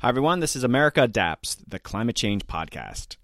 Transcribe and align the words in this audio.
Hi, 0.00 0.10
everyone. 0.10 0.38
This 0.38 0.54
is 0.54 0.62
America 0.62 1.02
Adapts, 1.02 1.56
the 1.56 1.80
climate 1.80 2.14
change 2.14 2.46
podcast. 2.46 3.16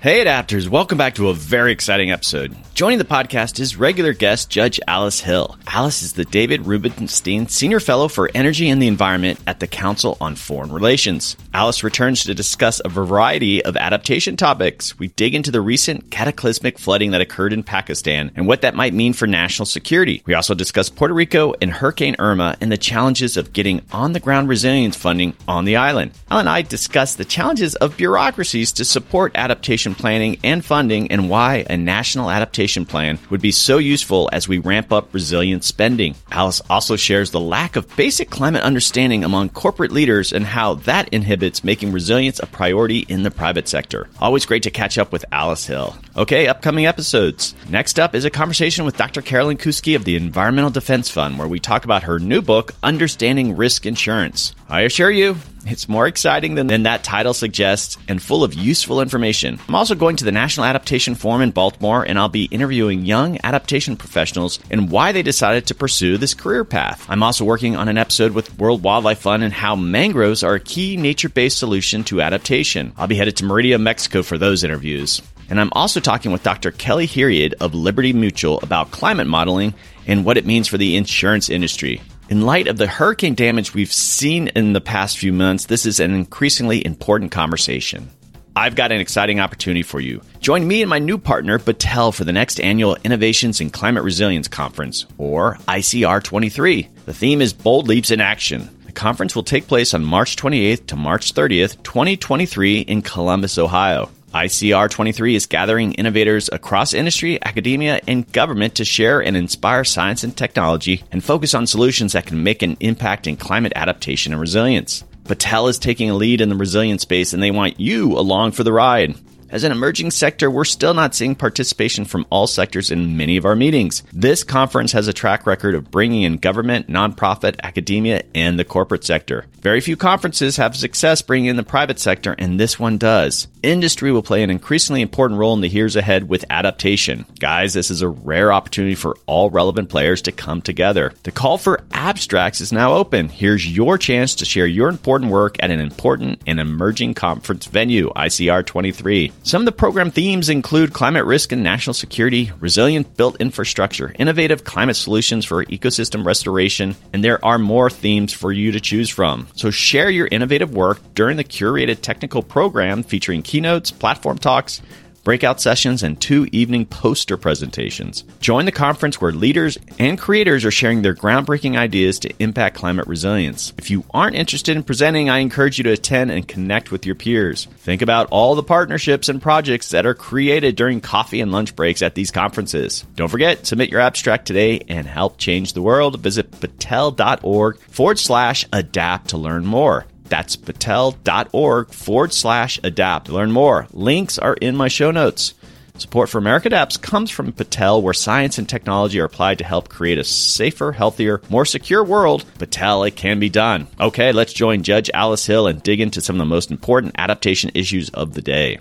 Hey, 0.00 0.24
adapters, 0.24 0.68
welcome 0.68 0.96
back 0.96 1.16
to 1.16 1.28
a 1.28 1.34
very 1.34 1.70
exciting 1.70 2.10
episode. 2.10 2.56
Joining 2.80 2.96
the 2.96 3.04
podcast 3.04 3.60
is 3.60 3.76
regular 3.76 4.14
guest 4.14 4.48
Judge 4.48 4.80
Alice 4.88 5.20
Hill. 5.20 5.58
Alice 5.66 6.02
is 6.02 6.14
the 6.14 6.24
David 6.24 6.66
Rubenstein 6.66 7.46
Senior 7.46 7.78
Fellow 7.78 8.08
for 8.08 8.30
Energy 8.34 8.70
and 8.70 8.80
the 8.80 8.86
Environment 8.86 9.38
at 9.46 9.60
the 9.60 9.66
Council 9.66 10.16
on 10.18 10.34
Foreign 10.34 10.72
Relations. 10.72 11.36
Alice 11.52 11.84
returns 11.84 12.24
to 12.24 12.34
discuss 12.34 12.80
a 12.82 12.88
variety 12.88 13.62
of 13.62 13.76
adaptation 13.76 14.34
topics. 14.34 14.98
We 14.98 15.08
dig 15.08 15.34
into 15.34 15.50
the 15.50 15.60
recent 15.60 16.10
cataclysmic 16.10 16.78
flooding 16.78 17.10
that 17.10 17.20
occurred 17.20 17.52
in 17.52 17.64
Pakistan 17.64 18.30
and 18.34 18.46
what 18.46 18.62
that 18.62 18.74
might 18.74 18.94
mean 18.94 19.12
for 19.12 19.26
national 19.26 19.66
security. 19.66 20.22
We 20.24 20.32
also 20.32 20.54
discuss 20.54 20.88
Puerto 20.88 21.12
Rico 21.12 21.52
and 21.60 21.70
Hurricane 21.70 22.16
Irma 22.18 22.56
and 22.62 22.72
the 22.72 22.78
challenges 22.78 23.36
of 23.36 23.52
getting 23.52 23.82
on 23.92 24.14
the 24.14 24.20
ground 24.20 24.48
resilience 24.48 24.96
funding 24.96 25.34
on 25.46 25.66
the 25.66 25.76
island. 25.76 26.12
Al 26.30 26.38
and 26.38 26.48
I 26.48 26.62
discuss 26.62 27.14
the 27.14 27.26
challenges 27.26 27.74
of 27.74 27.98
bureaucracies 27.98 28.72
to 28.72 28.86
support 28.86 29.32
adaptation 29.34 29.94
planning 29.94 30.38
and 30.42 30.64
funding 30.64 31.12
and 31.12 31.28
why 31.28 31.66
a 31.68 31.76
national 31.76 32.30
adaptation 32.30 32.69
plan 32.76 33.18
would 33.30 33.40
be 33.40 33.50
so 33.52 33.78
useful 33.78 34.28
as 34.32 34.48
we 34.48 34.58
ramp 34.58 34.92
up 34.92 35.12
resilient 35.12 35.64
spending. 35.64 36.14
Alice 36.30 36.62
also 36.70 36.96
shares 36.96 37.30
the 37.30 37.40
lack 37.40 37.76
of 37.76 37.96
basic 37.96 38.30
climate 38.30 38.62
understanding 38.62 39.24
among 39.24 39.48
corporate 39.48 39.92
leaders 39.92 40.32
and 40.32 40.46
how 40.46 40.74
that 40.74 41.08
inhibits 41.10 41.64
making 41.64 41.92
resilience 41.92 42.38
a 42.38 42.46
priority 42.46 43.00
in 43.08 43.22
the 43.22 43.30
private 43.30 43.68
sector. 43.68 44.08
Always 44.20 44.46
great 44.46 44.62
to 44.62 44.70
catch 44.70 44.98
up 44.98 45.12
with 45.12 45.24
Alice 45.32 45.66
Hill. 45.66 45.96
Okay, 46.16 46.46
upcoming 46.48 46.86
episodes. 46.86 47.54
Next 47.68 47.98
up 47.98 48.14
is 48.14 48.24
a 48.24 48.30
conversation 48.30 48.84
with 48.84 48.96
Dr. 48.96 49.22
Carolyn 49.22 49.56
Kousky 49.56 49.96
of 49.96 50.04
the 50.04 50.16
Environmental 50.16 50.70
Defense 50.70 51.08
Fund, 51.08 51.38
where 51.38 51.48
we 51.48 51.60
talk 51.60 51.84
about 51.84 52.04
her 52.04 52.18
new 52.18 52.42
book, 52.42 52.74
Understanding 52.82 53.56
Risk 53.56 53.86
Insurance. 53.86 54.54
I 54.68 54.82
assure 54.82 55.10
you, 55.10 55.36
it's 55.66 55.88
more 55.88 56.06
exciting 56.06 56.54
than, 56.54 56.66
than 56.66 56.84
that 56.84 57.04
title 57.04 57.34
suggests 57.34 57.98
and 58.08 58.22
full 58.22 58.44
of 58.44 58.54
useful 58.54 59.00
information. 59.00 59.58
I'm 59.68 59.74
also 59.74 59.94
going 59.94 60.16
to 60.16 60.24
the 60.24 60.32
National 60.32 60.66
Adaptation 60.66 61.14
Forum 61.14 61.42
in 61.42 61.50
Baltimore, 61.50 62.04
and 62.04 62.18
I'll 62.18 62.28
be 62.28 62.44
interviewing 62.44 63.04
young 63.04 63.38
adaptation 63.44 63.96
professionals 63.96 64.58
and 64.70 64.90
why 64.90 65.12
they 65.12 65.22
decided 65.22 65.66
to 65.66 65.74
pursue 65.74 66.16
this 66.16 66.34
career 66.34 66.64
path. 66.64 67.06
I'm 67.08 67.22
also 67.22 67.44
working 67.44 67.76
on 67.76 67.88
an 67.88 67.98
episode 67.98 68.32
with 68.32 68.58
World 68.58 68.82
Wildlife 68.82 69.20
Fund 69.20 69.42
and 69.42 69.52
how 69.52 69.76
mangroves 69.76 70.42
are 70.42 70.54
a 70.54 70.60
key 70.60 70.96
nature 70.96 71.28
based 71.28 71.58
solution 71.58 72.04
to 72.04 72.22
adaptation. 72.22 72.92
I'll 72.96 73.06
be 73.06 73.16
headed 73.16 73.36
to 73.38 73.44
Merida, 73.44 73.78
Mexico 73.78 74.22
for 74.22 74.38
those 74.38 74.64
interviews. 74.64 75.22
And 75.50 75.60
I'm 75.60 75.72
also 75.72 75.98
talking 75.98 76.30
with 76.30 76.44
Dr. 76.44 76.70
Kelly 76.70 77.06
Hereid 77.06 77.54
of 77.54 77.74
Liberty 77.74 78.12
Mutual 78.12 78.60
about 78.60 78.92
climate 78.92 79.26
modeling 79.26 79.74
and 80.06 80.24
what 80.24 80.36
it 80.36 80.46
means 80.46 80.68
for 80.68 80.78
the 80.78 80.96
insurance 80.96 81.50
industry. 81.50 82.00
In 82.30 82.42
light 82.42 82.68
of 82.68 82.76
the 82.76 82.86
hurricane 82.86 83.34
damage 83.34 83.74
we've 83.74 83.92
seen 83.92 84.46
in 84.54 84.72
the 84.72 84.80
past 84.80 85.18
few 85.18 85.32
months, 85.32 85.66
this 85.66 85.84
is 85.84 85.98
an 85.98 86.14
increasingly 86.14 86.86
important 86.86 87.32
conversation. 87.32 88.08
I've 88.54 88.76
got 88.76 88.92
an 88.92 89.00
exciting 89.00 89.40
opportunity 89.40 89.82
for 89.82 89.98
you. 89.98 90.22
Join 90.38 90.68
me 90.68 90.80
and 90.80 90.88
my 90.88 91.00
new 91.00 91.18
partner, 91.18 91.58
Battelle, 91.58 92.14
for 92.14 92.22
the 92.22 92.32
next 92.32 92.60
annual 92.60 92.96
Innovations 93.02 93.60
in 93.60 93.70
Climate 93.70 94.04
Resilience 94.04 94.46
Conference, 94.46 95.06
or 95.18 95.56
ICR 95.66 96.22
23. 96.22 96.88
The 97.04 97.12
theme 97.12 97.42
is 97.42 97.52
Bold 97.52 97.88
Leaps 97.88 98.12
in 98.12 98.20
Action. 98.20 98.70
The 98.86 98.92
conference 98.92 99.34
will 99.34 99.42
take 99.42 99.66
place 99.66 99.92
on 99.92 100.04
March 100.04 100.36
28th 100.36 100.86
to 100.86 100.94
March 100.94 101.34
30th, 101.34 101.82
2023, 101.82 102.82
in 102.82 103.02
Columbus, 103.02 103.58
Ohio. 103.58 104.08
ICR 104.32 104.88
23 104.88 105.34
is 105.34 105.46
gathering 105.46 105.92
innovators 105.94 106.48
across 106.52 106.94
industry, 106.94 107.42
academia, 107.44 108.00
and 108.06 108.30
government 108.32 108.76
to 108.76 108.84
share 108.84 109.20
and 109.20 109.36
inspire 109.36 109.82
science 109.82 110.22
and 110.22 110.36
technology 110.36 111.02
and 111.10 111.24
focus 111.24 111.52
on 111.52 111.66
solutions 111.66 112.12
that 112.12 112.26
can 112.26 112.44
make 112.44 112.62
an 112.62 112.76
impact 112.78 113.26
in 113.26 113.36
climate 113.36 113.72
adaptation 113.74 114.32
and 114.32 114.40
resilience. 114.40 115.02
Battelle 115.24 115.68
is 115.68 115.78
taking 115.78 116.10
a 116.10 116.14
lead 116.14 116.40
in 116.40 116.48
the 116.48 116.54
resilience 116.54 117.02
space 117.02 117.32
and 117.32 117.42
they 117.42 117.50
want 117.50 117.80
you 117.80 118.16
along 118.16 118.52
for 118.52 118.62
the 118.62 118.72
ride. 118.72 119.16
As 119.50 119.64
an 119.64 119.72
emerging 119.72 120.12
sector, 120.12 120.48
we're 120.48 120.64
still 120.64 120.94
not 120.94 121.12
seeing 121.12 121.34
participation 121.34 122.04
from 122.04 122.24
all 122.30 122.46
sectors 122.46 122.92
in 122.92 123.16
many 123.16 123.36
of 123.36 123.44
our 123.44 123.56
meetings. 123.56 124.04
This 124.12 124.44
conference 124.44 124.92
has 124.92 125.08
a 125.08 125.12
track 125.12 125.44
record 125.44 125.74
of 125.74 125.90
bringing 125.90 126.22
in 126.22 126.36
government, 126.36 126.86
nonprofit, 126.86 127.58
academia, 127.64 128.22
and 128.32 128.60
the 128.60 128.64
corporate 128.64 129.02
sector. 129.02 129.46
Very 129.60 129.80
few 129.80 129.96
conferences 129.96 130.56
have 130.58 130.76
success 130.76 131.20
bringing 131.20 131.50
in 131.50 131.56
the 131.56 131.64
private 131.64 131.98
sector, 131.98 132.36
and 132.38 132.60
this 132.60 132.78
one 132.78 132.96
does. 132.96 133.48
Industry 133.62 134.10
will 134.10 134.22
play 134.22 134.42
an 134.42 134.48
increasingly 134.48 135.02
important 135.02 135.38
role 135.38 135.52
in 135.52 135.60
the 135.60 135.68
years 135.68 135.94
ahead 135.94 136.30
with 136.30 136.46
adaptation. 136.48 137.26
Guys, 137.38 137.74
this 137.74 137.90
is 137.90 138.00
a 138.00 138.08
rare 138.08 138.54
opportunity 138.54 138.94
for 138.94 139.18
all 139.26 139.50
relevant 139.50 139.90
players 139.90 140.22
to 140.22 140.32
come 140.32 140.62
together. 140.62 141.12
The 141.24 141.30
call 141.30 141.58
for 141.58 141.82
abstracts 141.92 142.62
is 142.62 142.72
now 142.72 142.94
open. 142.94 143.28
Here's 143.28 143.68
your 143.68 143.98
chance 143.98 144.34
to 144.36 144.46
share 144.46 144.66
your 144.66 144.88
important 144.88 145.30
work 145.30 145.56
at 145.60 145.70
an 145.70 145.78
important 145.78 146.40
and 146.46 146.58
emerging 146.58 147.12
conference 147.12 147.66
venue, 147.66 148.10
ICR 148.16 148.64
23. 148.64 149.30
Some 149.42 149.60
of 149.60 149.66
the 149.66 149.72
program 149.72 150.10
themes 150.10 150.48
include 150.48 150.94
climate 150.94 151.26
risk 151.26 151.52
and 151.52 151.62
national 151.62 151.92
security, 151.92 152.52
resilient 152.60 153.14
built 153.18 153.38
infrastructure, 153.42 154.14
innovative 154.18 154.64
climate 154.64 154.96
solutions 154.96 155.44
for 155.44 155.66
ecosystem 155.66 156.24
restoration, 156.24 156.96
and 157.12 157.22
there 157.22 157.44
are 157.44 157.58
more 157.58 157.90
themes 157.90 158.32
for 158.32 158.52
you 158.52 158.72
to 158.72 158.80
choose 158.80 159.10
from. 159.10 159.48
So 159.54 159.70
share 159.70 160.08
your 160.08 160.28
innovative 160.28 160.72
work 160.72 161.00
during 161.12 161.36
the 161.36 161.44
curated 161.44 162.00
technical 162.00 162.42
program 162.42 163.02
featuring 163.02 163.42
keynotes, 163.50 163.90
platform 163.90 164.38
talks, 164.38 164.80
breakout 165.24 165.60
sessions, 165.60 166.04
and 166.04 166.20
two 166.20 166.46
evening 166.52 166.86
poster 166.86 167.36
presentations. 167.36 168.22
Join 168.38 168.64
the 168.64 168.70
conference 168.70 169.20
where 169.20 169.32
leaders 169.32 169.76
and 169.98 170.16
creators 170.16 170.64
are 170.64 170.70
sharing 170.70 171.02
their 171.02 171.16
groundbreaking 171.16 171.76
ideas 171.76 172.20
to 172.20 172.32
impact 172.38 172.76
climate 172.76 173.08
resilience. 173.08 173.72
If 173.76 173.90
you 173.90 174.04
aren't 174.14 174.36
interested 174.36 174.76
in 174.76 174.84
presenting, 174.84 175.28
I 175.28 175.38
encourage 175.38 175.78
you 175.78 175.84
to 175.84 175.92
attend 175.92 176.30
and 176.30 176.46
connect 176.46 176.92
with 176.92 177.06
your 177.06 177.16
peers. 177.16 177.64
Think 177.78 178.02
about 178.02 178.28
all 178.30 178.54
the 178.54 178.62
partnerships 178.62 179.28
and 179.28 179.42
projects 179.42 179.90
that 179.90 180.06
are 180.06 180.14
created 180.14 180.76
during 180.76 181.00
coffee 181.00 181.40
and 181.40 181.50
lunch 181.50 181.74
breaks 181.74 182.02
at 182.02 182.14
these 182.14 182.30
conferences. 182.30 183.04
Don't 183.16 183.28
forget, 183.28 183.66
submit 183.66 183.90
your 183.90 184.00
abstract 184.00 184.46
today 184.46 184.82
and 184.88 185.08
help 185.08 185.38
change 185.38 185.72
the 185.72 185.82
world. 185.82 186.20
Visit 186.20 186.52
battelle.org 186.52 187.80
forward 187.80 188.18
slash 188.20 188.64
adapt 188.72 189.30
to 189.30 189.38
learn 189.38 189.66
more. 189.66 190.06
That's 190.30 190.56
battelle.org 190.56 191.92
forward 191.92 192.32
slash 192.32 192.80
adapt. 192.82 193.28
Learn 193.28 193.52
more. 193.52 193.86
Links 193.92 194.38
are 194.38 194.54
in 194.54 194.76
my 194.76 194.88
show 194.88 195.10
notes. 195.10 195.54
Support 196.00 196.30
for 196.30 196.38
America 196.38 196.68
Adapts 196.68 196.96
comes 196.96 197.30
from 197.30 197.52
Battelle, 197.52 198.00
where 198.00 198.14
science 198.14 198.56
and 198.56 198.66
technology 198.66 199.20
are 199.20 199.26
applied 199.26 199.58
to 199.58 199.64
help 199.64 199.90
create 199.90 200.16
a 200.16 200.24
safer, 200.24 200.92
healthier, 200.92 201.42
more 201.50 201.66
secure 201.66 202.02
world. 202.02 202.46
Battelle, 202.56 203.06
it 203.06 203.16
can 203.16 203.38
be 203.38 203.50
done. 203.50 203.86
Okay, 204.00 204.32
let's 204.32 204.54
join 204.54 204.82
Judge 204.82 205.10
Alice 205.12 205.44
Hill 205.44 205.66
and 205.66 205.82
dig 205.82 206.00
into 206.00 206.22
some 206.22 206.36
of 206.36 206.38
the 206.38 206.46
most 206.46 206.70
important 206.70 207.16
adaptation 207.18 207.70
issues 207.74 208.08
of 208.10 208.32
the 208.32 208.40
day. 208.40 208.78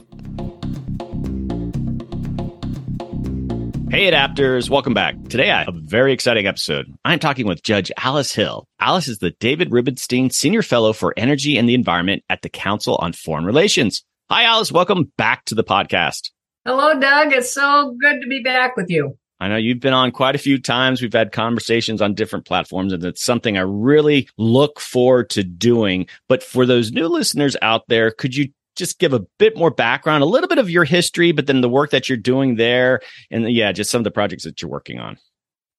Hey, 3.91 4.11
adapters, 4.11 4.69
welcome 4.69 4.93
back. 4.93 5.15
Today, 5.29 5.49
I 5.49 5.63
have 5.63 5.75
a 5.75 5.81
very 5.81 6.13
exciting 6.13 6.45
episode. 6.45 6.93
I'm 7.03 7.17
talking 7.17 7.47
with 7.47 7.63
Judge 7.63 7.91
Alice 7.97 8.31
Hill. 8.31 8.67
Alice 8.79 9.07
is 9.07 9.17
the 9.17 9.31
David 9.39 9.71
Rubenstein 9.71 10.29
Senior 10.29 10.61
Fellow 10.61 10.93
for 10.93 11.11
Energy 11.17 11.57
and 11.57 11.67
the 11.67 11.73
Environment 11.73 12.23
at 12.29 12.43
the 12.43 12.49
Council 12.49 12.97
on 13.01 13.13
Foreign 13.13 13.45
Relations. 13.45 14.03
Hi, 14.29 14.43
Alice. 14.43 14.71
Welcome 14.71 15.11
back 15.17 15.43
to 15.45 15.55
the 15.55 15.63
podcast. 15.63 16.29
Hello, 16.65 16.99
Doug. 16.99 17.33
It's 17.33 17.51
so 17.51 17.95
good 17.99 18.21
to 18.21 18.27
be 18.27 18.43
back 18.43 18.77
with 18.77 18.91
you. 18.91 19.17
I 19.39 19.47
know 19.47 19.57
you've 19.57 19.79
been 19.79 19.93
on 19.93 20.11
quite 20.11 20.35
a 20.35 20.39
few 20.39 20.59
times. 20.59 21.01
We've 21.01 21.11
had 21.11 21.31
conversations 21.31 21.99
on 21.99 22.13
different 22.13 22.45
platforms, 22.45 22.93
and 22.93 23.03
it's 23.03 23.23
something 23.23 23.57
I 23.57 23.61
really 23.61 24.29
look 24.37 24.79
forward 24.79 25.31
to 25.31 25.43
doing. 25.43 26.05
But 26.27 26.43
for 26.43 26.67
those 26.67 26.91
new 26.91 27.07
listeners 27.07 27.57
out 27.63 27.87
there, 27.87 28.11
could 28.11 28.35
you 28.35 28.49
just 28.79 28.97
give 28.97 29.13
a 29.13 29.19
bit 29.37 29.55
more 29.55 29.69
background, 29.69 30.23
a 30.23 30.25
little 30.25 30.47
bit 30.47 30.57
of 30.57 30.69
your 30.69 30.85
history, 30.85 31.31
but 31.31 31.45
then 31.45 31.61
the 31.61 31.69
work 31.69 31.91
that 31.91 32.09
you're 32.09 32.17
doing 32.17 32.55
there, 32.55 33.01
and 33.29 33.51
yeah, 33.51 33.71
just 33.71 33.91
some 33.91 33.99
of 33.99 34.05
the 34.05 34.11
projects 34.11 34.43
that 34.45 34.61
you're 34.61 34.71
working 34.71 34.99
on. 34.99 35.17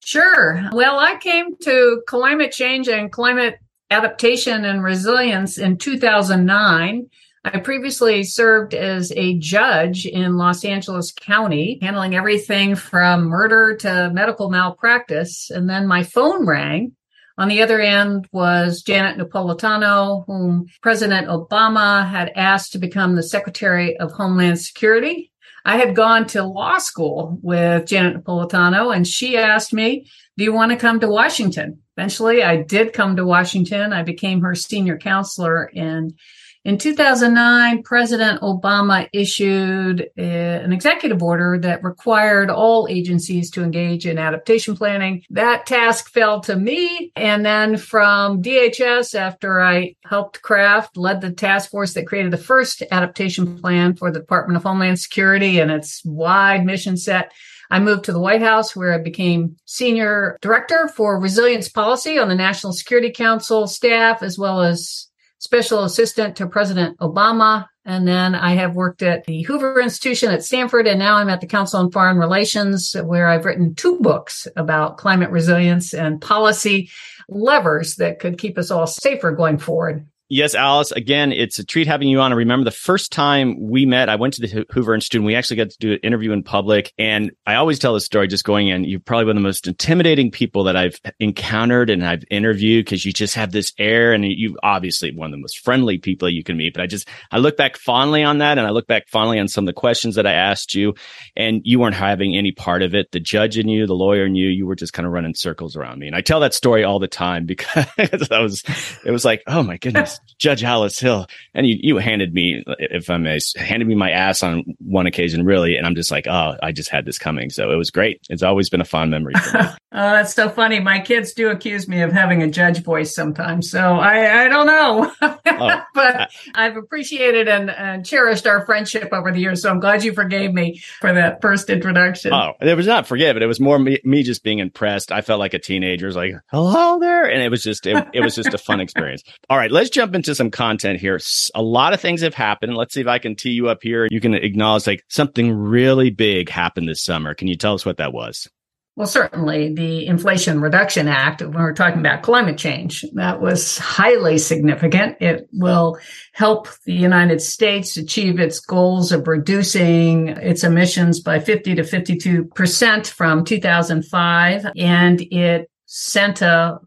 Sure. 0.05 0.69
Well, 0.73 0.99
I 0.99 1.17
came 1.17 1.57
to 1.63 2.03
climate 2.07 2.53
change 2.53 2.89
and 2.89 3.11
climate 3.11 3.59
adaptation 3.91 4.65
and 4.65 4.85
resilience 4.85 5.59
in 5.59 5.77
2009. 5.79 7.11
I 7.43 7.59
previously 7.59 8.23
served 8.23 8.75
as 8.75 9.13
a 9.13 9.39
judge 9.39 10.07
in 10.07 10.37
Los 10.37 10.65
Angeles 10.65 11.11
County, 11.13 11.79
handling 11.81 12.15
everything 12.15 12.77
from 12.77 13.25
murder 13.25 13.77
to 13.77 14.11
medical 14.13 14.51
malpractice. 14.51 15.51
And 15.51 15.69
then 15.69 15.87
my 15.87 16.03
phone 16.03 16.47
rang 16.47 16.93
on 17.41 17.49
the 17.49 17.63
other 17.63 17.81
end 17.81 18.29
was 18.33 18.83
Janet 18.83 19.17
Napolitano, 19.17 20.25
whom 20.27 20.67
President 20.83 21.27
Obama 21.27 22.07
had 22.07 22.31
asked 22.37 22.73
to 22.73 22.79
become 22.79 23.17
the 23.17 23.23
Secretary 23.23 23.97
of 23.97 24.13
Homeland 24.13 24.61
Security. 24.61 25.33
I 25.65 25.79
had 25.79 25.97
gone 25.97 26.27
to 26.29 26.43
law 26.43 26.77
school 26.77 27.39
with 27.43 27.87
Janet 27.87 28.23
Napolitano, 28.23 28.95
and 28.95 29.09
she 29.09 29.39
asked 29.39 29.73
me, 29.73 30.07
Do 30.37 30.45
you 30.45 30.53
want 30.53 30.73
to 30.73 30.77
come 30.77 31.01
to 31.01 31.09
Washington? 31.09 31.81
Eventually, 31.97 32.43
I 32.43 32.59
did 32.59 32.93
come 32.93 33.17
to 33.17 33.25
Washington. 33.25 33.95
I 33.95 34.03
became 34.03 34.43
her 34.43 34.55
senior 34.55 34.99
counselor 34.99 35.65
in 35.65 36.13
In 36.63 36.77
2009, 36.77 37.83
President 37.85 38.43
Obama 38.43 39.09
issued 39.15 40.11
a, 40.19 40.23
an 40.23 40.75
executive 40.75 41.23
order 41.23 41.59
that 41.59 41.83
required 41.83 42.51
all 42.51 42.87
agencies 42.91 43.51
to 43.53 43.63
engage 43.63 44.07
in 44.07 44.19
adaptation 44.19 44.77
planning. 44.77 45.23
That 45.31 45.65
task 45.65 46.11
fell 46.11 46.43
to 46.43 46.57
me. 46.57 47.13
And 47.17 47.47
then 47.47 47.79
from 47.79 48.43
DHS, 48.43 49.15
after 49.15 49.63
I 49.63 49.95
helped 50.05 50.43
craft, 50.43 50.99
led 50.99 51.23
the 51.23 51.33
task 51.33 51.71
force 51.71 51.95
that 51.95 52.07
created 52.07 52.31
the 52.31 52.37
first 52.37 52.83
adaptation 52.91 53.59
plan 53.59 53.97
for 53.97 54.11
the 54.11 54.21
Department 54.21 54.59
of 54.59 54.63
Homeland 54.63 54.99
Security 54.99 55.61
and 55.61 55.71
its 55.71 56.03
wide 56.05 56.67
mission 56.67 56.99
set. 56.99 57.33
I 57.71 57.79
moved 57.79 58.05
to 58.05 58.13
the 58.13 58.21
White 58.21 58.43
House 58.43 58.77
where 58.77 58.93
I 58.93 58.99
became 58.99 59.57
senior 59.65 60.37
director 60.43 60.89
for 60.89 61.19
resilience 61.19 61.69
policy 61.71 62.19
on 62.19 62.29
the 62.29 62.35
National 62.35 62.73
Security 62.73 63.13
Council 63.13 63.67
staff, 63.67 64.23
as 64.23 64.37
well 64.37 64.61
as 64.61 65.10
special 65.41 65.85
assistant 65.85 66.37
to 66.37 66.47
President 66.47 66.97
Obama. 66.99 67.67
And 67.85 68.07
then 68.07 68.35
I 68.35 68.55
have 68.55 68.77
worked 68.77 69.03
at 69.03 69.25
the 69.25 69.43
Hoover 69.43 69.81
Institution 69.81 70.31
at 70.31 70.45
Stanford, 70.45 70.87
and 70.87 70.99
now 70.99 71.17
I'm 71.17 71.31
at 71.31 71.41
the 71.41 71.47
Council 71.47 71.81
on 71.81 71.91
Foreign 71.91 72.19
Relations, 72.19 72.95
where 73.05 73.27
I've 73.27 73.47
written 73.47 73.75
two 73.75 73.99
books 74.01 74.47
about 74.55 74.99
climate 74.99 75.31
resilience 75.31 75.95
and 75.95 76.21
policy 76.21 76.91
levers 77.29 77.97
that 77.97 78.19
could 78.19 78.39
keep 78.39 78.59
us 78.59 78.71
all 78.71 78.87
safer 78.87 79.33
going 79.33 79.59
forward. 79.59 80.07
Yes, 80.33 80.55
Alice. 80.55 80.93
Again, 80.93 81.33
it's 81.33 81.59
a 81.59 81.65
treat 81.65 81.89
having 81.89 82.07
you 82.07 82.21
on. 82.21 82.33
I 82.33 82.37
remember 82.37 82.63
the 82.65 82.71
first 82.71 83.11
time 83.11 83.69
we 83.69 83.85
met, 83.85 84.09
I 84.09 84.15
went 84.15 84.35
to 84.35 84.47
the 84.47 84.65
Hoover 84.71 84.95
Institute 84.95 85.19
and 85.19 85.27
we 85.27 85.35
actually 85.35 85.57
got 85.57 85.71
to 85.71 85.79
do 85.81 85.93
an 85.95 85.99
interview 86.05 86.31
in 86.31 86.45
public. 86.45 86.93
And 86.99 87.33
I 87.47 87.57
always 87.57 87.81
tell 87.81 87.95
this 87.95 88.05
story 88.05 88.29
just 88.29 88.45
going 88.45 88.69
in. 88.69 88.85
You're 88.85 89.01
probably 89.01 89.25
one 89.25 89.37
of 89.37 89.43
the 89.43 89.49
most 89.49 89.67
intimidating 89.67 90.31
people 90.31 90.63
that 90.65 90.77
I've 90.77 91.01
encountered 91.19 91.91
and 91.91 92.07
I've 92.07 92.23
interviewed 92.31 92.85
because 92.85 93.05
you 93.05 93.13
just 93.13 93.35
have 93.35 93.51
this 93.51 93.73
air 93.77 94.13
and 94.13 94.25
you 94.25 94.57
obviously 94.63 95.13
one 95.13 95.27
of 95.27 95.33
the 95.33 95.39
most 95.39 95.59
friendly 95.65 95.99
people 95.99 96.29
you 96.29 96.45
can 96.45 96.57
meet. 96.57 96.75
But 96.75 96.85
I 96.85 96.87
just, 96.87 97.09
I 97.33 97.39
look 97.39 97.57
back 97.57 97.77
fondly 97.77 98.23
on 98.23 98.39
that 98.39 98.57
and 98.57 98.69
I 98.69 98.71
look 98.71 98.87
back 98.87 99.09
fondly 99.09 99.41
on 99.41 99.49
some 99.49 99.65
of 99.65 99.67
the 99.67 99.81
questions 99.81 100.15
that 100.15 100.29
I 100.29 100.33
asked 100.33 100.77
you 100.77 100.95
and 101.35 101.61
you 101.65 101.81
weren't 101.81 101.97
having 101.97 102.37
any 102.37 102.53
part 102.53 102.83
of 102.83 102.95
it. 102.95 103.11
The 103.11 103.19
judge 103.19 103.59
in 103.59 103.69
you, 103.69 103.85
the 103.85 103.95
lawyer 103.95 104.27
in 104.27 104.37
you, 104.37 104.47
you 104.47 104.65
were 104.65 104.77
just 104.77 104.93
kind 104.93 105.07
of 105.07 105.13
running 105.13 105.35
circles 105.35 105.75
around 105.75 105.99
me. 105.99 106.07
And 106.07 106.15
I 106.15 106.21
tell 106.21 106.39
that 106.39 106.55
story 106.55 106.85
all 106.85 107.01
the 107.01 107.09
time 107.09 107.47
because 107.97 108.31
I 108.31 108.39
was, 108.39 108.63
it 109.05 109.11
was 109.11 109.25
like, 109.25 109.43
oh 109.49 109.65
my 109.65 109.77
goodness. 109.77 110.20
Judge 110.41 110.65
Alice 110.65 110.99
Hill, 110.99 111.27
and 111.55 111.67
you, 111.67 111.77
you 111.81 111.97
handed 111.99 112.33
me, 112.33 112.65
if 112.79 113.11
I 113.11 113.19
may, 113.19 113.39
handed 113.57 113.87
me 113.87 113.95
my 113.95 114.11
ass 114.11 114.43
on 114.43 114.65
one 114.79 115.07
occasion, 115.07 115.45
really, 115.45 115.77
and 115.77 115.87
I'm 115.87 115.95
just 115.95 116.11
like, 116.11 116.27
oh, 116.27 116.57
I 116.63 116.73
just 116.73 116.89
had 116.89 117.05
this 117.05 117.19
coming, 117.19 117.51
so 117.51 117.71
it 117.71 117.77
was 117.77 117.91
great. 117.91 118.23
It's 118.31 118.43
always 118.43 118.71
been 118.71 118.81
a 118.81 118.87
fond 118.87 119.11
memory. 119.11 119.35
oh, 119.55 119.77
that's 119.93 120.33
so 120.33 120.49
funny. 120.49 120.81
My 120.81 120.99
kids 120.99 121.35
do 121.35 121.51
accuse 121.51 121.89
me 121.89 122.01
of 122.01 122.11
having 122.11 122.43
a 122.43 122.51
judge 122.51 122.83
voice 122.83 123.15
sometimes, 123.15 123.71
so 123.71 123.81
I, 123.81 124.45
I 124.45 124.49
don't 124.49 124.67
know, 124.67 125.13
oh, 125.21 125.83
but 125.95 126.31
I've 126.55 126.77
appreciated 126.77 127.47
and, 127.47 127.71
and 127.71 128.07
cherished 128.07 128.47
our 128.47 128.65
friendship 128.65 129.11
over 129.13 129.33
the 129.33 129.41
years. 129.41 129.61
So 129.61 129.69
I'm 129.69 129.79
glad 129.81 130.05
you 130.05 130.15
forgave 130.15 130.55
me 130.55 130.81
for 131.01 131.13
that 131.13 131.43
first 131.43 131.69
introduction. 131.69 132.33
Oh, 132.33 132.55
it 132.63 132.77
was 132.77 132.87
not 132.87 133.07
forgive 133.07 133.37
it. 133.37 133.43
It 133.43 133.47
was 133.47 133.61
more 133.61 133.79
me, 133.79 133.99
me 134.05 134.23
just 134.23 134.43
being 134.43 134.59
impressed. 134.59 135.13
I 135.13 135.21
felt 135.21 135.39
like 135.39 135.53
a 135.53 135.59
teenager, 135.59 136.07
was 136.07 136.17
like, 136.17 136.33
hello 136.47 136.99
there, 136.99 137.31
and 137.31 137.43
it 137.43 137.51
was 137.51 137.63
just 137.63 137.87
it, 137.87 138.07
it 138.15 138.21
was 138.21 138.35
just 138.35 138.55
a 138.55 138.59
fun 138.59 138.81
experience. 138.81 139.23
All 139.51 139.59
right, 139.59 139.71
let's 139.71 139.91
jump 139.91 140.10
into 140.15 140.35
some 140.35 140.51
content 140.51 141.01
here. 141.01 141.19
A 141.55 141.63
lot 141.63 141.93
of 141.93 142.01
things 142.01 142.23
have 142.23 142.35
happened. 142.35 142.77
Let's 142.77 142.95
see 142.95 143.01
if 143.01 143.07
I 143.07 143.19
can 143.19 143.37
tee 143.37 143.51
you 143.51 143.69
up 143.69 143.79
here. 143.83 144.09
You 144.11 144.21
can 144.21 144.35
acknowledge 144.35 144.87
like 144.87 145.05
something 145.09 145.53
really 145.53 146.11
big 146.11 146.49
happened 146.49 146.89
this 146.89 147.03
summer. 147.03 147.35
Can 147.35 147.49
you 147.49 147.57
tell 147.57 147.75
us 147.75 147.87
what 147.87 147.99
that 147.99 148.13
was? 148.13 148.49
Well, 148.97 149.07
certainly 149.07 149.73
the 149.73 150.07
Inflation 150.07 150.61
Reduction 150.61 151.09
Act, 151.09 151.41
when 151.41 151.53
we're 151.53 151.73
talking 151.73 152.01
about 152.01 152.23
climate 152.23 152.59
change, 152.59 153.03
that 153.15 153.41
was 153.41 153.79
highly 153.79 154.37
significant. 154.37 155.17
It 155.21 155.49
will 155.53 155.99
help 156.33 156.69
the 156.85 156.93
United 156.93 157.41
States 157.41 157.97
achieve 157.97 158.39
its 158.39 158.61
goals 158.61 159.11
of 159.11 159.27
reducing 159.27 160.29
its 160.29 160.65
emissions 160.65 161.21
by 161.21 161.39
50 161.39 161.77
to 161.77 161.83
52% 161.83 163.07
from 163.07 163.45
2005. 163.45 164.67
And 164.77 165.21
it 165.33 165.71
sent 165.87 166.43
a 166.43 166.79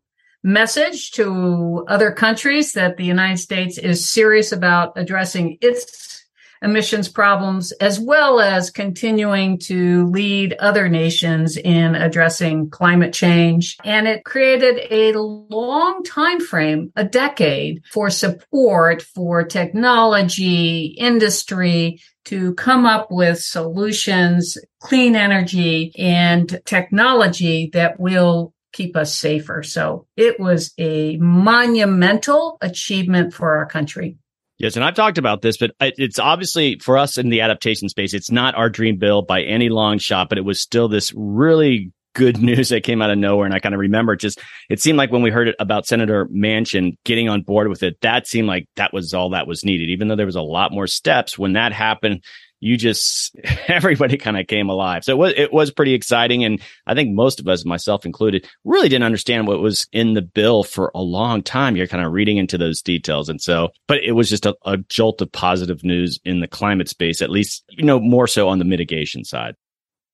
message 0.44 1.12
to 1.12 1.86
other 1.88 2.12
countries 2.12 2.74
that 2.74 2.98
the 2.98 3.06
United 3.06 3.38
States 3.38 3.78
is 3.78 4.10
serious 4.10 4.51
about 4.51 4.94
addressing 4.98 5.57
its 5.62 6.13
emissions 6.62 7.10
problems, 7.10 7.72
as 7.74 8.00
well 8.00 8.40
as 8.40 8.69
continuing 8.69 9.57
to 9.60 10.07
lead 10.07 10.54
other 10.60 10.88
nations 10.88 11.57
in 11.57 11.94
addressing 11.94 12.69
climate 12.69 13.13
change. 13.13 13.78
And 13.84 14.07
it 14.07 14.24
created 14.24 14.88
a 14.90 15.19
long 15.19 16.04
time 16.04 16.40
frame, 16.40 16.92
a 16.95 17.04
decade 17.04 17.84
for 17.92 18.10
support 18.10 19.01
for 19.01 19.44
technology, 19.44 20.95
industry, 20.98 22.01
to 22.25 22.54
come 22.54 22.86
up 22.86 23.10
with 23.12 23.40
solutions, 23.40 24.57
clean 24.80 25.16
energy 25.16 25.92
and 25.98 26.62
technology 26.66 27.69
that 27.74 28.00
will 28.00 28.53
keep 28.74 28.98
us 28.98 29.16
safer. 29.16 29.64
So 29.64 30.08
it 30.18 30.40
was 30.40 30.74
a 30.78 31.18
monumental 31.18 32.58
achievement 32.62 33.34
for 33.34 33.56
our 33.56 33.66
country. 33.66 34.18
Yes, 34.60 34.75
and 34.75 34.86
I've 34.86 34.96
talked 34.96 35.18
about 35.18 35.42
this, 35.42 35.58
but 35.58 35.72
it's 35.80 36.20
obviously 36.20 36.78
for 36.80 36.98
us 36.98 37.18
in 37.18 37.30
the 37.30 37.42
adaptation 37.42 37.90
space, 37.90 38.14
it's 38.14 38.31
not 38.31 38.56
our 38.56 38.70
dream 38.70 38.98
bill 38.98 39.22
by 39.22 39.42
any 39.42 39.70
long 39.70 39.98
shot, 39.98 40.30
but 40.30 40.38
it 40.38 40.46
was 40.46 40.62
still 40.62 40.88
this 40.88 41.12
really 41.16 41.92
good 42.14 42.38
news 42.42 42.70
that 42.70 42.84
came 42.84 43.02
out 43.02 43.10
of 43.10 43.18
nowhere. 43.18 43.46
And 43.46 43.54
I 43.54 43.60
kind 43.60 43.75
of 43.75 43.80
remember 43.80 44.16
just, 44.16 44.40
it 44.70 44.80
seemed 44.80 44.98
like 44.98 45.12
when 45.12 45.22
we 45.22 45.31
heard 45.31 45.48
it 45.48 45.56
about 45.60 45.86
Senator 45.86 46.28
Manchin 46.28 46.98
getting 47.04 47.30
on 47.30 47.42
board 47.42 47.68
with 47.68 47.84
it, 47.84 48.00
that 48.02 48.28
seemed 48.28 48.48
like 48.48 48.68
that 48.76 48.94
was 48.94 49.14
all 49.14 49.31
that 49.31 49.48
was 49.48 49.66
needed, 49.66 49.90
even 49.90 50.08
though 50.08 50.16
there 50.16 50.26
was 50.26 50.36
a 50.36 50.42
lot 50.42 50.72
more 50.72 50.88
steps. 50.88 51.38
When 51.38 51.54
that 51.54 51.74
happened, 51.74 52.24
you 52.63 52.77
just 52.77 53.36
everybody 53.68 54.18
kind 54.18 54.39
of 54.39 54.48
came 54.48 54.69
alive. 54.69 55.04
So 55.04 55.12
it 55.12 55.18
was 55.18 55.33
it 55.36 55.54
was 55.54 55.71
pretty 55.71 55.94
exciting, 55.94 56.44
and 56.44 56.62
I 56.88 56.95
think 56.95 57.13
most 57.13 57.39
of 57.39 57.48
us, 57.48 57.65
myself 57.65 58.06
included, 58.06 58.48
really 58.63 58.89
didn't 58.89 59.04
understand 59.04 59.48
what 59.48 59.60
was 59.60 59.86
in 59.92 60.13
the 60.13 60.21
bill 60.21 60.63
for 60.63 60.92
a 60.95 61.01
long 61.01 61.44
time. 61.44 61.75
You're 61.75 61.88
kind 61.88 62.06
of 62.06 62.13
reading 62.13 62.38
into 62.38 62.57
those 62.57 62.81
details, 62.81 63.27
and 63.27 63.42
so, 63.42 63.69
but 63.88 64.01
it 64.04 64.13
was 64.13 64.30
just 64.30 64.45
a, 64.45 64.56
a 64.65 64.77
jolt 64.77 65.21
of 65.21 65.31
positive 65.31 65.83
news 65.83 66.19
in 66.24 66.39
the 66.39 66.48
climate 66.48 66.88
space, 66.88 67.21
at 67.21 67.30
least 67.30 67.63
you 67.69 67.83
know 67.83 68.00
more 68.00 68.27
so 68.27 68.48
on 68.48 68.60
the 68.60 68.66
mitigation 68.66 69.25
side. 69.25 69.56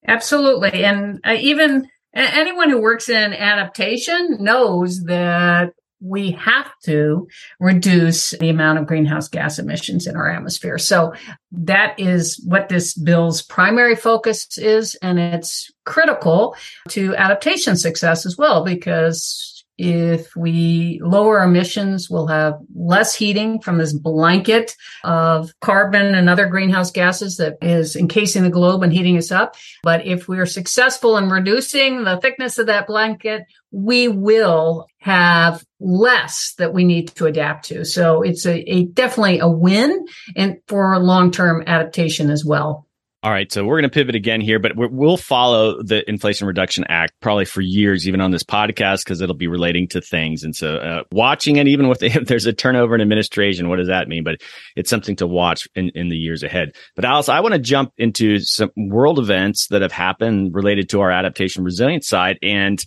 Absolutely, 0.07 0.84
and 0.84 1.19
uh, 1.24 1.36
even 1.40 1.88
anyone 2.16 2.69
who 2.69 2.81
works 2.81 3.10
in 3.10 3.34
adaptation 3.34 4.38
knows 4.40 5.04
that 5.04 5.74
we 6.01 6.31
have 6.31 6.72
to 6.84 7.28
reduce 7.60 8.31
the 8.31 8.50
amount 8.50 8.80
of 8.80 8.88
greenhouse 8.88 9.28
gas 9.28 9.60
emissions 9.60 10.07
in 10.07 10.16
our 10.16 10.30
atmosphere. 10.30 10.78
So 10.78 11.13
that 11.51 12.00
is 12.00 12.42
what 12.46 12.69
this 12.69 12.94
bill's 12.94 13.42
primary 13.42 13.96
focus 13.96 14.57
is. 14.57 14.96
And 15.01 15.19
it's 15.19 15.72
critical 15.86 16.56
to 16.90 17.16
adaptation 17.16 17.76
success 17.76 18.26
as 18.26 18.38
well, 18.38 18.64
because 18.64 19.49
if 19.80 20.36
we 20.36 21.00
lower 21.02 21.42
emissions, 21.42 22.09
we'll 22.09 22.28
have 22.28 22.59
less 22.76 23.16
heating 23.16 23.62
from 23.62 23.78
this 23.78 23.94
blanket 23.94 24.76
of 25.06 25.54
carbon 25.62 26.14
and 26.16 26.30
other 26.30 26.48
greenhouse 26.48 26.92
gases 26.92 27.38
that 27.38 27.57
is 27.62 27.95
encasing 27.95 28.44
the 28.44 28.50
globe 28.50 28.83
and 28.83 28.92
heating 28.92 29.16
us 29.16 29.31
up. 29.31 29.56
But 29.81 30.06
if 30.06 30.28
we 30.28 30.38
are 30.38 30.45
successful 30.45 31.16
in 31.16 31.30
reducing 31.30 32.04
the 32.04 32.18
thickness 32.18 32.57
of 32.57 32.68
that 32.68 32.88
blanket, 32.88 33.44
we 33.71 34.09
will 34.09 34.86
have 34.98 35.64
less 35.80 36.56
that 36.57 36.74
we 36.74 36.83
need 36.83 37.07
to 37.16 37.26
adapt 37.26 37.66
to. 37.68 37.86
So 37.86 38.21
it's 38.21 38.45
a, 38.45 38.59
a 38.69 38.83
definitely 38.83 39.40
a 39.40 39.48
win 39.48 40.07
and 40.36 40.57
for 40.68 41.00
long-term 41.00 41.64
adaptation 41.68 42.30
as 42.30 42.44
well. 42.44 42.86
All 43.21 43.31
right, 43.31 43.52
so 43.52 43.66
we're 43.66 43.81
going 43.81 43.90
to 43.90 43.94
pivot 43.94 44.16
again 44.16 44.40
here, 44.40 44.59
but 44.59 44.78
we 44.78 44.88
will 44.88 45.18
follow 45.18 45.83
the 45.83 46.09
Inflation 46.09 46.47
Reduction 46.47 46.85
Act 46.88 47.11
probably 47.19 47.44
for 47.44 47.59
years, 47.59 48.07
even 48.07 48.21
on 48.21 48.31
this 48.31 48.44
podcast, 48.44 49.04
because 49.04 49.19
it'll 49.19 49.35
be 49.35 49.47
relating 49.47 49.90
to 49.90 49.99
things. 49.99 50.45
And 50.45 50.56
so, 50.56 50.78
uh, 50.78 51.04
watching 51.11 51.57
it, 51.57 51.68
even 51.68 51.90
with 51.90 52.02
if 52.04 52.28
there's 52.28 52.45
a 52.45 52.54
turnover 52.54 52.95
in 52.95 53.02
administration, 53.02 53.68
what 53.68 53.76
does 53.76 53.90
that 53.90 54.07
mean? 54.07 54.23
But 54.23 54.40
it's 54.78 54.90
something 54.90 55.18
to 55.18 55.28
watch 55.28 55.68
in, 55.76 55.90
in 55.95 56.07
the 56.07 56.16
years 56.16 56.44
ahead. 56.44 56.78
But 56.95 57.04
Alice, 57.04 57.28
I 57.28 57.42
want 57.42 57.56
to 57.56 57.59
jump 57.59 57.92
into 57.97 58.40
some 58.40 58.71
world 58.78 59.19
events 59.19 59.68
that 59.68 59.81
have 59.81 59.92
happened 59.92 60.56
related 60.56 60.88
to 60.92 61.02
our 61.02 61.11
adaptation 61.11 61.66
resilience 61.66 62.07
side, 62.07 62.38
and 62.42 62.81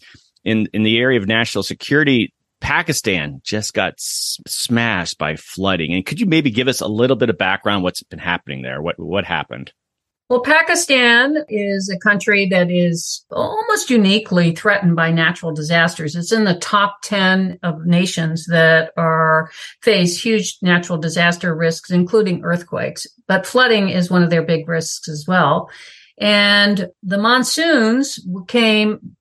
in 0.45 0.67
in 0.73 0.83
the 0.83 0.99
area 0.99 1.21
of 1.21 1.29
national 1.29 1.63
security. 1.63 2.33
Pakistan 2.61 3.41
just 3.43 3.75
got 3.75 3.95
s- 3.95 4.39
smashed 4.47 5.19
by 5.19 5.35
flooding. 5.35 5.95
And 5.95 6.07
could 6.07 6.21
you 6.21 6.27
maybe 6.27 6.53
give 6.53 6.69
us 6.69 6.81
a 6.81 6.87
little 6.87 7.17
bit 7.17 7.29
of 7.29 7.37
background 7.37 7.83
what's 7.83 8.05
been 8.05 8.21
happening 8.21 8.63
there? 8.63 8.81
What 8.81 9.01
what 9.01 9.25
happened? 9.25 9.73
Well, 10.33 10.41
Pakistan 10.41 11.45
is 11.51 11.91
a 11.91 11.99
country 11.99 12.49
that 12.49 12.71
is 12.71 13.23
almost 13.31 13.91
uniquely 13.91 14.57
threatened 14.57 14.97
by 14.97 15.11
natural 15.11 15.53
disasters. 15.53 16.17
It's 16.17 16.33
in 16.33 16.45
the 16.45 16.55
top 16.55 17.03
10 17.03 17.59
of 17.63 17.85
nations 17.85 18.47
that 18.47 18.93
are 18.97 19.51
face 19.83 20.19
huge 20.19 20.57
natural 20.63 20.97
disaster 20.97 21.55
risks, 21.55 21.91
including 21.91 22.45
earthquakes. 22.45 23.07
But 23.29 23.47
flooding 23.47 23.91
is 23.91 24.11
one 24.11 24.23
of 24.23 24.31
their 24.31 24.43
big 24.43 24.67
risks 24.67 25.07
as 25.07 25.27
well. 25.29 25.69
And 26.19 26.89
the 27.03 27.19
monsoons 27.19 28.19
came 28.49 29.17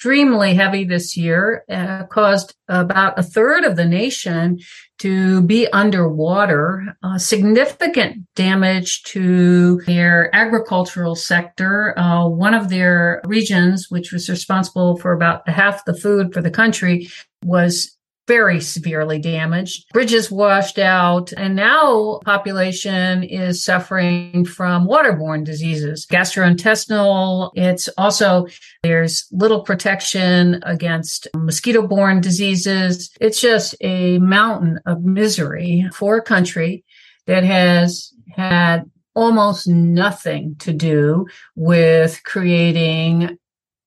extremely 0.00 0.54
heavy 0.54 0.82
this 0.82 1.14
year, 1.14 1.62
uh, 1.68 2.06
caused 2.06 2.54
about 2.70 3.18
a 3.18 3.22
third 3.22 3.64
of 3.64 3.76
the 3.76 3.84
nation 3.84 4.58
to 4.96 5.42
be 5.42 5.68
underwater, 5.74 6.96
uh, 7.02 7.18
significant 7.18 8.26
damage 8.34 9.02
to 9.02 9.78
their 9.82 10.34
agricultural 10.34 11.14
sector. 11.14 11.92
Uh, 11.98 12.26
one 12.26 12.54
of 12.54 12.70
their 12.70 13.20
regions, 13.26 13.90
which 13.90 14.10
was 14.10 14.30
responsible 14.30 14.96
for 14.96 15.12
about 15.12 15.46
half 15.46 15.84
the 15.84 15.94
food 15.94 16.32
for 16.32 16.40
the 16.40 16.50
country, 16.50 17.06
was 17.44 17.98
very 18.30 18.60
severely 18.60 19.18
damaged. 19.18 19.84
Bridges 19.92 20.30
washed 20.30 20.78
out, 20.78 21.32
and 21.32 21.56
now 21.56 22.20
population 22.24 23.24
is 23.24 23.64
suffering 23.64 24.44
from 24.44 24.86
waterborne 24.86 25.42
diseases, 25.42 26.06
gastrointestinal. 26.06 27.50
It's 27.56 27.88
also 27.98 28.46
there's 28.84 29.26
little 29.32 29.62
protection 29.62 30.62
against 30.62 31.26
mosquito-borne 31.34 32.20
diseases. 32.20 33.10
It's 33.20 33.40
just 33.40 33.74
a 33.80 34.20
mountain 34.20 34.78
of 34.86 35.02
misery 35.02 35.88
for 35.92 36.16
a 36.16 36.22
country 36.22 36.84
that 37.26 37.42
has 37.42 38.12
had 38.36 38.88
almost 39.16 39.66
nothing 39.66 40.54
to 40.60 40.72
do 40.72 41.26
with 41.56 42.22
creating 42.22 43.36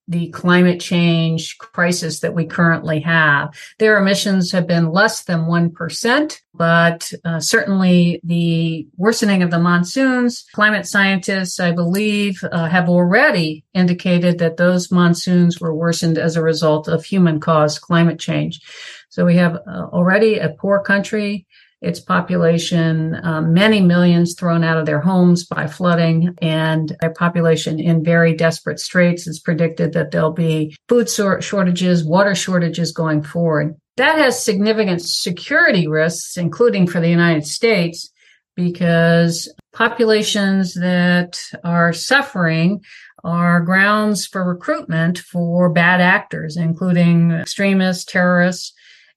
the 0.06 0.28
climate 0.30 0.80
change 0.80 1.56
crisis 1.58 2.20
that 2.20 2.34
we 2.34 2.44
currently 2.44 3.00
have. 3.00 3.54
Their 3.78 3.98
emissions 3.98 4.52
have 4.52 4.66
been 4.66 4.92
less 4.92 5.24
than 5.24 5.46
1%, 5.46 6.40
but 6.52 7.10
uh, 7.24 7.40
certainly 7.40 8.20
the 8.22 8.86
worsening 8.96 9.42
of 9.42 9.50
the 9.50 9.58
monsoons, 9.58 10.44
climate 10.52 10.86
scientists, 10.86 11.58
I 11.58 11.72
believe, 11.72 12.42
uh, 12.44 12.68
have 12.68 12.88
already 12.88 13.64
indicated 13.72 14.38
that 14.38 14.58
those 14.58 14.90
monsoons 14.90 15.60
were 15.60 15.74
worsened 15.74 16.18
as 16.18 16.36
a 16.36 16.42
result 16.42 16.86
of 16.86 17.04
human 17.04 17.40
caused 17.40 17.80
climate 17.80 18.18
change. 18.18 18.60
So 19.08 19.24
we 19.24 19.36
have 19.36 19.54
uh, 19.54 19.86
already 19.92 20.38
a 20.38 20.50
poor 20.50 20.80
country 20.80 21.46
its 21.84 22.00
population, 22.00 23.20
um, 23.22 23.52
many 23.52 23.80
millions 23.80 24.34
thrown 24.34 24.64
out 24.64 24.78
of 24.78 24.86
their 24.86 25.00
homes 25.00 25.44
by 25.44 25.66
flooding, 25.66 26.34
and 26.40 26.96
a 27.02 27.10
population 27.10 27.78
in 27.78 28.02
very 28.02 28.34
desperate 28.34 28.80
straits. 28.80 29.26
It's 29.26 29.38
predicted 29.38 29.92
that 29.92 30.10
there'll 30.10 30.32
be 30.32 30.76
food 30.88 31.08
shortages, 31.10 32.04
water 32.04 32.34
shortages 32.34 32.90
going 32.92 33.22
forward. 33.22 33.76
That 33.96 34.18
has 34.18 34.42
significant 34.42 35.02
security 35.02 35.86
risks, 35.86 36.36
including 36.36 36.86
for 36.86 37.00
the 37.00 37.10
United 37.10 37.46
States, 37.46 38.10
because 38.56 39.52
populations 39.72 40.74
that 40.74 41.40
are 41.62 41.92
suffering 41.92 42.82
are 43.22 43.60
grounds 43.60 44.26
for 44.26 44.44
recruitment 44.44 45.18
for 45.18 45.68
bad 45.70 46.00
actors, 46.00 46.56
including 46.56 47.30
extremists, 47.32 48.04
terrorists, 48.04 48.72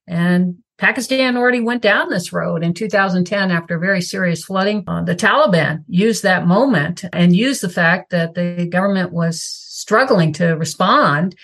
and 0.06 0.56
Pakistan 0.78 1.36
already 1.36 1.60
went 1.60 1.82
down 1.82 2.08
this 2.08 2.32
road 2.32 2.62
in 2.62 2.72
2010 2.72 3.50
after 3.50 3.78
very 3.78 4.00
serious 4.00 4.44
flooding. 4.44 4.84
Uh, 4.86 5.02
the 5.02 5.16
Taliban 5.16 5.84
used 5.88 6.22
that 6.22 6.46
moment 6.46 7.04
and 7.12 7.34
used 7.34 7.62
the 7.62 7.68
fact 7.68 8.10
that 8.10 8.34
the 8.34 8.66
government 8.70 9.12
was 9.12 9.42
struggling 9.42 10.32
to 10.34 10.46
respond 10.56 11.34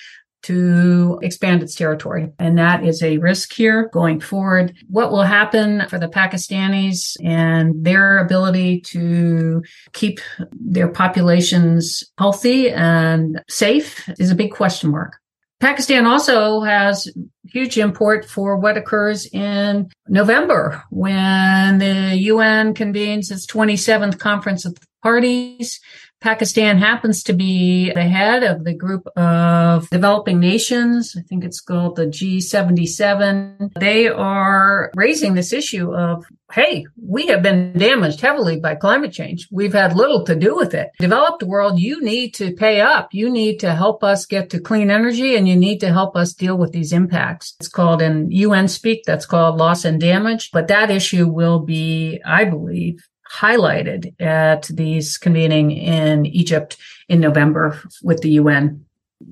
to 0.45 1.19
expand 1.23 1.63
its 1.63 1.75
territory. 1.75 2.31
And 2.39 2.59
that 2.59 2.85
is 2.85 3.03
a 3.03 3.17
risk 3.17 3.55
here 3.55 3.89
going 3.95 4.21
forward. 4.21 4.77
What 4.89 5.11
will 5.11 5.23
happen 5.23 5.89
for 5.89 5.99
the 5.99 6.07
Pakistanis 6.07 7.17
and 7.25 7.83
their 7.83 8.19
ability 8.19 8.83
to 8.83 9.63
keep 9.95 10.21
their 10.53 10.89
populations 10.89 12.05
healthy 12.19 12.71
and 12.71 13.43
safe 13.49 14.07
is 14.19 14.31
a 14.31 14.35
big 14.35 14.53
question 14.53 14.91
mark. 14.91 15.19
Pakistan 15.61 16.07
also 16.07 16.61
has 16.61 17.09
huge 17.45 17.79
import 17.79 18.25
for 18.25 18.57
what 18.57 18.77
occurs 18.77 19.27
in 19.27 19.89
November 20.09 20.83
when 20.91 21.79
the 21.79 22.17
UN 22.17 22.75
convenes 22.75 23.31
its 23.31 23.47
27th 23.47 24.19
Conference 24.19 24.65
of 24.65 24.77
Parties 25.03 25.81
Pakistan 26.25 26.79
happens 26.79 27.23
to 27.25 27.35
be 27.35 27.93
the 27.93 28.03
head 28.03 28.43
of 28.43 28.65
the 28.65 28.73
group 28.73 29.07
of 29.15 29.87
developing 29.91 30.41
nations. 30.41 31.15
I 31.19 31.21
think 31.21 31.45
it's 31.45 31.61
called 31.61 31.97
the 31.97 32.07
G77. 32.07 33.75
They 33.79 34.09
are 34.09 34.91
raising 34.97 35.35
this 35.35 35.53
issue 35.53 35.95
of, 35.95 36.25
hey, 36.51 36.87
we 36.97 37.27
have 37.27 37.43
been 37.43 37.77
damaged 37.77 38.23
heavily 38.23 38.59
by 38.59 38.75
climate 38.75 39.13
change. 39.13 39.49
We've 39.53 39.75
had 39.75 39.95
little 39.97 40.25
to 40.25 40.35
do 40.35 40.57
with 40.57 40.73
it. 40.73 40.93
Developed 40.99 41.43
world, 41.43 41.79
you 41.79 42.03
need 42.03 42.33
to 42.37 42.55
pay 42.55 42.81
up. 42.81 43.11
You 43.13 43.29
need 43.31 43.61
to 43.61 43.75
help 43.75 44.03
us 44.03 44.25
get 44.25 44.49
to 44.51 44.61
clean 44.61 44.91
energy 44.91 45.37
and 45.37 45.47
you 45.47 45.57
need 45.57 45.81
to 45.81 45.93
help 45.93 46.17
us 46.17 46.33
deal 46.33 46.57
with 46.57 46.73
these 46.73 46.95
impacts. 46.95 47.55
It's 47.61 47.69
called 47.69 48.01
in 48.01 48.31
UN 48.31 48.69
speak, 48.69 49.03
that's 49.05 49.27
called 49.27 49.59
loss 49.59 49.85
and 49.85 50.01
damage. 50.01 50.53
But 50.53 50.69
that 50.69 50.91
issue 50.91 51.29
will 51.29 51.59
be, 51.59 52.23
I 52.25 52.47
believe, 52.47 53.07
highlighted 53.41 54.21
at 54.21 54.65
these 54.65 55.19
convening 55.19 55.71
in 55.71 56.27
Egypt 56.27 56.77
in 57.09 57.21
November 57.21 57.81
with 58.03 58.21
the 58.21 58.31
UN. 58.33 58.85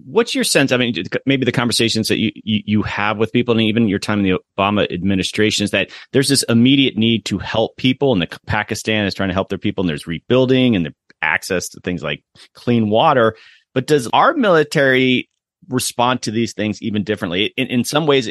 What's 0.06 0.34
your 0.34 0.44
sense? 0.44 0.72
I 0.72 0.76
mean, 0.76 0.94
maybe 1.26 1.44
the 1.44 1.52
conversations 1.52 2.08
that 2.08 2.18
you, 2.18 2.32
you, 2.42 2.62
you 2.64 2.82
have 2.82 3.18
with 3.18 3.32
people 3.32 3.52
and 3.52 3.60
even 3.62 3.88
your 3.88 3.98
time 3.98 4.20
in 4.20 4.24
the 4.24 4.38
Obama 4.58 4.90
administration 4.92 5.64
is 5.64 5.70
that 5.72 5.90
there's 6.12 6.28
this 6.28 6.44
immediate 6.44 6.96
need 6.96 7.24
to 7.26 7.38
help 7.38 7.76
people 7.76 8.12
and 8.12 8.22
the 8.22 8.38
Pakistan 8.46 9.04
is 9.06 9.14
trying 9.14 9.28
to 9.28 9.34
help 9.34 9.48
their 9.48 9.58
people 9.58 9.82
and 9.82 9.88
there's 9.88 10.06
rebuilding 10.06 10.76
and 10.76 10.86
the 10.86 10.94
access 11.20 11.68
to 11.70 11.80
things 11.80 12.02
like 12.02 12.22
clean 12.54 12.88
water. 12.88 13.36
But 13.74 13.86
does 13.86 14.08
our 14.12 14.34
military 14.34 15.28
respond 15.68 16.22
to 16.22 16.30
these 16.30 16.52
things 16.54 16.80
even 16.82 17.04
differently? 17.04 17.52
In, 17.56 17.68
in 17.68 17.84
some 17.84 18.06
ways, 18.06 18.30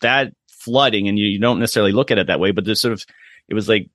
that 0.00 0.32
flooding, 0.48 1.08
and 1.08 1.18
you, 1.18 1.26
you 1.26 1.38
don't 1.38 1.60
necessarily 1.60 1.92
look 1.92 2.10
at 2.10 2.18
it 2.18 2.28
that 2.28 2.40
way, 2.40 2.50
but 2.50 2.64
there's 2.64 2.80
sort 2.80 2.92
of, 2.92 3.04
it 3.48 3.54
was 3.54 3.68
like 3.68 3.90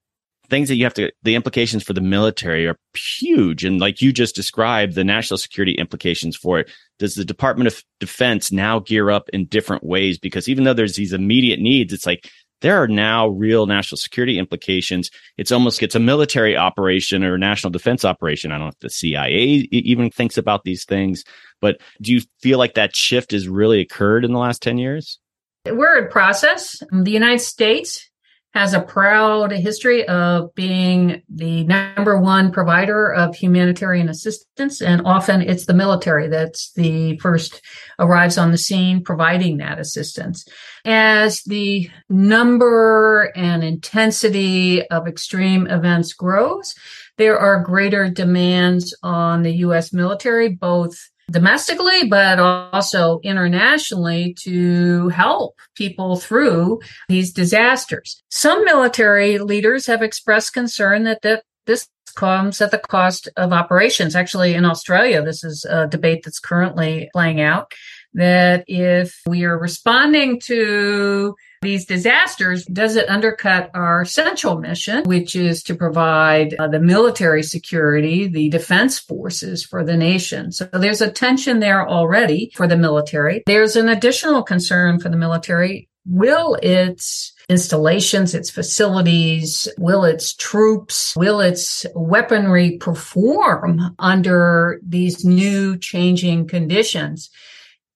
things 0.50 0.70
that 0.70 0.76
you 0.76 0.84
have 0.84 0.94
to 0.96 1.12
the 1.24 1.36
implications 1.36 1.84
for 1.84 1.94
the 1.94 2.02
military 2.02 2.68
are 2.68 2.78
huge. 2.94 3.64
And 3.64 3.80
like 3.80 4.02
you 4.02 4.12
just 4.12 4.36
described 4.36 4.96
the 4.96 5.04
national 5.04 5.38
security 5.38 5.74
implications 5.74 6.36
for 6.36 6.60
it. 6.60 6.70
Does 6.98 7.16
the 7.16 7.26
department 7.26 7.68
of 7.68 7.84
defense 8.00 8.52
now 8.52 8.80
gear 8.80 9.10
up 9.10 9.30
in 9.30 9.46
different 9.46 9.84
ways? 9.84 10.18
Because 10.18 10.50
even 10.50 10.64
though 10.64 10.74
there's 10.74 10.96
these 10.96 11.14
immediate 11.14 11.60
needs 11.60 11.94
it's 11.94 12.06
like 12.06 12.30
there 12.62 12.82
are 12.84 12.90
now 12.90 13.30
real 13.30 13.68
national 13.68 13.98
security 13.98 14.38
implications. 14.38 15.10
It's 15.38 15.52
almost 15.52 15.82
it's 15.82 15.96
a 15.96 16.00
military 16.00 16.58
operation 16.58 17.24
or 17.24 17.38
national 17.38 17.72
defense 17.72 18.04
operation. 18.04 18.52
I 18.52 18.56
don't 18.56 18.66
know 18.66 18.70
if 18.70 18.80
the 18.80 18.90
cia 18.90 19.32
even 19.72 20.10
thinks 20.10 20.38
about 20.38 20.64
these 20.64 20.84
things 20.84 21.24
but 21.62 21.82
do 22.02 22.14
you 22.14 22.22
feel 22.42 22.58
like 22.58 22.76
that 22.76 22.96
shift 22.96 23.32
has 23.32 23.48
really 23.48 23.82
occurred 23.82 24.26
in 24.26 24.32
the 24.32 24.40
last 24.40 24.62
10 24.62 24.78
years? 24.78 25.20
We're 25.66 26.06
in 26.06 26.12
process. 26.12 26.82
The 26.92 27.12
united 27.12 27.40
states 27.40 28.09
has 28.54 28.74
a 28.74 28.82
proud 28.82 29.52
history 29.52 30.08
of 30.08 30.54
being 30.56 31.22
the 31.30 31.64
number 31.66 32.20
one 32.20 32.52
provider 32.52 33.14
of 33.14 33.36
humanitarian 33.36 34.10
assistance. 34.10 34.82
And 34.82 35.04
often 35.06 35.42
it's 35.42 35.66
the 35.66 35.74
military 35.74 36.28
that's 36.28 36.72
the 36.74 37.18
first 37.20 37.62
arrives 38.00 38.40
on 38.40 38.52
the 38.52 38.58
scene 38.58 39.04
providing 39.04 39.58
that 39.58 39.80
assistance. 39.80 40.46
As 40.84 41.44
the 41.44 41.90
number 42.10 43.32
and 43.36 43.64
intensity 43.64 44.86
of 44.88 45.08
extreme 45.08 45.68
events 45.68 46.14
grows, 46.14 46.74
there 47.18 47.38
are 47.38 47.64
greater 47.64 48.10
demands 48.10 48.98
on 49.04 49.44
the 49.44 49.54
U.S. 49.58 49.94
military, 49.94 50.50
both 50.50 50.98
domestically, 51.32 52.08
but 52.08 52.40
also 52.40 53.20
internationally 53.24 54.34
to 54.40 55.10
help 55.10 55.56
people 55.76 56.18
through 56.18 56.80
these 57.08 57.32
disasters. 57.32 58.22
Some 58.30 58.66
military 58.66 59.38
leaders 59.38 59.86
have 59.88 60.02
expressed 60.02 60.54
concern 60.54 61.04
that, 61.04 61.22
that 61.22 61.44
this 61.66 61.88
comes 62.16 62.60
at 62.62 62.72
the 62.72 62.80
cost 62.80 63.30
of 63.38 63.54
operations. 63.54 64.16
Actually, 64.16 64.54
in 64.54 64.66
Australia, 64.66 65.22
this 65.22 65.44
is 65.44 65.66
a 65.66 65.88
debate 65.88 66.22
that's 66.24 66.40
currently 66.40 67.10
playing 67.14 67.40
out 67.40 67.72
that 68.14 68.64
if 68.68 69.22
we 69.28 69.44
are 69.44 69.58
responding 69.58 70.40
to 70.42 71.36
these 71.62 71.86
disasters, 71.86 72.66
does 72.66 72.96
it 72.96 73.10
undercut 73.10 73.70
our 73.74 74.06
central 74.06 74.58
mission, 74.60 75.04
which 75.04 75.36
is 75.36 75.62
to 75.64 75.76
provide 75.76 76.56
uh, 76.58 76.68
the 76.68 76.80
military 76.80 77.44
security, 77.44 78.28
the 78.28 78.50
defense 78.50 78.98
forces 78.98 79.64
for 79.64 79.84
the 79.84 79.98
nation? 79.98 80.52
So 80.52 80.66
there's 80.72 81.02
a 81.02 81.12
tension 81.12 81.60
there 81.60 81.88
already 81.88 82.52
for 82.56 82.68
the 82.68 82.78
military. 82.78 83.44
There's 83.46 83.76
an 83.76 83.90
additional 83.90 84.44
concern 84.44 85.00
for 85.00 85.10
the 85.10 85.18
military. 85.18 85.90
Will 86.06 86.58
its 86.64 87.34
installations, 87.50 88.34
its 88.34 88.50
facilities, 88.50 89.68
will 89.78 90.06
its 90.06 90.34
troops, 90.34 91.14
will 91.16 91.42
its 91.42 91.86
weaponry 91.94 92.78
perform 92.78 93.96
under 94.00 94.80
these 94.84 95.26
new 95.26 95.78
changing 95.78 96.48
conditions? 96.48 97.30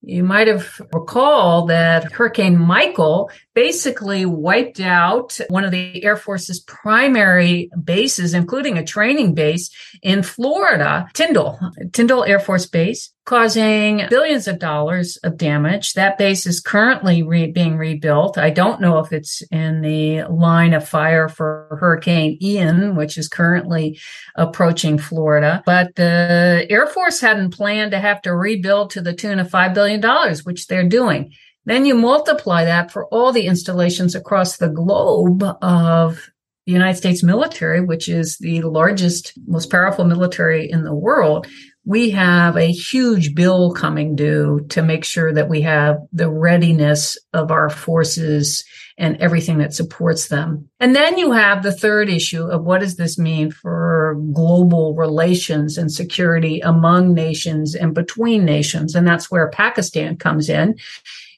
You 0.06 0.26
might 0.26 0.48
have 0.48 0.82
recalled 0.92 1.70
that 1.70 2.12
Hurricane 2.12 2.60
Michael 2.60 3.32
basically 3.54 4.26
wiped 4.26 4.82
out 4.82 5.40
one 5.48 5.64
of 5.64 5.72
the 5.72 6.04
Air 6.04 6.18
Force's 6.18 6.60
primary 6.60 7.70
bases, 7.82 8.34
including 8.34 8.78
a 8.78 8.84
training 8.84 9.34
base 9.34 9.70
in 10.02 10.22
Florida, 10.22 11.08
Tyndall, 11.14 11.58
Tyndall 11.94 12.26
Air 12.26 12.42
Force 12.42 12.66
Base. 12.66 13.13
Causing 13.26 14.04
billions 14.10 14.48
of 14.48 14.60
dollars 14.60 15.18
of 15.18 15.38
damage. 15.38 15.94
That 15.94 16.18
base 16.18 16.46
is 16.46 16.60
currently 16.60 17.24
re- 17.24 17.52
being 17.52 17.78
rebuilt. 17.78 18.38
I 18.38 18.50
don't 18.50 18.82
know 18.82 19.00
if 19.00 19.14
it's 19.14 19.42
in 19.44 19.82
the 19.82 20.24
line 20.24 20.74
of 20.74 20.88
fire 20.88 21.30
for 21.30 21.78
Hurricane 21.80 22.38
Ian, 22.42 22.96
which 22.96 23.18
is 23.18 23.30
currently 23.30 24.00
approaching 24.36 24.98
Florida. 24.98 25.64
But 25.66 25.96
the 25.96 26.66
Air 26.70 26.88
Force 26.88 27.22
hadn't 27.22 27.52
planned 27.52 27.92
to 27.92 28.00
have 28.00 28.22
to 28.24 28.36
rebuild 28.36 28.90
to 28.92 29.02
the 29.02 29.14
tune 29.14 29.40
of 29.40 29.50
$5 29.50 29.74
billion, 29.74 30.02
which 30.44 30.68
they're 30.68 30.88
doing. 30.88 31.34
Then 31.66 31.86
you 31.86 31.96
multiply 31.96 32.66
that 32.66 32.92
for 32.92 33.06
all 33.06 33.32
the 33.32 33.46
installations 33.46 34.16
across 34.16 34.58
the 34.58 34.68
globe 34.68 35.44
of 35.62 36.30
the 36.66 36.74
United 36.74 36.98
States 36.98 37.24
military, 37.24 37.82
which 37.82 38.10
is 38.10 38.38
the 38.38 38.62
largest, 38.62 39.34
most 39.48 39.70
powerful 39.70 40.06
military 40.06 40.70
in 40.70 40.84
the 40.84 40.94
world 40.94 41.48
we 41.86 42.12
have 42.12 42.56
a 42.56 42.72
huge 42.72 43.36
bill 43.36 43.74
coming 43.74 44.16
due 44.16 44.66
to 44.70 44.82
make 44.82 45.04
sure 45.04 45.34
that 45.34 45.50
we 45.50 45.62
have 45.62 45.98
the 46.14 46.30
readiness 46.30 47.18
of 47.34 47.52
our 47.52 47.70
forces 47.70 48.64
and 48.98 49.18
everything 49.18 49.58
that 49.58 49.74
supports 49.74 50.28
them. 50.28 50.70
And 50.80 50.96
then 50.96 51.18
you 51.18 51.32
have 51.32 51.64
the 51.64 51.74
third 51.74 52.10
issue 52.10 52.46
of 52.46 52.64
what 52.64 52.82
does 52.82 52.96
this 52.96 53.18
mean 53.18 53.52
for 53.52 54.16
global 54.34 54.96
relations 54.96 55.78
and 55.78 55.92
security 55.92 56.60
among 56.62 57.14
nations 57.14 57.76
and 57.76 57.94
between 57.94 58.46
nations? 58.46 58.96
And 58.96 59.08
that's 59.08 59.32
where 59.32 59.50
Pakistan 59.50 60.16
comes 60.16 60.48
in 60.48 60.76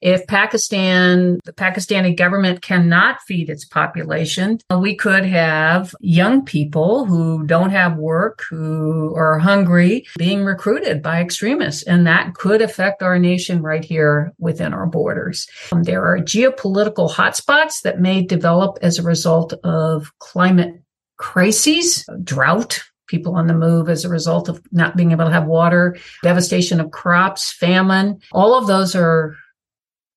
if 0.02 0.26
Pakistan, 0.28 1.40
the 1.46 1.54
Pakistani 1.54 2.16
government 2.16 2.62
cannot 2.62 3.22
feed 3.22 3.50
its 3.50 3.66
population, 3.66 4.60
we 4.78 4.96
could 4.96 5.26
have 5.26 5.94
young 6.00 6.44
people 6.44 7.06
who 7.06 7.46
don't 7.46 7.72
have 7.72 7.98
work, 7.98 8.44
who 8.50 9.14
are 9.16 9.40
hungry, 9.40 10.06
being 10.18 10.44
recruited 10.44 11.02
by 11.02 11.22
extremists. 11.22 11.84
And 11.84 12.06
that 12.08 12.34
could 12.36 12.62
affect 12.62 13.04
our 13.04 13.20
nation 13.20 13.62
right 13.62 13.84
here 13.84 14.34
within 14.38 14.74
our 14.74 14.86
borders. 14.86 15.48
Um, 15.72 15.84
there 15.84 16.06
are 16.06 16.20
geopolitical 16.20 17.12
hotspots 17.12 17.82
that 17.84 18.00
may 18.00 18.22
develop 18.22 18.78
as 18.82 18.98
a 18.98 19.04
result 19.04 19.54
of 19.64 20.12
climate 20.20 20.82
crises, 21.18 22.06
drought, 22.24 22.84
people 23.08 23.36
on 23.36 23.48
the 23.48 23.54
move 23.54 23.90
as 23.90 24.04
a 24.04 24.10
result 24.10 24.50
of 24.50 24.62
not 24.72 24.98
being 24.98 25.12
able 25.12 25.26
to 25.26 25.32
have 25.32 25.46
water, 25.46 25.96
devastation 26.24 26.80
of 26.80 26.92
crops, 26.92 27.52
famine. 27.52 28.20
All 28.32 28.58
of 28.58 28.68
those 28.68 28.96
are 28.96 29.36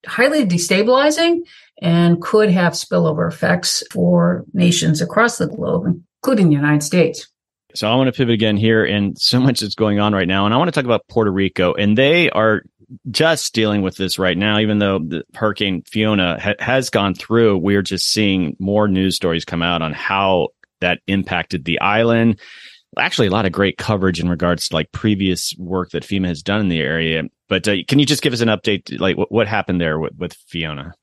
highly 0.06 0.46
destabilizing 0.46 1.40
and 1.80 2.20
could 2.20 2.50
have 2.50 2.72
spillover 2.72 3.28
effects 3.28 3.82
for 3.90 4.44
nations 4.52 5.00
across 5.00 5.38
the 5.38 5.46
globe, 5.46 5.86
including 6.22 6.48
the 6.48 6.56
United 6.56 6.82
States. 6.82 7.28
So 7.74 7.90
I 7.90 7.94
want 7.94 8.08
to 8.08 8.16
pivot 8.16 8.34
again 8.34 8.56
here, 8.56 8.84
and 8.84 9.16
so 9.18 9.38
much 9.40 9.62
is 9.62 9.74
going 9.74 10.00
on 10.00 10.14
right 10.14 10.26
now. 10.26 10.46
And 10.46 10.54
I 10.54 10.56
want 10.56 10.68
to 10.68 10.72
talk 10.72 10.86
about 10.86 11.06
Puerto 11.08 11.30
Rico, 11.30 11.74
and 11.74 11.96
they 11.96 12.30
are 12.30 12.62
just 13.10 13.52
dealing 13.52 13.82
with 13.82 13.96
this 13.96 14.18
right 14.18 14.36
now. 14.36 14.58
Even 14.58 14.78
though 14.78 14.98
the 14.98 15.22
Hurricane 15.34 15.82
Fiona 15.82 16.40
ha- 16.40 16.54
has 16.58 16.88
gone 16.90 17.14
through, 17.14 17.58
we're 17.58 17.82
just 17.82 18.10
seeing 18.10 18.56
more 18.58 18.88
news 18.88 19.16
stories 19.16 19.44
come 19.44 19.62
out 19.62 19.82
on 19.82 19.92
how 19.92 20.48
that 20.80 21.00
impacted 21.06 21.64
the 21.64 21.80
island. 21.80 22.40
Actually, 22.96 23.28
a 23.28 23.30
lot 23.30 23.46
of 23.46 23.52
great 23.52 23.76
coverage 23.76 24.20
in 24.20 24.28
regards 24.28 24.68
to 24.68 24.74
like 24.74 24.90
previous 24.92 25.54
work 25.58 25.90
that 25.90 26.04
FEMA 26.04 26.28
has 26.28 26.42
done 26.42 26.60
in 26.60 26.68
the 26.68 26.80
area. 26.80 27.22
But 27.48 27.68
uh, 27.68 27.76
can 27.86 27.98
you 27.98 28.06
just 28.06 28.22
give 28.22 28.32
us 28.32 28.40
an 28.40 28.48
update, 28.48 28.98
like 28.98 29.16
what, 29.16 29.30
what 29.30 29.46
happened 29.46 29.80
there 29.80 29.98
with, 29.98 30.14
with 30.16 30.32
Fiona? 30.48 30.94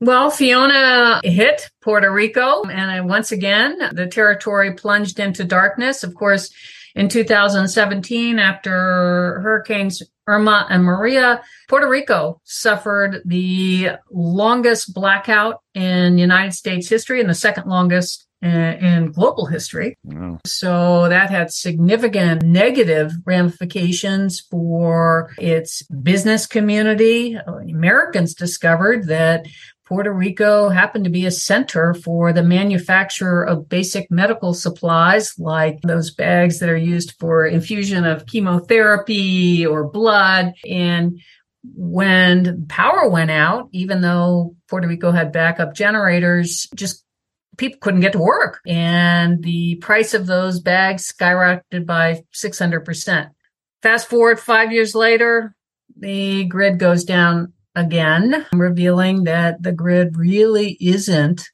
Well, 0.00 0.30
Fiona 0.30 1.20
hit 1.22 1.70
Puerto 1.80 2.10
Rico, 2.10 2.64
and 2.64 3.08
once 3.08 3.30
again, 3.30 3.78
the 3.92 4.08
territory 4.08 4.74
plunged 4.74 5.20
into 5.20 5.44
darkness. 5.44 6.02
Of 6.02 6.14
course, 6.14 6.52
in 6.96 7.08
2017, 7.08 8.40
after 8.40 9.40
hurricanes 9.42 10.02
Irma 10.26 10.66
and 10.68 10.84
Maria, 10.84 11.42
Puerto 11.68 11.88
Rico 11.88 12.40
suffered 12.44 13.22
the 13.24 13.90
longest 14.10 14.92
blackout 14.92 15.62
in 15.74 16.18
United 16.18 16.52
States 16.52 16.88
history 16.88 17.20
and 17.20 17.30
the 17.30 17.34
second 17.34 17.68
longest 17.68 18.26
in 18.42 19.12
global 19.12 19.46
history. 19.46 19.96
Wow. 20.04 20.40
So 20.44 21.08
that 21.08 21.30
had 21.30 21.52
significant 21.52 22.42
negative 22.42 23.12
ramifications 23.24 24.40
for 24.40 25.30
its 25.38 25.82
business 25.82 26.46
community. 26.46 27.34
Americans 27.34 28.34
discovered 28.34 29.06
that 29.06 29.46
Puerto 29.84 30.12
Rico 30.12 30.68
happened 30.70 31.04
to 31.04 31.10
be 31.10 31.26
a 31.26 31.30
center 31.30 31.92
for 31.92 32.32
the 32.32 32.42
manufacture 32.42 33.42
of 33.42 33.68
basic 33.68 34.10
medical 34.10 34.54
supplies 34.54 35.38
like 35.38 35.80
those 35.82 36.10
bags 36.10 36.60
that 36.60 36.68
are 36.68 36.76
used 36.76 37.12
for 37.18 37.46
infusion 37.46 38.04
of 38.04 38.26
chemotherapy 38.26 39.66
or 39.66 39.84
blood. 39.86 40.54
And 40.68 41.20
when 41.76 42.66
power 42.68 43.08
went 43.08 43.30
out, 43.30 43.68
even 43.72 44.00
though 44.00 44.56
Puerto 44.68 44.88
Rico 44.88 45.10
had 45.10 45.30
backup 45.30 45.74
generators, 45.74 46.68
just 46.74 47.04
people 47.56 47.78
couldn't 47.80 48.00
get 48.00 48.12
to 48.12 48.18
work 48.18 48.60
and 48.66 49.42
the 49.42 49.76
price 49.76 50.14
of 50.14 50.26
those 50.26 50.60
bags 50.60 51.12
skyrocketed 51.12 51.86
by 51.86 52.22
600%. 52.34 53.30
Fast 53.82 54.08
forward 54.08 54.40
five 54.40 54.72
years 54.72 54.94
later, 54.94 55.54
the 55.96 56.44
grid 56.44 56.78
goes 56.78 57.04
down 57.04 57.52
again, 57.74 58.46
revealing 58.52 59.24
that 59.24 59.62
the 59.62 59.72
grid 59.72 60.16
really 60.16 60.76
isn't 60.80 61.48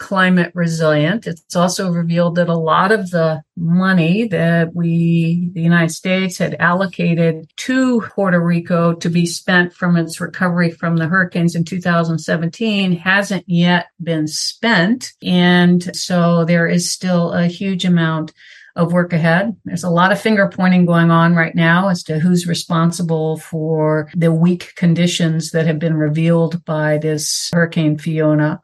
climate 0.00 0.50
resilient. 0.54 1.26
It's 1.26 1.54
also 1.54 1.92
revealed 1.92 2.34
that 2.36 2.48
a 2.48 2.56
lot 2.56 2.90
of 2.90 3.10
the 3.10 3.42
money 3.54 4.26
that 4.28 4.74
we, 4.74 5.50
the 5.52 5.60
United 5.60 5.92
States, 5.92 6.38
had 6.38 6.56
allocated 6.58 7.46
to 7.58 8.00
Puerto 8.00 8.40
Rico 8.40 8.94
to 8.94 9.08
be 9.10 9.26
spent 9.26 9.74
from 9.74 9.96
its 9.96 10.18
recovery 10.18 10.70
from 10.70 10.96
the 10.96 11.06
hurricanes 11.06 11.54
in 11.54 11.64
2017 11.64 12.92
hasn't 12.92 13.44
yet 13.46 13.88
been 14.02 14.26
spent. 14.26 15.12
And 15.22 15.94
so 15.94 16.46
there 16.46 16.66
is 16.66 16.90
still 16.90 17.32
a 17.32 17.46
huge 17.46 17.84
amount 17.84 18.32
of 18.80 18.92
work 18.92 19.12
ahead. 19.12 19.54
There's 19.64 19.84
a 19.84 19.90
lot 19.90 20.10
of 20.10 20.20
finger 20.20 20.48
pointing 20.48 20.86
going 20.86 21.10
on 21.10 21.34
right 21.34 21.54
now 21.54 21.88
as 21.88 22.02
to 22.04 22.18
who's 22.18 22.46
responsible 22.46 23.36
for 23.38 24.08
the 24.14 24.32
weak 24.32 24.72
conditions 24.76 25.50
that 25.50 25.66
have 25.66 25.78
been 25.78 25.94
revealed 25.94 26.64
by 26.64 26.98
this 26.98 27.50
Hurricane 27.52 27.98
Fiona. 27.98 28.60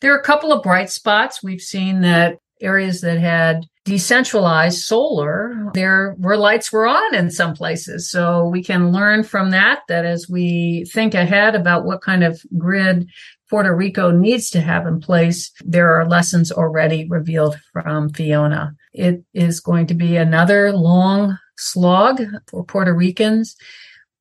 There 0.00 0.14
are 0.14 0.18
a 0.18 0.24
couple 0.24 0.52
of 0.52 0.62
bright 0.62 0.90
spots. 0.90 1.42
We've 1.42 1.60
seen 1.60 2.00
that 2.00 2.38
areas 2.60 3.02
that 3.02 3.18
had 3.18 3.66
decentralized 3.88 4.82
solar, 4.82 5.70
there 5.72 6.14
were 6.18 6.36
lights 6.36 6.70
were 6.70 6.86
on 6.86 7.14
in 7.14 7.30
some 7.30 7.54
places. 7.54 8.10
So 8.10 8.46
we 8.46 8.62
can 8.62 8.92
learn 8.92 9.24
from 9.24 9.50
that, 9.50 9.80
that 9.88 10.04
as 10.04 10.28
we 10.28 10.84
think 10.92 11.14
ahead 11.14 11.54
about 11.54 11.84
what 11.84 12.02
kind 12.02 12.22
of 12.22 12.40
grid 12.56 13.08
Puerto 13.48 13.74
Rico 13.74 14.10
needs 14.10 14.50
to 14.50 14.60
have 14.60 14.86
in 14.86 15.00
place, 15.00 15.50
there 15.64 15.98
are 15.98 16.06
lessons 16.06 16.52
already 16.52 17.08
revealed 17.08 17.58
from 17.72 18.10
Fiona. 18.10 18.74
It 18.92 19.24
is 19.32 19.60
going 19.60 19.86
to 19.86 19.94
be 19.94 20.16
another 20.16 20.72
long 20.72 21.38
slog 21.56 22.20
for 22.46 22.64
Puerto 22.64 22.92
Ricans. 22.92 23.56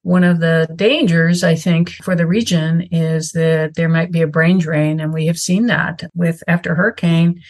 One 0.04 0.24
of 0.24 0.40
the 0.40 0.70
dangers, 0.78 1.44
I 1.44 1.56
think, 1.56 1.90
for 1.90 2.16
the 2.16 2.26
region 2.26 2.88
is 2.92 3.34
that 3.34 3.76
there 3.76 3.90
might 3.90 4.14
be 4.14 4.22
a 4.22 4.28
brain 4.28 4.60
drain. 4.60 5.02
And 5.02 5.14
we 5.14 5.28
have 5.28 5.38
seen 5.38 5.66
that 5.66 6.10
with 6.16 6.42
after 6.48 6.76
hurricane, 6.76 7.42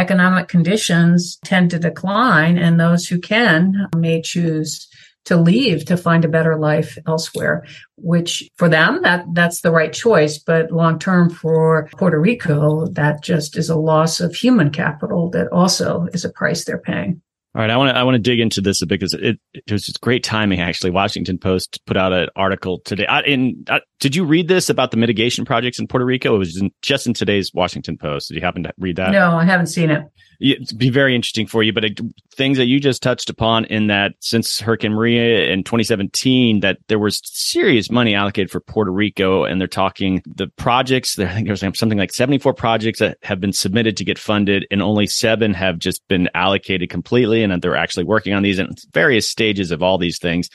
economic 0.00 0.48
conditions 0.48 1.38
tend 1.44 1.70
to 1.70 1.78
decline 1.78 2.56
and 2.56 2.80
those 2.80 3.06
who 3.06 3.18
can 3.18 3.88
um, 3.92 4.00
may 4.00 4.22
choose 4.22 4.88
to 5.26 5.36
leave 5.36 5.84
to 5.84 5.96
find 5.98 6.24
a 6.24 6.28
better 6.28 6.56
life 6.56 6.96
elsewhere 7.06 7.66
which 7.96 8.48
for 8.56 8.68
them 8.68 9.02
that 9.02 9.26
that's 9.34 9.60
the 9.60 9.70
right 9.70 9.92
choice. 9.92 10.38
But 10.38 10.72
long 10.72 10.98
term 10.98 11.28
for 11.28 11.88
Puerto 11.98 12.18
Rico 12.18 12.86
that 12.86 13.22
just 13.22 13.56
is 13.56 13.68
a 13.68 13.76
loss 13.76 14.20
of 14.20 14.34
human 14.34 14.70
capital 14.70 15.30
that 15.30 15.48
also 15.52 16.08
is 16.14 16.24
a 16.24 16.30
price 16.30 16.64
they're 16.64 16.78
paying 16.78 17.20
all 17.52 17.60
right, 17.60 17.70
I 17.70 17.76
want 17.76 17.90
to 17.90 17.96
I 17.96 18.04
want 18.04 18.14
to 18.14 18.20
dig 18.20 18.38
into 18.38 18.60
this 18.60 18.80
a 18.80 18.86
bit 18.86 19.00
because 19.00 19.14
it, 19.14 19.40
it 19.52 19.72
was 19.72 19.84
just 19.84 20.00
great 20.00 20.22
timing. 20.22 20.60
Actually, 20.60 20.90
Washington 20.90 21.36
Post 21.36 21.80
put 21.84 21.96
out 21.96 22.12
an 22.12 22.28
article 22.36 22.78
today. 22.84 23.06
I, 23.06 23.22
in 23.22 23.64
I, 23.68 23.80
did 23.98 24.14
you 24.14 24.24
read 24.24 24.46
this 24.46 24.70
about 24.70 24.92
the 24.92 24.96
mitigation 24.96 25.44
projects 25.44 25.80
in 25.80 25.88
Puerto 25.88 26.04
Rico? 26.04 26.36
It 26.36 26.38
was 26.38 26.56
in, 26.56 26.70
just 26.80 27.08
in 27.08 27.14
today's 27.14 27.52
Washington 27.52 27.98
Post. 27.98 28.28
Did 28.28 28.36
you 28.36 28.40
happen 28.40 28.62
to 28.62 28.72
read 28.78 28.96
that? 28.96 29.10
No, 29.10 29.36
I 29.36 29.44
haven't 29.44 29.66
seen 29.66 29.90
it 29.90 30.04
it'd 30.40 30.78
be 30.78 30.90
very 30.90 31.14
interesting 31.14 31.46
for 31.46 31.62
you. 31.62 31.72
But 31.72 31.84
it, 31.84 32.00
things 32.34 32.58
that 32.58 32.66
you 32.66 32.80
just 32.80 33.02
touched 33.02 33.30
upon 33.30 33.66
in 33.66 33.88
that 33.88 34.12
since 34.20 34.60
Hurricane 34.60 34.92
Maria 34.92 35.52
in 35.52 35.62
2017, 35.62 36.60
that 36.60 36.78
there 36.88 36.98
was 36.98 37.20
serious 37.24 37.90
money 37.90 38.14
allocated 38.14 38.50
for 38.50 38.60
Puerto 38.60 38.90
Rico, 38.90 39.44
and 39.44 39.60
they're 39.60 39.68
talking 39.68 40.22
the 40.26 40.48
projects. 40.48 41.18
I 41.18 41.32
think 41.32 41.46
there's 41.46 41.60
something 41.78 41.98
like 41.98 42.12
74 42.12 42.54
projects 42.54 43.00
that 43.00 43.18
have 43.22 43.40
been 43.40 43.52
submitted 43.52 43.96
to 43.98 44.04
get 44.04 44.18
funded, 44.18 44.66
and 44.70 44.82
only 44.82 45.06
seven 45.06 45.54
have 45.54 45.78
just 45.78 46.06
been 46.08 46.28
allocated 46.34 46.90
completely, 46.90 47.42
and 47.42 47.52
that 47.52 47.62
they're 47.62 47.76
actually 47.76 48.04
working 48.04 48.32
on 48.32 48.42
these 48.42 48.58
in 48.58 48.70
various 48.92 49.28
stages 49.28 49.70
of 49.70 49.82
all 49.82 49.98
these 49.98 50.18
things. 50.18 50.48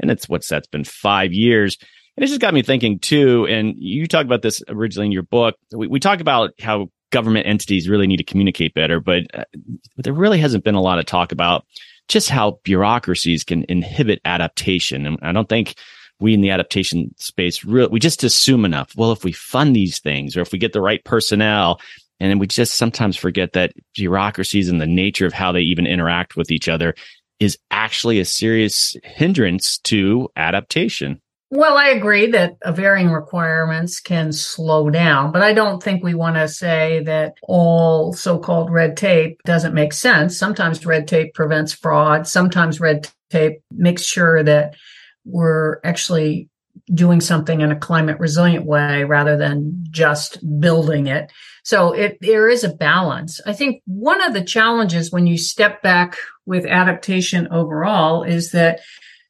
And 0.00 0.10
it's 0.10 0.28
what's 0.28 0.48
that's 0.48 0.66
been 0.66 0.84
five 0.84 1.32
years. 1.32 1.76
And 2.16 2.24
it 2.24 2.28
just 2.28 2.40
got 2.40 2.54
me 2.54 2.62
thinking 2.62 2.98
too. 2.98 3.46
And 3.46 3.74
you 3.76 4.06
talked 4.06 4.26
about 4.26 4.42
this 4.42 4.62
originally 4.68 5.06
in 5.06 5.12
your 5.12 5.22
book. 5.22 5.56
We, 5.72 5.88
we 5.88 6.00
talk 6.00 6.20
about 6.20 6.52
how 6.60 6.90
government 7.14 7.46
entities 7.46 7.88
really 7.88 8.08
need 8.08 8.18
to 8.18 8.24
communicate 8.24 8.74
better, 8.74 9.00
but, 9.00 9.22
uh, 9.32 9.44
but 9.96 10.04
there 10.04 10.12
really 10.12 10.38
hasn't 10.38 10.64
been 10.64 10.74
a 10.74 10.82
lot 10.82 10.98
of 10.98 11.06
talk 11.06 11.32
about 11.32 11.64
just 12.08 12.28
how 12.28 12.58
bureaucracies 12.64 13.44
can 13.44 13.64
inhibit 13.68 14.20
adaptation. 14.24 15.06
And 15.06 15.16
I 15.22 15.32
don't 15.32 15.48
think 15.48 15.76
we 16.20 16.34
in 16.34 16.40
the 16.40 16.50
adaptation 16.50 17.14
space, 17.16 17.64
really, 17.64 17.88
we 17.88 18.00
just 18.00 18.24
assume 18.24 18.64
enough. 18.64 18.92
Well, 18.96 19.12
if 19.12 19.24
we 19.24 19.32
fund 19.32 19.74
these 19.74 20.00
things 20.00 20.36
or 20.36 20.40
if 20.40 20.52
we 20.52 20.58
get 20.58 20.72
the 20.72 20.82
right 20.82 21.02
personnel, 21.04 21.80
and 22.20 22.30
then 22.30 22.38
we 22.38 22.46
just 22.46 22.74
sometimes 22.74 23.16
forget 23.16 23.52
that 23.52 23.72
bureaucracies 23.94 24.68
and 24.68 24.80
the 24.80 24.86
nature 24.86 25.26
of 25.26 25.32
how 25.32 25.52
they 25.52 25.60
even 25.60 25.86
interact 25.86 26.36
with 26.36 26.50
each 26.50 26.68
other 26.68 26.94
is 27.40 27.58
actually 27.70 28.20
a 28.20 28.24
serious 28.24 28.96
hindrance 29.02 29.78
to 29.78 30.28
adaptation. 30.36 31.20
Well, 31.50 31.76
I 31.76 31.88
agree 31.88 32.26
that 32.32 32.56
uh, 32.62 32.72
varying 32.72 33.10
requirements 33.10 34.00
can 34.00 34.32
slow 34.32 34.90
down, 34.90 35.30
but 35.30 35.42
I 35.42 35.52
don't 35.52 35.82
think 35.82 36.02
we 36.02 36.14
want 36.14 36.36
to 36.36 36.48
say 36.48 37.02
that 37.04 37.34
all 37.42 38.12
so 38.12 38.38
called 38.38 38.72
red 38.72 38.96
tape 38.96 39.40
doesn't 39.44 39.74
make 39.74 39.92
sense. 39.92 40.36
Sometimes 40.36 40.84
red 40.84 41.06
tape 41.06 41.34
prevents 41.34 41.72
fraud. 41.72 42.26
Sometimes 42.26 42.80
red 42.80 43.08
tape 43.30 43.60
makes 43.70 44.02
sure 44.02 44.42
that 44.42 44.74
we're 45.24 45.80
actually 45.84 46.48
doing 46.92 47.20
something 47.20 47.60
in 47.60 47.70
a 47.70 47.78
climate 47.78 48.18
resilient 48.18 48.66
way 48.66 49.04
rather 49.04 49.36
than 49.36 49.84
just 49.90 50.38
building 50.60 51.06
it. 51.06 51.30
So 51.62 51.92
it, 51.92 52.18
there 52.20 52.48
is 52.48 52.64
a 52.64 52.74
balance. 52.74 53.40
I 53.46 53.52
think 53.52 53.82
one 53.86 54.20
of 54.22 54.34
the 54.34 54.44
challenges 54.44 55.12
when 55.12 55.26
you 55.26 55.38
step 55.38 55.82
back 55.82 56.16
with 56.46 56.66
adaptation 56.66 57.48
overall 57.50 58.22
is 58.22 58.50
that 58.50 58.80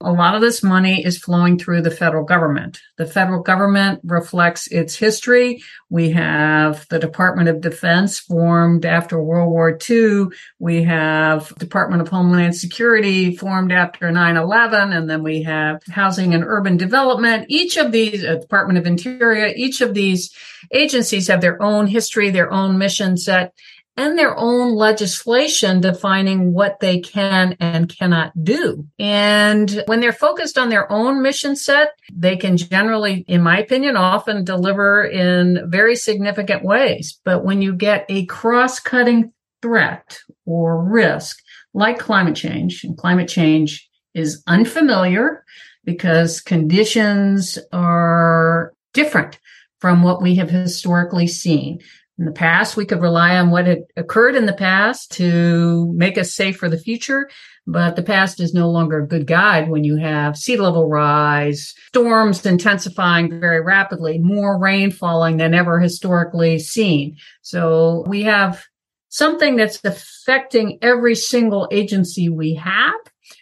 a 0.05 0.13
lot 0.13 0.35
of 0.35 0.41
this 0.41 0.63
money 0.63 1.05
is 1.05 1.19
flowing 1.19 1.59
through 1.59 1.83
the 1.83 1.91
federal 1.91 2.25
government. 2.25 2.81
The 2.99 3.07
federal 3.07 3.43
government 3.43 4.01
reflects 4.05 4.67
its 4.69 4.95
history. 4.95 5.63
We 5.91 6.11
have 6.11 6.87
the 6.89 6.99
Department 6.99 7.49
of 7.49 7.61
Defense 7.61 8.19
formed 8.19 8.85
after 8.85 9.21
World 9.21 9.51
War 9.51 9.79
II. 9.89 10.27
We 10.59 10.83
have 10.85 11.55
Department 11.57 12.03
of 12.03 12.09
Homeland 12.09 12.55
Security 12.55 13.35
formed 13.35 13.73
after 13.73 14.11
9-11. 14.11 14.97
And 14.97 15.09
then 15.09 15.23
we 15.23 15.43
have 15.43 15.83
Housing 15.91 16.35
and 16.35 16.45
Urban 16.45 16.77
Development. 16.77 17.47
Each 17.49 17.77
of 17.77 17.91
these, 17.91 18.25
uh, 18.25 18.37
Department 18.37 18.79
of 18.79 18.87
Interior, 18.87 19.53
each 19.57 19.81
of 19.81 19.95
these 19.95 20.35
agencies 20.71 21.29
have 21.29 21.41
their 21.41 21.61
own 21.63 21.87
history, 21.87 22.31
their 22.31 22.53
own 22.53 22.79
mission 22.79 23.17
set 23.17 23.55
and 23.97 24.19
their 24.19 24.37
own 24.37 24.75
legislation 24.75 25.81
defining 25.81 26.53
what 26.53 26.81
they 26.81 26.99
can 26.99 27.57
and 27.61 27.89
cannot 27.89 28.33
do. 28.43 28.87
And 28.99 29.83
when 29.87 30.01
they're 30.01 30.13
focused 30.13 30.59
on 30.59 30.69
their 30.69 30.91
own 30.91 31.23
mission 31.23 31.55
set, 31.55 31.93
they 32.13 32.37
can 32.37 32.57
generally, 32.57 33.25
in 33.29 33.43
my 33.43 33.59
opinion, 33.59 33.97
often 33.97 34.45
deliver 34.45 35.05
in 35.05 35.71
very 35.71 35.95
significant 35.97 36.65
ways. 36.65 37.21
But 37.25 37.45
when 37.45 37.63
you 37.63 37.75
get 37.75 38.05
a 38.09 38.27
cross 38.27 38.81
cutting 38.81 39.33
threat 39.63 40.19
or 40.45 40.83
risk 40.85 41.39
like 41.73 41.99
climate 41.99 42.37
change, 42.37 42.85
and 42.85 42.97
climate 42.97 43.29
change 43.29 43.89
is 44.15 44.43
unfamiliar 44.47 45.45
because 45.85 46.41
conditions 46.41 47.59
are 47.73 48.73
different 48.93 49.39
from 49.81 50.03
what 50.03 50.23
we 50.23 50.37
have 50.37 50.49
historically 50.49 51.27
seen. 51.27 51.81
In 52.17 52.27
the 52.27 52.33
past, 52.33 52.77
we 52.77 52.87
could 52.87 53.01
rely 53.01 53.37
on 53.37 53.51
what 53.51 53.67
had 53.67 53.85
occurred 53.97 54.37
in 54.37 54.47
the 54.47 54.53
past 54.53 55.11
to 55.13 55.93
make 55.95 56.17
us 56.17 56.33
safe 56.33 56.57
for 56.57 56.69
the 56.69 56.79
future. 56.79 57.29
But 57.67 57.97
the 57.97 58.05
past 58.05 58.41
is 58.41 58.55
no 58.55 58.71
longer 58.71 59.03
a 59.03 59.07
good 59.07 59.27
guide 59.27 59.69
when 59.69 59.83
you 59.83 59.97
have 59.97 60.37
sea 60.37 60.57
level 60.57 60.89
rise, 60.89 61.75
storms 61.89 62.45
intensifying 62.47 63.41
very 63.41 63.61
rapidly, 63.61 64.19
more 64.19 64.59
rain 64.59 64.93
falling 64.93 65.39
than 65.39 65.55
ever 65.55 65.81
historically 65.81 66.59
seen. 66.61 67.17
So 67.43 68.05
we 68.07 68.23
have 68.23 68.65
something 69.09 69.57
that's 69.57 69.81
affecting 69.85 70.79
every 70.83 71.17
single 71.17 71.69
agency 71.73 72.29
we 72.29 72.55
have 72.55 72.95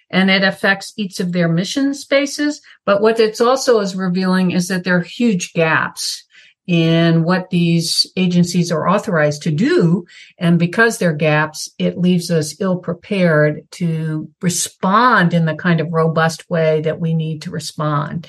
and 0.08 0.30
it 0.30 0.44
affects 0.44 0.92
each 0.96 1.20
of 1.20 1.32
their 1.32 1.48
mission 1.48 1.92
spaces. 1.92 2.62
But 2.86 3.02
what 3.02 3.18
it's 3.18 3.40
also 3.40 3.80
is 3.80 3.96
revealing 3.96 4.52
is 4.52 4.68
that 4.68 4.84
there 4.84 4.96
are 4.96 5.02
huge 5.02 5.52
gaps 5.52 6.24
in 6.66 7.24
what 7.24 7.50
these 7.50 8.06
agencies 8.16 8.70
are 8.70 8.88
authorized 8.88 9.42
to 9.42 9.50
do. 9.50 10.06
And 10.38 10.58
because 10.58 10.98
there 10.98 11.10
are 11.10 11.14
gaps, 11.14 11.68
it 11.78 11.98
leaves 11.98 12.30
us 12.30 12.60
ill 12.60 12.78
prepared 12.78 13.68
to 13.72 14.30
respond 14.40 15.34
in 15.34 15.44
the 15.44 15.56
kind 15.56 15.80
of 15.80 15.92
robust 15.92 16.48
way 16.48 16.80
that 16.82 17.00
we 17.00 17.14
need 17.14 17.42
to 17.42 17.50
respond. 17.50 18.28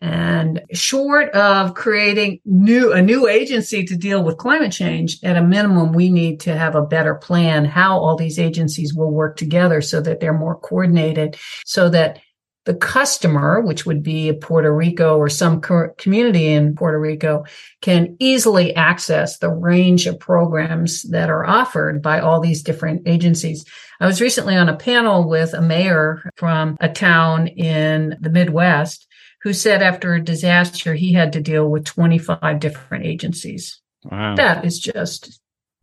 And 0.00 0.62
short 0.72 1.30
of 1.30 1.74
creating 1.74 2.40
new, 2.44 2.92
a 2.92 3.00
new 3.00 3.28
agency 3.28 3.84
to 3.84 3.96
deal 3.96 4.24
with 4.24 4.36
climate 4.36 4.72
change, 4.72 5.18
at 5.22 5.36
a 5.36 5.42
minimum, 5.44 5.92
we 5.92 6.10
need 6.10 6.40
to 6.40 6.56
have 6.56 6.74
a 6.74 6.82
better 6.82 7.14
plan 7.14 7.64
how 7.64 8.00
all 8.00 8.16
these 8.16 8.40
agencies 8.40 8.92
will 8.92 9.12
work 9.12 9.36
together 9.36 9.80
so 9.80 10.00
that 10.00 10.18
they're 10.18 10.32
more 10.32 10.58
coordinated 10.58 11.36
so 11.64 11.88
that 11.88 12.18
the 12.64 12.74
customer, 12.74 13.60
which 13.60 13.84
would 13.86 14.02
be 14.02 14.28
a 14.28 14.34
Puerto 14.34 14.72
Rico 14.72 15.16
or 15.16 15.28
some 15.28 15.60
community 15.60 16.52
in 16.52 16.76
Puerto 16.76 16.98
Rico, 16.98 17.44
can 17.80 18.16
easily 18.20 18.74
access 18.76 19.38
the 19.38 19.50
range 19.50 20.06
of 20.06 20.20
programs 20.20 21.02
that 21.10 21.28
are 21.28 21.44
offered 21.44 22.00
by 22.00 22.20
all 22.20 22.40
these 22.40 22.62
different 22.62 23.02
agencies. 23.06 23.64
I 24.00 24.06
was 24.06 24.20
recently 24.20 24.56
on 24.56 24.68
a 24.68 24.76
panel 24.76 25.28
with 25.28 25.54
a 25.54 25.60
mayor 25.60 26.30
from 26.36 26.76
a 26.80 26.88
town 26.88 27.48
in 27.48 28.16
the 28.20 28.30
Midwest 28.30 29.08
who 29.42 29.52
said 29.52 29.82
after 29.82 30.14
a 30.14 30.22
disaster, 30.22 30.94
he 30.94 31.12
had 31.12 31.32
to 31.32 31.40
deal 31.40 31.68
with 31.68 31.84
25 31.84 32.60
different 32.60 33.04
agencies. 33.04 33.80
Wow. 34.04 34.36
That 34.36 34.64
is 34.64 34.78
just 34.78 35.40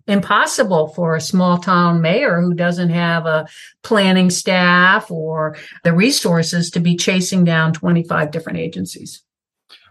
impossible 0.10 0.90
for 0.90 1.16
a 1.16 1.22
small 1.22 1.58
town 1.58 2.02
mayor 2.02 2.42
who 2.42 2.54
doesn't 2.54 2.90
have 2.90 3.26
a 3.26 3.48
planning 3.84 4.30
staff 4.30 5.10
or 5.10 5.56
the 5.84 5.94
resources 5.94 6.70
to 6.72 6.80
be 6.80 6.96
chasing 6.96 7.44
down 7.44 7.74
25 7.74 8.32
different 8.32 8.60
agencies. 8.60 9.24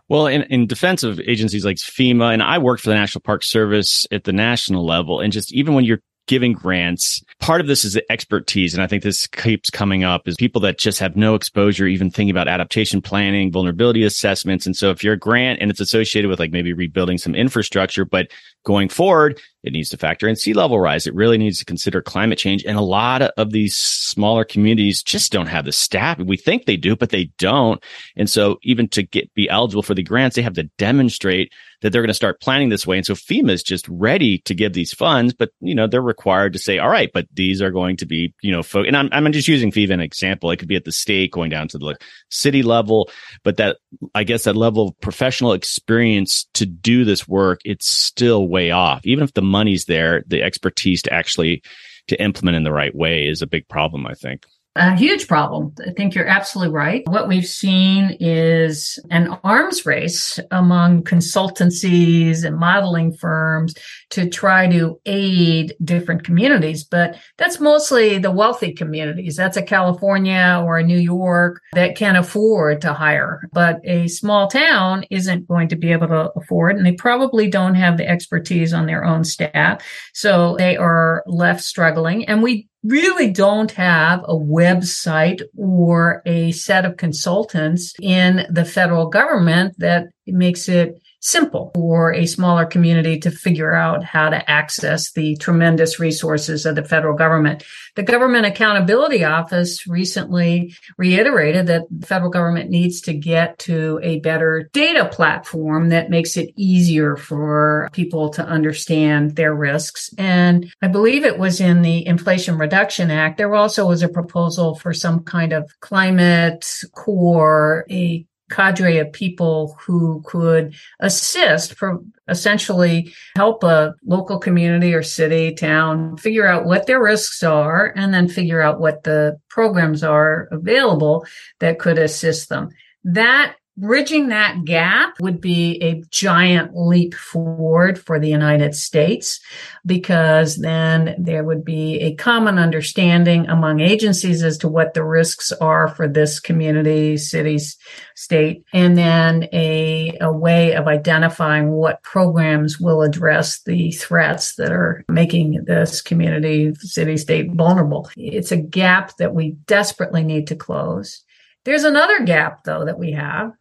Well, 0.09 0.26
in, 0.26 0.42
in 0.44 0.66
defense 0.66 1.02
of 1.02 1.20
agencies 1.20 1.64
like 1.64 1.76
FEMA, 1.76 2.33
and 2.33 2.42
I 2.42 2.59
worked 2.59 2.83
for 2.83 2.88
the 2.88 2.96
National 2.96 3.20
Park 3.20 3.44
Service 3.44 4.07
at 4.11 4.24
the 4.24 4.33
national 4.33 4.87
level, 4.87 5.20
and 5.20 5.33
just 5.33 5.52
even 5.52 5.74
when 5.74 5.85
you're 5.85 6.00
giving 6.28 6.52
grants. 6.52 7.20
Part 7.40 7.61
of 7.61 7.66
this 7.66 7.85
is 7.85 7.98
expertise. 8.09 8.74
And 8.74 8.83
I 8.83 8.87
think 8.87 9.02
this 9.02 9.26
keeps 9.26 9.70
coming 9.70 10.04
up 10.04 10.28
is 10.28 10.37
people 10.37 10.61
that 10.61 10.78
just 10.78 11.00
have 11.00 11.16
no 11.16 11.35
exposure, 11.35 11.87
even 11.87 12.11
thinking 12.11 12.31
about 12.31 12.46
adaptation 12.46 13.02
planning, 13.02 13.50
vulnerability 13.50 14.04
assessments. 14.04 14.66
And 14.66 14.76
so 14.76 14.90
if 14.90 15.02
you're 15.02 15.14
a 15.14 15.18
grant 15.18 15.61
and 15.61 15.70
it's 15.70 15.81
associated 15.81 16.28
with 16.28 16.38
like 16.38 16.52
maybe 16.52 16.72
rebuilding 16.72 17.18
some 17.18 17.35
infrastructure, 17.35 18.04
but 18.04 18.31
going 18.68 18.90
forward, 18.90 19.40
it 19.64 19.72
needs 19.72 19.88
to 19.88 19.96
factor 19.96 20.28
in 20.28 20.37
sea 20.37 20.52
level 20.52 20.78
rise. 20.78 21.07
It 21.07 21.14
really 21.14 21.38
needs 21.38 21.59
to 21.59 21.64
consider 21.64 22.02
climate 22.02 22.38
change. 22.38 22.64
And 22.64 22.76
a 22.76 22.83
lot 22.83 23.22
of 23.22 23.50
these 23.50 23.74
smaller 23.74 24.44
communities 24.44 25.02
just 25.02 25.33
don't 25.33 25.46
have 25.46 25.64
the 25.64 25.72
staff. 25.72 26.18
We 26.18 26.37
think 26.37 26.66
they 26.66 26.76
do, 26.76 26.94
but 26.94 27.09
they 27.09 27.31
don't. 27.38 27.83
And 28.14 28.28
so 28.28 28.59
even 28.62 28.87
to 28.90 29.02
get 29.02 29.33
be 29.33 29.48
eligible 29.48 29.83
for 29.83 29.94
the 29.94 30.02
grants, 30.02 30.37
they 30.37 30.42
have 30.42 30.52
to 30.54 30.70
demonstrate 30.76 31.50
that 31.81 31.90
they're 31.90 32.02
going 32.02 32.09
to 32.09 32.14
start 32.14 32.40
planning 32.40 32.68
this 32.68 32.87
way. 32.87 32.96
And 32.96 33.07
so 33.07 33.14
FEMA 33.14 33.50
is 33.50 33.62
just 33.62 33.88
ready 33.88 34.38
to 34.40 34.54
give 34.54 34.74
these 34.74 34.92
funds, 34.92 35.33
but 35.33 35.50
you 35.61 35.74
know, 35.74 35.87
they're 35.87 36.02
required 36.02 36.52
to 36.52 36.59
say, 36.59 36.78
all 36.78 36.88
right, 36.88 37.11
but 37.14 37.26
these 37.33 37.62
are 37.62 37.70
going 37.70 37.96
to 37.98 38.07
be, 38.07 38.35
you 38.42 38.50
know, 38.50 38.62
fo-. 38.62 38.83
and 38.83 38.96
I'm, 38.96 39.09
I'm 39.12 39.33
just 39.33 39.48
using 39.48 39.70
FEMA 39.70 39.94
an 39.94 40.00
example. 40.00 40.50
It 40.50 40.59
could 40.59 40.68
be 40.68 40.76
at 40.76 40.85
the 40.85 40.92
state 40.92 41.33
going 41.33 41.50
down 41.50 41.68
to 41.68 41.78
the 41.78 41.96
city 42.31 42.62
level, 42.62 43.11
but 43.44 43.57
that 43.57 43.78
I 44.14 44.24
guess 44.24 44.44
that 44.44 44.57
level 44.57 44.88
of 44.88 45.01
professional 45.01 45.53
experience 45.53 46.46
to 46.55 46.66
do 46.66 47.05
this 47.05 47.27
work, 47.27 47.61
it's 47.64 47.90
still 47.90 48.46
way 48.46 48.70
off. 48.70 49.07
Even 49.07 49.24
if 49.24 49.33
the 49.33 49.42
money's 49.42 49.87
there, 49.87 50.24
the 50.27 50.42
expertise 50.42 51.03
to 51.03 51.12
actually 51.12 51.62
to 52.09 52.22
implement 52.22 52.57
in 52.57 52.64
the 52.64 52.72
right 52.72 52.94
way 52.94 53.27
is 53.27 53.42
a 53.42 53.46
big 53.46 53.68
problem, 53.68 54.07
I 54.07 54.14
think 54.14 54.46
a 54.79 54.97
huge 54.97 55.29
problem. 55.29 55.75
I 55.87 55.91
think 55.91 56.14
you're 56.14 56.27
absolutely 56.27 56.73
right. 56.73 57.03
What 57.07 57.29
we've 57.29 57.47
seen 57.47 58.17
is 58.21 58.99
an 59.11 59.37
arms 59.45 59.85
race 59.85 60.38
among 60.51 61.03
consultancies 61.03 62.45
and 62.45 62.57
modeling 62.57 63.12
firms 63.12 63.75
to 64.11 64.29
try 64.29 64.69
to 64.69 65.01
aid 65.05 65.75
different 65.85 66.25
communities, 66.25 66.85
but 66.85 67.19
that's 67.37 67.61
mostly 67.61 68.19
the 68.19 68.31
wealthy 68.31 68.73
communities. 68.73 69.37
That's 69.37 69.57
a 69.57 69.62
California 69.62 70.62
or 70.64 70.79
a 70.79 70.85
New 70.85 70.99
York 70.99 71.61
that 71.73 71.97
can 71.97 72.17
afford 72.17 72.81
to 72.83 72.93
hire, 72.93 73.43
but 73.53 73.81
a 73.85 74.09
small 74.09 74.49
town 74.49 75.05
isn't 75.11 75.49
going 75.49 75.69
to 75.69 75.77
be 75.77 75.93
able 75.93 76.09
to 76.09 76.31
afford, 76.37 76.77
and 76.77 76.87
they 76.87 76.93
probably 76.93 77.49
don't 77.49 77.75
have 77.75 77.97
the 77.97 78.09
expertise 78.09 78.73
on 78.73 78.87
their 78.87 79.05
own 79.05 79.25
staff. 79.25 79.85
So 80.14 80.57
they 80.57 80.77
are 80.77 81.23
left 81.27 81.62
struggling. 81.62 82.25
And 82.27 82.43
we 82.43 82.69
really 82.85 83.31
don't 83.31 83.73
have 83.73 84.21
a 84.25 84.35
website 84.35 85.43
or 85.57 86.23
a 86.27 86.53
set 86.53 86.85
of 86.85 86.97
consultants 86.97 87.95
in 88.01 88.47
the 88.51 88.64
federal 88.64 89.09
government 89.09 89.75
that 89.79 90.07
makes 90.27 90.69
it 90.69 91.01
simple 91.20 91.70
for 91.74 92.12
a 92.12 92.26
smaller 92.26 92.64
community 92.64 93.18
to 93.18 93.31
figure 93.31 93.74
out 93.74 94.04
how 94.04 94.28
to 94.28 94.50
access 94.50 95.12
the 95.12 95.37
tremendous 95.37 95.98
resources 95.98 96.64
of 96.64 96.76
the 96.76 96.85
federal 96.85 97.16
government. 97.16 97.64
The 97.96 98.02
Government 98.02 98.46
Accountability 98.46 99.24
Office 99.24 99.87
recently 99.88 100.74
reiterated 100.96 101.66
that 101.66 101.83
the 101.90 102.07
federal 102.07 102.31
government 102.31 102.70
needs 102.70 103.00
to 103.02 103.14
get 103.14 103.59
to 103.61 103.98
a 104.02 104.20
better 104.20 104.70
data 104.72 105.07
platform 105.07 105.88
that 105.88 106.11
makes 106.11 106.37
it 106.37 106.50
easier 106.57 107.16
for 107.16 107.88
people 107.92 108.31
to 108.31 108.44
understand 108.44 109.35
their 109.35 109.54
risks. 109.54 110.14
And 110.16 110.72
I 110.81 110.88
believe 110.88 111.24
it 111.24 111.38
was 111.38 111.61
in 111.61 111.83
the 111.83 112.07
Inflation 112.07 112.59
Reduction 112.59 113.11
Act. 113.11 113.38
There 113.38 113.54
also 113.54 113.88
was 113.88 114.02
a 114.02 114.09
proposal 114.09 114.76
for 114.76 114.92
some 114.92 115.24
kind 115.24 115.52
of 115.52 115.68
Climate 115.81 116.66
Corps, 116.94 117.85
a 117.90 118.24
cadre 118.51 118.99
of 118.99 119.13
people 119.13 119.77
who 119.81 120.23
could 120.27 120.75
assist 121.01 121.75
for 121.75 122.01
essentially 122.29 123.13
help 123.37 123.63
a 123.63 123.95
local 124.05 124.39
community 124.39 124.95
or 124.95 125.03
city 125.03 125.55
town 125.55 126.17
figure 126.17 126.47
out 126.47 126.65
what 126.65 126.87
their 126.87 127.03
risks 127.03 127.43
are 127.43 127.93
and 127.97 128.13
then 128.13 128.29
figure 128.29 128.61
out 128.61 128.81
what 128.81 129.05
the 129.05 129.39
programs 129.49 130.03
are 130.03 130.49
available 130.51 131.27
that 131.61 131.79
could 131.79 131.99
assist 131.99 132.49
them. 132.49 132.69
That 133.05 133.55
bridging 133.79 134.29
that 134.29 134.64
gap 134.64 135.14
would 135.21 135.41
be 135.41 135.81
a 135.83 136.03
giant 136.11 136.77
leap 136.77 137.14
forward 137.14 137.99
for 137.99 138.19
the 138.19 138.29
United 138.29 138.75
States 138.75 139.41
because 139.87 140.57
then 140.57 141.14
there 141.19 141.45
would 141.45 141.64
be 141.64 142.01
a 142.01 142.14
common 142.17 142.59
understanding 142.59 143.49
among 143.49 143.81
agencies 143.81 144.43
as 144.43 144.59
to 144.59 144.69
what 144.69 144.95
the 144.95 145.05
risks 145.05 145.53
are 145.53 145.88
for 145.88 146.09
this 146.09 146.41
community, 146.41 147.17
cities, 147.17 147.77
state, 148.17 148.64
and 148.73 148.99
then 148.99 149.49
a, 149.53 150.17
a 150.21 150.33
way 150.33 150.75
of 150.75 150.88
identifying 150.88 151.71
what 151.71 152.03
programs 152.03 152.81
will 152.81 153.03
address 153.03 153.62
the 153.62 153.93
threats 153.93 154.57
that 154.57 154.73
are 154.73 155.05
making 155.09 155.64
this 155.67 156.03
community, 156.03 156.75
city, 156.81 157.17
state 157.17 157.53
vulnerable. 157.53 158.11
It's 158.17 158.53
a 158.53 158.57
gap 158.57 159.17
that 159.19 159.35
we 159.35 159.53
desperately 159.67 160.25
need 160.25 160.49
to 160.49 160.57
close. 160.57 161.23
There's 161.64 161.85
another 161.85 162.25
gap, 162.25 162.64
though, 162.64 162.85
that 162.87 162.99
we 162.99 163.12
have, 163.12 163.53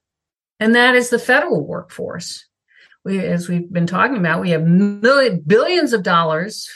and 0.59 0.75
that 0.75 0.95
is 0.95 1.09
the 1.09 1.19
federal 1.19 1.65
workforce. 1.65 2.45
We, 3.03 3.19
as 3.19 3.47
we've 3.47 3.71
been 3.71 3.87
talking 3.87 4.17
about, 4.17 4.41
we 4.41 4.49
have 4.51 4.63
million, 4.63 5.41
billions 5.45 5.93
of 5.93 6.03
dollars 6.03 6.69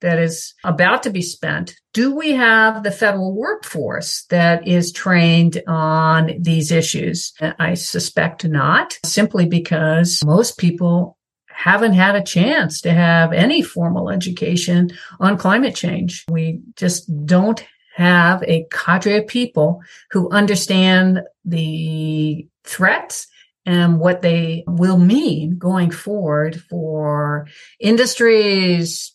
that 0.00 0.18
is 0.18 0.54
about 0.64 1.02
to 1.04 1.10
be 1.10 1.22
spent. 1.22 1.74
Do 1.94 2.14
we 2.14 2.32
have 2.32 2.82
the 2.82 2.90
federal 2.90 3.34
workforce 3.34 4.24
that 4.30 4.66
is 4.66 4.92
trained 4.92 5.62
on 5.66 6.32
these 6.38 6.70
issues? 6.70 7.32
I 7.40 7.74
suspect 7.74 8.44
not, 8.44 8.98
simply 9.04 9.46
because 9.46 10.22
most 10.24 10.58
people 10.58 11.16
haven't 11.48 11.94
had 11.94 12.14
a 12.14 12.22
chance 12.22 12.82
to 12.82 12.92
have 12.92 13.32
any 13.32 13.62
formal 13.62 14.10
education 14.10 14.90
on 15.18 15.38
climate 15.38 15.74
change. 15.74 16.24
We 16.28 16.60
just 16.76 17.08
don't 17.24 17.64
have 17.94 18.42
a 18.42 18.66
cadre 18.70 19.16
of 19.16 19.26
people 19.26 19.82
who 20.10 20.28
understand 20.30 21.22
the 21.46 22.46
threats 22.66 23.26
and 23.64 23.98
what 23.98 24.22
they 24.22 24.64
will 24.66 24.98
mean 24.98 25.58
going 25.58 25.90
forward 25.90 26.60
for 26.70 27.48
industries, 27.80 29.12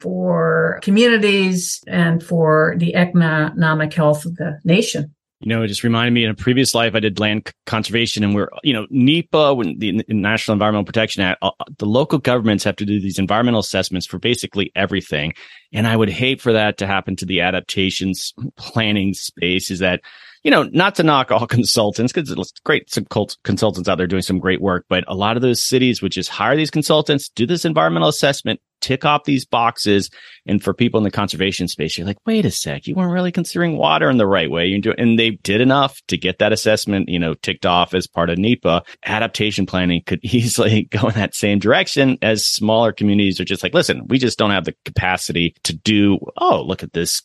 for 0.00 0.80
communities, 0.82 1.80
and 1.86 2.22
for 2.22 2.74
the 2.78 2.94
economic 2.96 3.94
health 3.94 4.24
of 4.24 4.36
the 4.36 4.58
nation. 4.64 5.14
You 5.42 5.48
know, 5.48 5.62
it 5.62 5.68
just 5.68 5.82
reminded 5.82 6.12
me 6.12 6.24
in 6.24 6.30
a 6.30 6.34
previous 6.34 6.72
life, 6.72 6.94
I 6.94 7.00
did 7.00 7.18
land 7.18 7.50
conservation 7.66 8.22
and 8.22 8.32
we're, 8.32 8.48
you 8.62 8.72
know, 8.72 8.86
NEPA, 8.90 9.54
when 9.54 9.76
the 9.76 10.04
National 10.08 10.52
Environmental 10.52 10.84
Protection 10.84 11.22
Act, 11.22 11.38
uh, 11.42 11.50
the 11.78 11.86
local 11.86 12.20
governments 12.20 12.62
have 12.62 12.76
to 12.76 12.84
do 12.84 13.00
these 13.00 13.18
environmental 13.18 13.58
assessments 13.58 14.06
for 14.06 14.20
basically 14.20 14.70
everything. 14.76 15.32
And 15.72 15.88
I 15.88 15.96
would 15.96 16.10
hate 16.10 16.40
for 16.40 16.52
that 16.52 16.78
to 16.78 16.86
happen 16.86 17.16
to 17.16 17.26
the 17.26 17.40
adaptations 17.40 18.32
planning 18.56 19.14
space 19.14 19.68
is 19.72 19.80
that 19.80 20.02
you 20.42 20.50
know, 20.50 20.64
not 20.64 20.94
to 20.96 21.02
knock 21.02 21.30
all 21.30 21.46
consultants 21.48 22.12
because 22.12 22.30
it's 22.30 22.52
great 22.64 22.90
some 22.92 23.04
cult- 23.06 23.36
consultants 23.44 23.88
out 23.88 23.98
there 23.98 24.06
doing 24.06 24.22
some 24.22 24.38
great 24.38 24.60
work, 24.60 24.84
but 24.88 25.04
a 25.08 25.14
lot 25.14 25.36
of 25.36 25.42
those 25.42 25.62
cities 25.62 26.02
would 26.02 26.12
just 26.12 26.28
hire 26.28 26.56
these 26.56 26.70
consultants, 26.70 27.28
do 27.28 27.46
this 27.46 27.64
environmental 27.64 28.08
assessment, 28.08 28.60
tick 28.80 29.04
off 29.04 29.24
these 29.24 29.46
boxes. 29.46 30.10
And 30.44 30.62
for 30.62 30.74
people 30.74 30.98
in 30.98 31.04
the 31.04 31.10
conservation 31.10 31.68
space, 31.68 31.96
you're 31.96 32.06
like, 32.06 32.18
wait 32.26 32.44
a 32.44 32.50
sec, 32.50 32.86
you 32.86 32.94
weren't 32.94 33.12
really 33.12 33.32
considering 33.32 33.78
water 33.78 34.10
in 34.10 34.18
the 34.18 34.26
right 34.26 34.50
way. 34.50 34.66
You 34.66 34.92
and 34.98 35.18
they 35.18 35.30
did 35.30 35.60
enough 35.60 36.00
to 36.08 36.18
get 36.18 36.40
that 36.40 36.52
assessment, 36.52 37.08
you 37.08 37.18
know, 37.18 37.34
ticked 37.34 37.64
off 37.64 37.94
as 37.94 38.08
part 38.08 38.28
of 38.28 38.38
NEPA. 38.38 38.82
Adaptation 39.06 39.64
planning 39.64 40.02
could 40.04 40.20
easily 40.24 40.84
go 40.90 41.08
in 41.08 41.14
that 41.14 41.34
same 41.34 41.60
direction 41.60 42.18
as 42.20 42.44
smaller 42.44 42.92
communities 42.92 43.40
are 43.40 43.44
just 43.44 43.62
like, 43.62 43.74
listen, 43.74 44.06
we 44.08 44.18
just 44.18 44.38
don't 44.38 44.50
have 44.50 44.64
the 44.64 44.74
capacity 44.84 45.54
to 45.62 45.72
do, 45.72 46.18
oh, 46.36 46.62
look 46.62 46.82
at 46.82 46.92
this 46.92 47.22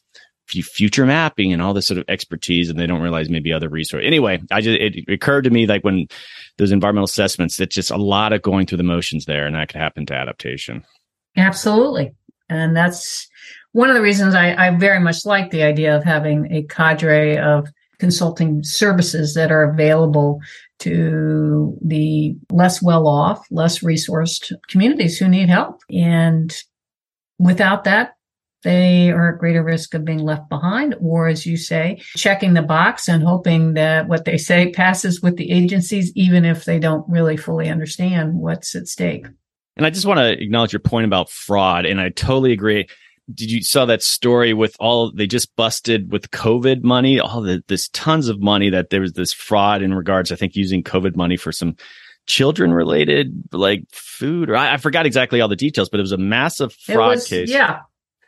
future 0.47 1.05
mapping 1.05 1.53
and 1.53 1.61
all 1.61 1.73
this 1.73 1.87
sort 1.87 1.97
of 1.97 2.05
expertise 2.07 2.69
and 2.69 2.79
they 2.79 2.87
don't 2.87 3.01
realize 3.01 3.29
maybe 3.29 3.51
other 3.51 3.69
resources. 3.69 4.05
Anyway, 4.05 4.41
I 4.51 4.61
just, 4.61 4.79
it 4.79 5.09
occurred 5.09 5.43
to 5.43 5.49
me 5.49 5.67
like 5.67 5.83
when 5.83 6.07
those 6.57 6.71
environmental 6.71 7.05
assessments, 7.05 7.59
it's 7.59 7.75
just 7.75 7.91
a 7.91 7.97
lot 7.97 8.33
of 8.33 8.41
going 8.41 8.65
through 8.65 8.77
the 8.77 8.83
motions 8.83 9.25
there 9.25 9.45
and 9.45 9.55
that 9.55 9.69
could 9.69 9.81
happen 9.81 10.05
to 10.07 10.13
adaptation. 10.13 10.83
Absolutely. 11.35 12.13
And 12.49 12.75
that's 12.75 13.27
one 13.73 13.89
of 13.89 13.95
the 13.95 14.01
reasons 14.01 14.33
I, 14.33 14.55
I 14.55 14.75
very 14.75 14.99
much 14.99 15.25
like 15.25 15.51
the 15.51 15.63
idea 15.63 15.95
of 15.95 16.03
having 16.03 16.51
a 16.51 16.63
cadre 16.63 17.37
of 17.37 17.67
consulting 17.99 18.63
services 18.63 19.33
that 19.33 19.51
are 19.51 19.63
available 19.63 20.39
to 20.79 21.77
the 21.83 22.35
less 22.51 22.81
well 22.81 23.07
off, 23.07 23.45
less 23.49 23.79
resourced 23.79 24.51
communities 24.67 25.17
who 25.17 25.27
need 25.27 25.49
help. 25.49 25.81
And 25.91 26.55
without 27.39 27.83
that, 27.85 28.16
they 28.67 29.11
are 29.11 29.33
at 29.33 29.39
greater 29.39 29.63
risk 29.63 29.93
of 29.93 30.03
being 30.03 30.19
left 30.19 30.49
behind, 30.49 30.93
or 30.99 31.29
as 31.29 31.45
you 31.45 31.55
say, 31.55 32.01
checking 32.17 32.53
the 32.53 32.61
box 32.61 33.07
and 33.07 33.23
hoping 33.23 33.75
that 33.75 34.09
what 34.09 34.25
they 34.25 34.37
say 34.37 34.71
passes 34.71 35.21
with 35.21 35.37
the 35.37 35.49
agencies, 35.51 36.11
even 36.15 36.43
if 36.43 36.65
they 36.65 36.77
don't 36.77 37.07
really 37.09 37.37
fully 37.37 37.69
understand 37.69 38.33
what's 38.33 38.75
at 38.75 38.87
stake. 38.87 39.25
And 39.77 39.85
I 39.85 39.89
just 39.89 40.05
want 40.05 40.17
to 40.17 40.33
acknowledge 40.33 40.73
your 40.73 40.81
point 40.81 41.05
about 41.05 41.29
fraud, 41.29 41.85
and 41.85 42.01
I 42.01 42.09
totally 42.09 42.51
agree. 42.51 42.89
Did 43.33 43.51
you 43.51 43.63
saw 43.63 43.85
that 43.85 44.03
story 44.03 44.53
with 44.53 44.75
all 44.81 45.13
they 45.13 45.27
just 45.27 45.55
busted 45.55 46.11
with 46.11 46.31
COVID 46.31 46.83
money? 46.83 47.21
All 47.21 47.41
the 47.41 47.63
this 47.67 47.87
tons 47.89 48.27
of 48.27 48.41
money 48.41 48.69
that 48.69 48.89
there 48.89 49.01
was 49.01 49.13
this 49.13 49.31
fraud 49.31 49.81
in 49.81 49.93
regards, 49.93 50.29
I 50.31 50.35
think, 50.35 50.57
using 50.57 50.83
COVID 50.83 51.15
money 51.15 51.37
for 51.37 51.53
some 51.53 51.77
children 52.25 52.73
related 52.73 53.31
like 53.53 53.85
food 53.91 54.49
or 54.49 54.57
I, 54.57 54.73
I, 54.73 54.77
forgot 54.77 55.05
exactly 55.05 55.39
all 55.39 55.47
the 55.47 55.55
details, 55.55 55.87
but 55.87 56.01
it 56.01 56.03
was 56.03 56.11
a 56.11 56.17
massive 56.17 56.73
fraud 56.73 57.15
was, 57.15 57.27
case. 57.27 57.49
Yeah. 57.49 57.79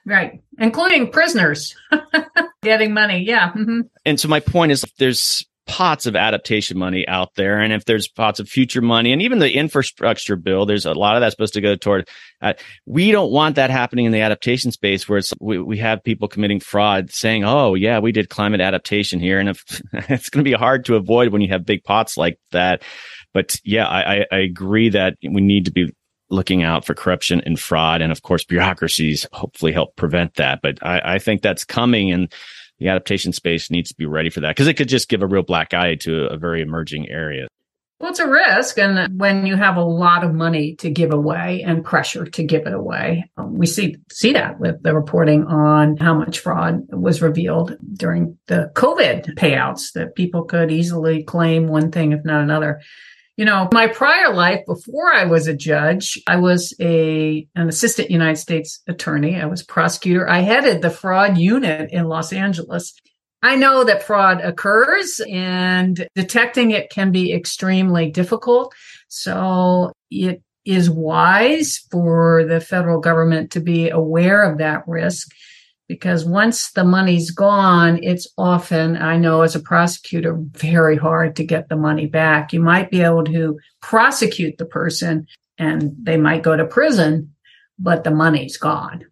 Right. 0.09 0.41
Including 0.57 1.11
prisoners 1.11 1.75
getting 2.63 2.93
money. 2.93 3.23
Yeah. 3.23 3.51
Mm-hmm. 3.51 3.81
And 4.05 4.19
so 4.19 4.27
my 4.27 4.39
point 4.39 4.71
is 4.71 4.83
there's 4.97 5.45
pots 5.67 6.07
of 6.07 6.15
adaptation 6.15 6.79
money 6.79 7.07
out 7.07 7.35
there. 7.35 7.59
And 7.59 7.71
if 7.71 7.85
there's 7.85 8.07
pots 8.07 8.39
of 8.39 8.49
future 8.49 8.81
money 8.81 9.11
and 9.11 9.21
even 9.21 9.37
the 9.37 9.53
infrastructure 9.53 10.35
bill, 10.35 10.65
there's 10.65 10.87
a 10.87 10.93
lot 10.93 11.15
of 11.15 11.21
that 11.21 11.29
supposed 11.29 11.53
to 11.53 11.61
go 11.61 11.75
toward, 11.75 12.09
uh, 12.41 12.53
we 12.87 13.11
don't 13.11 13.31
want 13.31 13.57
that 13.57 13.69
happening 13.69 14.05
in 14.05 14.11
the 14.11 14.21
adaptation 14.21 14.71
space 14.71 15.07
where 15.07 15.19
it's, 15.19 15.31
we, 15.39 15.59
we 15.59 15.77
have 15.77 16.03
people 16.03 16.27
committing 16.27 16.59
fraud 16.59 17.11
saying, 17.11 17.43
Oh 17.43 17.75
yeah, 17.75 17.99
we 17.99 18.11
did 18.11 18.29
climate 18.29 18.61
adaptation 18.61 19.19
here. 19.19 19.39
And 19.39 19.49
if 19.49 19.63
it's 19.93 20.31
going 20.31 20.43
to 20.43 20.49
be 20.49 20.57
hard 20.57 20.85
to 20.85 20.95
avoid 20.95 21.31
when 21.31 21.43
you 21.43 21.49
have 21.49 21.67
big 21.67 21.83
pots 21.83 22.17
like 22.17 22.39
that. 22.49 22.81
But 23.31 23.57
yeah, 23.63 23.87
I, 23.87 24.25
I 24.31 24.37
agree 24.37 24.89
that 24.89 25.17
we 25.21 25.41
need 25.41 25.65
to 25.65 25.71
be 25.71 25.93
looking 26.29 26.63
out 26.63 26.85
for 26.85 26.93
corruption 26.93 27.41
and 27.45 27.59
fraud. 27.59 28.01
And 28.01 28.11
of 28.11 28.21
course, 28.21 28.43
bureaucracies 28.43 29.25
hopefully 29.33 29.71
help 29.71 29.95
prevent 29.95 30.35
that. 30.35 30.61
But 30.61 30.77
I, 30.85 31.15
I 31.15 31.19
think 31.19 31.41
that's 31.41 31.63
coming 31.63 32.11
and 32.11 32.33
the 32.79 32.87
adaptation 32.87 33.33
space 33.33 33.69
needs 33.69 33.89
to 33.89 33.95
be 33.95 34.05
ready 34.05 34.29
for 34.29 34.39
that 34.39 34.55
because 34.55 34.67
it 34.67 34.75
could 34.75 34.87
just 34.87 35.09
give 35.09 35.21
a 35.21 35.27
real 35.27 35.43
black 35.43 35.73
eye 35.73 35.95
to 35.95 36.27
a 36.27 36.37
very 36.37 36.61
emerging 36.61 37.09
area. 37.09 37.47
Well, 37.99 38.11
it's 38.11 38.19
a 38.19 38.29
risk. 38.29 38.79
And 38.79 39.19
when 39.19 39.45
you 39.45 39.57
have 39.57 39.75
a 39.75 39.83
lot 39.83 40.23
of 40.23 40.33
money 40.33 40.75
to 40.75 40.89
give 40.89 41.11
away 41.11 41.63
and 41.63 41.83
pressure 41.83 42.25
to 42.25 42.43
give 42.43 42.65
it 42.65 42.73
away, 42.73 43.29
um, 43.35 43.57
we 43.57 43.65
see, 43.65 43.97
see 44.09 44.31
that 44.31 44.57
with 44.57 44.81
the 44.83 44.95
reporting 44.95 45.43
on 45.47 45.97
how 45.97 46.13
much 46.13 46.39
fraud 46.39 46.83
was 46.91 47.21
revealed 47.21 47.75
during 47.93 48.37
the 48.47 48.71
COVID 48.75 49.35
payouts 49.35 49.91
that 49.93 50.15
people 50.15 50.45
could 50.45 50.71
easily 50.71 51.23
claim 51.23 51.67
one 51.67 51.91
thing, 51.91 52.13
if 52.13 52.23
not 52.23 52.41
another. 52.41 52.79
You 53.39 53.45
know, 53.45 53.69
my 53.71 53.87
prior 53.87 54.33
life 54.33 54.65
before 54.65 55.13
I 55.13 55.23
was 55.23 55.47
a 55.47 55.53
judge, 55.53 56.21
I 56.27 56.35
was 56.35 56.75
a 56.81 57.47
an 57.55 57.69
assistant 57.69 58.11
United 58.11 58.35
States 58.35 58.81
attorney. 58.85 59.39
I 59.39 59.45
was 59.45 59.63
prosecutor. 59.63 60.29
I 60.29 60.39
headed 60.39 60.81
the 60.81 60.89
fraud 60.89 61.37
unit 61.37 61.89
in 61.93 62.09
Los 62.09 62.33
Angeles. 62.33 62.93
I 63.41 63.55
know 63.55 63.85
that 63.85 64.03
fraud 64.03 64.41
occurs 64.41 65.21
and 65.31 66.05
detecting 66.15 66.71
it 66.71 66.89
can 66.89 67.13
be 67.13 67.31
extremely 67.31 68.11
difficult. 68.11 68.75
So 69.07 69.93
it 70.11 70.41
is 70.65 70.89
wise 70.89 71.77
for 71.89 72.43
the 72.43 72.59
federal 72.59 72.99
government 72.99 73.51
to 73.51 73.61
be 73.61 73.89
aware 73.89 74.43
of 74.51 74.57
that 74.57 74.83
risk 74.85 75.29
because 75.89 76.23
once 76.23 76.71
the 76.71 76.83
money's 76.83 77.31
gone, 77.31 78.01
it's 78.03 78.27
often, 78.37 78.95
I 78.95 79.17
know 79.17 79.41
as 79.41 79.55
a 79.55 79.59
prosecutor, 79.59 80.37
very 80.39 80.95
hard 80.95 81.35
to 81.37 81.43
get 81.43 81.67
the 81.67 81.75
money 81.75 82.05
back. 82.05 82.53
You 82.53 82.61
might 82.61 82.91
be 82.91 83.01
able 83.01 83.23
to 83.25 83.59
prosecute 83.81 84.59
the 84.59 84.65
person 84.65 85.25
and 85.57 85.93
they 86.01 86.15
might 86.15 86.43
go 86.43 86.55
to 86.55 86.65
prison, 86.65 87.33
but 87.79 88.03
the 88.03 88.11
money's 88.11 88.55
gone 88.55 89.05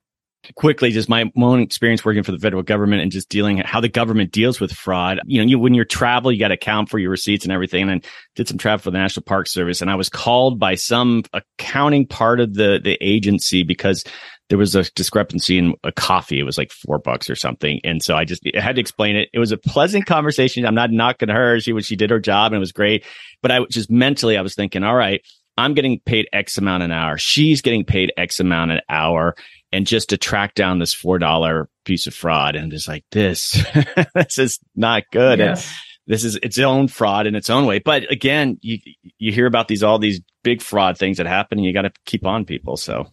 quickly 0.56 0.92
just 0.92 1.10
my 1.10 1.30
own 1.38 1.60
experience 1.60 2.06
working 2.06 2.24
for 2.24 2.32
the 2.32 2.40
federal 2.40 2.64
government 2.64 3.02
and 3.02 3.12
just 3.12 3.30
dealing 3.30 3.58
how 3.58 3.82
the 3.82 3.90
government 3.90 4.32
deals 4.32 4.60
with 4.60 4.72
fraud 4.72 5.20
you 5.26 5.42
know 5.42 5.48
you 5.48 5.60
when 5.60 5.74
you're 5.74 5.86
travel 5.86 6.32
you 6.32 6.40
got 6.40 6.50
to 6.50 6.54
account 6.54 6.90
for 6.90 7.00
your 7.00 7.10
receipts 7.10 7.44
and 7.44 7.52
everything 7.52 7.90
and 7.90 8.06
did 8.36 8.48
some 8.48 8.58
travel 8.58 8.82
for 8.82 8.92
the 8.92 8.98
national 8.98 9.24
park 9.24 9.48
service 9.48 9.82
and 9.82 9.92
i 9.92 9.96
was 9.96 10.10
called 10.10 10.60
by 10.60 10.76
some 10.76 11.24
accounting 11.34 12.06
part 12.06 12.40
of 12.40 12.54
the 12.54 12.80
the 12.84 12.98
agency 13.02 13.64
because 13.64 14.04
there 14.50 14.58
was 14.58 14.76
a 14.76 14.84
discrepancy 14.92 15.58
in 15.58 15.74
a 15.84 15.92
coffee. 15.92 16.40
It 16.40 16.44
was 16.44 16.58
like 16.58 16.72
four 16.72 17.00
bucks 17.00 17.30
or 17.30 17.36
something. 17.36 17.82
And 17.84 18.02
so 18.02 18.16
I 18.16 18.24
just 18.26 18.44
I 18.56 18.62
had 18.62 18.76
to 18.76 18.82
explain 18.82 19.16
it. 19.16 19.30
It 19.34 19.40
was 19.40 19.52
a 19.52 19.58
pleasant 19.58 20.06
conversation. 20.06 20.66
I'm 20.66 20.76
not 20.76 20.92
knocking 20.92 21.30
her. 21.30 21.60
She 21.60 21.74
was, 21.74 21.86
she 21.86 21.96
did 21.96 22.10
her 22.10 22.20
job 22.20 22.52
and 22.52 22.58
it 22.58 22.60
was 22.60 22.72
great. 22.72 23.04
But 23.42 23.52
I 23.52 23.60
just 23.70 23.92
mentally, 23.92 24.38
I 24.38 24.42
was 24.42 24.56
thinking, 24.56 24.84
all 24.84 24.96
right, 24.96 25.22
I'm 25.58 25.74
getting 25.74 26.00
paid 26.00 26.30
X 26.32 26.58
amount 26.58 26.84
an 26.84 26.92
hour. 26.92 27.18
She's 27.18 27.62
getting 27.62 27.84
paid 27.84 28.14
X 28.16 28.40
amount 28.40 28.72
an 28.72 28.82
hour 28.90 29.36
and 29.72 29.86
just 29.86 30.10
to 30.10 30.18
track 30.18 30.54
down 30.54 30.80
this 30.80 30.94
four 30.94 31.20
dollar 31.20 31.70
piece 31.86 32.08
of 32.08 32.14
fraud 32.14 32.56
and 32.56 32.72
just 32.72 32.88
like 32.88 33.04
this 33.12 33.64
this 34.16 34.38
is 34.38 34.60
not 34.76 35.04
good 35.12 35.40
and 35.40 35.66
this 36.06 36.24
is 36.24 36.36
its 36.38 36.58
own 36.60 36.88
fraud 36.88 37.28
in 37.28 37.36
its 37.36 37.50
own 37.50 37.66
way 37.66 37.80
but 37.80 38.10
again 38.12 38.58
you 38.62 38.78
you 39.18 39.32
hear 39.32 39.46
about 39.46 39.68
these 39.68 39.84
all 39.84 40.00
these 40.00 40.22
big 40.44 40.62
fraud 40.62 40.98
things 40.98 41.18
that 41.18 41.26
happen 41.26 41.58
and 41.58 41.66
you 41.66 41.74
got 41.74 41.84
to 41.84 41.92
keep 42.06 42.26
on 42.26 42.46
people 42.46 42.78
so 42.78 43.08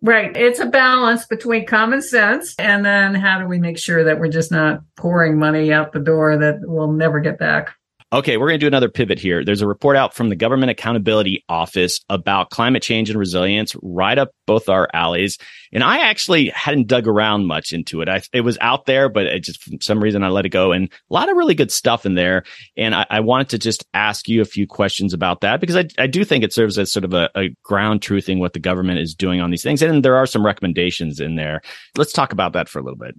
Right. 0.00 0.36
It's 0.36 0.60
a 0.60 0.66
balance 0.66 1.26
between 1.26 1.66
common 1.66 2.02
sense 2.02 2.54
and 2.58 2.84
then 2.84 3.16
how 3.16 3.40
do 3.40 3.46
we 3.48 3.58
make 3.58 3.78
sure 3.78 4.04
that 4.04 4.20
we're 4.20 4.28
just 4.28 4.52
not 4.52 4.80
pouring 4.96 5.38
money 5.38 5.72
out 5.72 5.92
the 5.92 5.98
door 5.98 6.36
that 6.36 6.60
we'll 6.62 6.92
never 6.92 7.18
get 7.18 7.38
back? 7.38 7.74
Okay, 8.10 8.38
we're 8.38 8.48
going 8.48 8.58
to 8.58 8.64
do 8.64 8.68
another 8.68 8.88
pivot 8.88 9.18
here. 9.18 9.44
There's 9.44 9.60
a 9.60 9.66
report 9.66 9.94
out 9.94 10.14
from 10.14 10.30
the 10.30 10.34
Government 10.34 10.70
Accountability 10.70 11.44
Office 11.46 12.00
about 12.08 12.48
climate 12.48 12.82
change 12.82 13.10
and 13.10 13.18
resilience, 13.18 13.76
right 13.82 14.16
up 14.16 14.30
both 14.46 14.70
our 14.70 14.88
alleys. 14.94 15.36
And 15.74 15.84
I 15.84 16.08
actually 16.08 16.48
hadn't 16.48 16.86
dug 16.86 17.06
around 17.06 17.46
much 17.46 17.74
into 17.74 18.00
it. 18.00 18.08
I, 18.08 18.22
it 18.32 18.40
was 18.40 18.56
out 18.62 18.86
there, 18.86 19.10
but 19.10 19.26
it 19.26 19.44
just 19.44 19.62
for 19.62 19.72
some 19.82 20.02
reason 20.02 20.24
I 20.24 20.30
let 20.30 20.46
it 20.46 20.50
go. 20.50 20.72
And 20.72 20.84
a 20.88 21.12
lot 21.12 21.28
of 21.28 21.36
really 21.36 21.54
good 21.54 21.70
stuff 21.70 22.06
in 22.06 22.14
there. 22.14 22.44
And 22.78 22.94
I, 22.94 23.04
I 23.10 23.20
wanted 23.20 23.50
to 23.50 23.58
just 23.58 23.84
ask 23.92 24.26
you 24.26 24.40
a 24.40 24.46
few 24.46 24.66
questions 24.66 25.12
about 25.12 25.42
that 25.42 25.60
because 25.60 25.76
I, 25.76 25.84
I 25.98 26.06
do 26.06 26.24
think 26.24 26.44
it 26.44 26.54
serves 26.54 26.78
as 26.78 26.90
sort 26.90 27.04
of 27.04 27.12
a, 27.12 27.28
a 27.36 27.54
ground 27.62 28.00
truthing 28.00 28.38
what 28.38 28.54
the 28.54 28.58
government 28.58 29.00
is 29.00 29.14
doing 29.14 29.42
on 29.42 29.50
these 29.50 29.62
things. 29.62 29.82
And 29.82 30.02
there 30.02 30.16
are 30.16 30.24
some 30.24 30.46
recommendations 30.46 31.20
in 31.20 31.36
there. 31.36 31.60
Let's 31.94 32.14
talk 32.14 32.32
about 32.32 32.54
that 32.54 32.70
for 32.70 32.78
a 32.78 32.82
little 32.82 32.96
bit. 32.96 33.16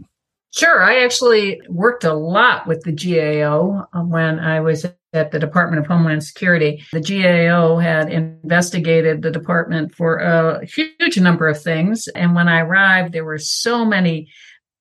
Sure. 0.52 0.82
I 0.82 1.04
actually 1.04 1.62
worked 1.70 2.04
a 2.04 2.14
lot 2.14 2.66
with 2.66 2.82
the 2.82 2.92
GAO 2.92 3.88
um, 3.94 4.10
when 4.10 4.40
I 4.40 4.62
was 4.62 4.86
at 5.14 5.32
the 5.32 5.40
Department 5.40 5.80
of 5.80 5.88
Homeland 5.88 6.24
Security. 6.24 6.84
The 6.92 7.02
GAO 7.02 7.78
had 7.78 8.12
investigated 8.12 9.22
the 9.22 9.32
department 9.32 9.94
for 9.94 10.18
a 10.18 10.66
huge 10.66 11.20
number 11.20 11.48
of 11.48 11.62
things. 11.62 12.08
And 12.10 12.36
when 12.36 12.48
I 12.48 12.62
arrived, 12.62 13.14
there 13.14 13.26
were 13.26 13.38
so 13.38 13.86
many 13.86 14.30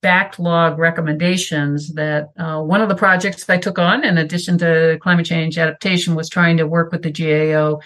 backlog 0.01 0.79
recommendations 0.79 1.95
that 1.95 2.29
uh, 2.39 2.63
one 2.63 2.81
of 2.81 2.89
the 2.89 2.95
projects 2.95 3.49
I 3.49 3.59
took 3.59 3.79
on, 3.79 4.05
in 4.05 4.17
addition 4.17 4.57
to 4.59 4.99
climate 5.03 5.27
change 5.27 5.59
adaptation, 5.59 6.15
was 6.15 6.29
trying 6.29 6.59
to 6.59 6.67
work 6.67 6.93
with 6.93 7.03
the 7.03 7.11
GAO 7.11 7.81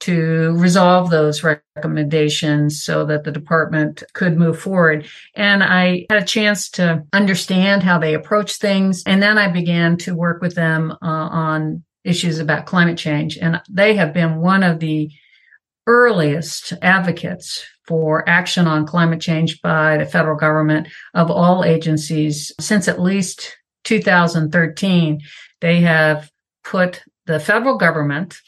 to 0.00 0.52
resolve 0.56 1.10
those 1.10 1.42
recommendations 1.42 2.82
so 2.82 3.04
that 3.06 3.24
the 3.24 3.32
department 3.32 4.02
could 4.12 4.36
move 4.36 4.58
forward. 4.58 5.06
And 5.34 5.62
I 5.62 6.06
had 6.08 6.22
a 6.22 6.26
chance 6.26 6.70
to 6.70 7.04
understand 7.12 7.82
how 7.82 7.98
they 7.98 8.14
approach 8.14 8.56
things. 8.56 9.02
And 9.06 9.22
then 9.22 9.38
I 9.38 9.48
began 9.48 9.96
to 9.98 10.14
work 10.14 10.40
with 10.40 10.54
them 10.54 10.92
uh, 10.92 10.96
on 11.02 11.84
issues 12.04 12.38
about 12.38 12.66
climate 12.66 12.98
change. 12.98 13.36
And 13.38 13.60
they 13.68 13.96
have 13.96 14.12
been 14.12 14.40
one 14.40 14.62
of 14.62 14.78
the 14.78 15.10
earliest 15.86 16.74
advocates 16.82 17.64
for 17.86 18.28
action 18.28 18.66
on 18.66 18.86
climate 18.86 19.20
change 19.20 19.60
by 19.62 19.96
the 19.96 20.06
federal 20.06 20.36
government 20.36 20.86
of 21.14 21.30
all 21.30 21.64
agencies 21.64 22.52
since 22.60 22.86
at 22.86 23.00
least 23.00 23.56
2013. 23.84 25.20
They 25.60 25.80
have 25.80 26.30
put 26.62 27.02
the 27.26 27.40
federal 27.40 27.78
government 27.78 28.38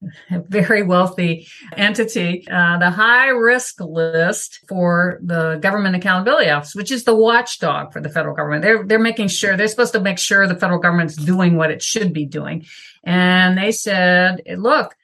very 0.30 0.82
wealthy 0.82 1.48
entity, 1.76 2.46
uh, 2.48 2.78
the 2.78 2.90
high 2.90 3.28
risk 3.28 3.80
list 3.80 4.60
for 4.68 5.18
the 5.22 5.58
Government 5.60 5.96
Accountability 5.96 6.50
Office, 6.50 6.74
which 6.74 6.92
is 6.92 7.04
the 7.04 7.14
watchdog 7.14 7.92
for 7.92 8.00
the 8.00 8.08
federal 8.08 8.34
government. 8.34 8.62
They're 8.62 8.84
they're 8.84 8.98
making 8.98 9.28
sure 9.28 9.56
they're 9.56 9.68
supposed 9.68 9.94
to 9.94 10.00
make 10.00 10.18
sure 10.18 10.46
the 10.46 10.54
federal 10.54 10.78
government's 10.78 11.16
doing 11.16 11.56
what 11.56 11.70
it 11.70 11.82
should 11.82 12.12
be 12.12 12.26
doing, 12.26 12.66
and 13.04 13.58
they 13.58 13.72
said, 13.72 14.42
"Look, 14.56 14.94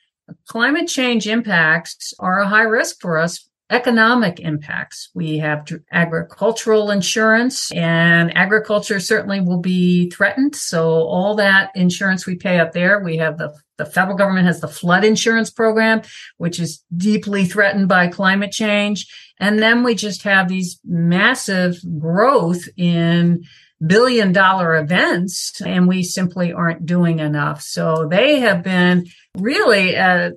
climate 0.49 0.89
change 0.89 1.27
impacts 1.27 2.15
are 2.19 2.41
a 2.41 2.49
high 2.49 2.63
risk 2.63 3.01
for 3.01 3.19
us 3.19 3.49
economic 3.71 4.41
impacts. 4.41 5.11
We 5.15 5.39
have 5.39 5.67
agricultural 5.91 6.91
insurance 6.91 7.73
and 7.73 8.37
agriculture 8.37 9.01
certainly 9.01 9.41
will 9.41 9.61
be 9.61 10.11
threatened. 10.11 10.55
So 10.55 10.87
all 10.87 11.35
that 11.37 11.71
insurance 11.75 12.27
we 12.27 12.37
pay 12.37 12.61
up 12.61 12.73
there, 12.73 13.01
we 13.01 13.17
have 13.17 13.39
the, 13.39 13.55
the 13.77 13.87
federal 13.87 14.17
government 14.17 14.47
has 14.47 14.61
the 14.61 14.69
flood 14.69 15.05
insurance 15.05 15.51
program, 15.51 16.03
which 16.37 16.61
is 16.61 16.85
deeply 16.97 17.45
threatened 17.45 17.89
by 17.89 18.09
climate 18.09 18.53
change. 18.53 19.07
And 19.39 19.59
then 19.59 19.83
we 19.83 19.95
just 19.95 20.23
have 20.23 20.49
these 20.49 20.79
massive 20.85 21.77
growth 21.99 22.69
in 22.77 23.45
billion 23.85 24.33
dollar 24.33 24.77
events 24.77 25.61
and 25.61 25.89
we 25.89 26.03
simply 26.03 26.53
aren't 26.53 26.87
doing 26.87 27.19
enough. 27.19 27.61
So 27.61 28.07
they 28.09 28.41
have 28.41 28.63
been 28.63 29.07
really 29.37 29.97
uh, 29.97 30.31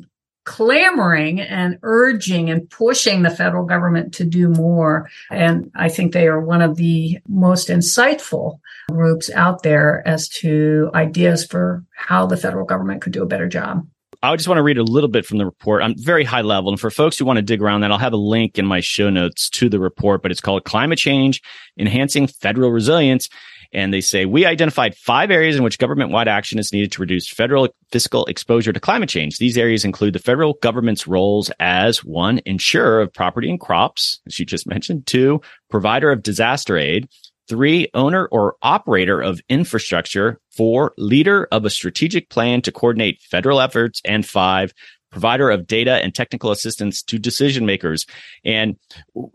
clamoring 0.48 1.42
and 1.42 1.78
urging 1.84 2.50
and 2.50 2.70
pushing 2.70 3.22
the 3.22 3.30
federal 3.30 3.66
government 3.66 4.14
to 4.14 4.24
do 4.24 4.48
more. 4.48 5.10
And 5.30 5.70
I 5.76 5.90
think 5.90 6.14
they 6.14 6.26
are 6.28 6.40
one 6.40 6.62
of 6.62 6.78
the 6.78 7.20
most 7.28 7.68
insightful 7.68 8.60
groups 8.90 9.30
out 9.32 9.64
there 9.64 10.08
as 10.08 10.30
to 10.30 10.90
ideas 10.96 11.46
for 11.46 11.84
how 11.96 12.26
the 12.26 12.38
federal 12.38 12.66
government 12.66 13.02
could 13.02 13.12
do 13.12 13.22
a 13.22 13.28
better 13.28 13.50
job. 13.50 13.86
I 14.24 14.34
just 14.38 14.48
want 14.48 14.58
to 14.58 14.64
read 14.64 14.78
a 14.78 14.84
little 14.84 15.10
bit 15.10 15.26
from 15.26 15.38
the 15.38 15.46
report. 15.46 15.84
I'm 15.84 15.96
very 15.98 16.24
high 16.24 16.42
level. 16.42 16.72
And 16.72 16.80
for 16.80 16.90
folks 16.90 17.20
who 17.20 17.26
want 17.26 17.38
to 17.38 17.44
dig 17.44 17.62
around 17.62 17.82
that, 17.82 17.92
I'll 17.92 17.98
have 17.98 18.14
a 18.14 18.18
link 18.18 18.58
in 18.58 18.66
my 18.66 18.80
show 18.80 19.10
notes 19.10 19.50
to 19.50 19.68
the 19.68 19.82
report, 19.82 20.22
but 20.22 20.32
it's 20.32 20.42
called 20.42 20.64
Climate 20.64 20.98
Change 20.98 21.42
Enhancing 21.78 22.26
Federal 22.26 22.72
Resilience. 22.72 23.28
And 23.74 23.94
they 23.94 24.02
say, 24.02 24.26
we 24.26 24.46
identified 24.46 24.96
five 24.96 25.32
areas 25.32 25.56
in 25.56 25.64
which 25.64 25.80
government 25.80 26.12
wide 26.12 26.28
action 26.28 26.60
is 26.60 26.72
needed 26.72 26.92
to 26.94 27.02
reduce 27.02 27.30
federal 27.30 27.70
fiscal 27.92 28.26
exposure 28.26 28.74
to 28.74 28.80
climate 28.80 29.10
change. 29.10 29.38
These 29.38 29.58
areas 29.58 29.86
include 29.86 30.14
the 30.14 30.20
federal 30.20 30.54
government's 30.62 31.08
roles 31.08 31.52
as 31.60 32.04
one, 32.04 32.42
insurer 32.46 33.02
of 33.02 33.14
property 33.14 33.50
and 33.50 33.60
crops, 33.60 34.20
as 34.28 34.40
you 34.40 34.46
just 34.46 34.68
mentioned, 34.68 35.08
two, 35.08 35.42
provider 35.70 36.12
of 36.12 36.24
disaster 36.24 36.78
aid, 36.78 37.08
three, 37.48 37.88
owner 37.94 38.28
or 38.32 38.56
operator 38.62 39.22
of 39.22 39.42
infrastructure, 39.50 40.40
four, 40.52 40.94
leader 40.98 41.48
of 41.52 41.66
a 41.66 41.70
strategic 41.70 42.30
plan 42.30 42.62
to 42.62 42.72
coordinate 42.72 43.22
federal 43.22 43.62
efforts, 43.62 44.02
and 44.04 44.26
five, 44.26 44.74
provider 45.12 45.50
of 45.50 45.68
data 45.68 45.94
and 46.04 46.14
technical 46.14 46.52
assistance 46.52 47.02
to 47.04 47.18
decision 47.18 47.66
makers. 47.66 48.06
And 48.44 48.76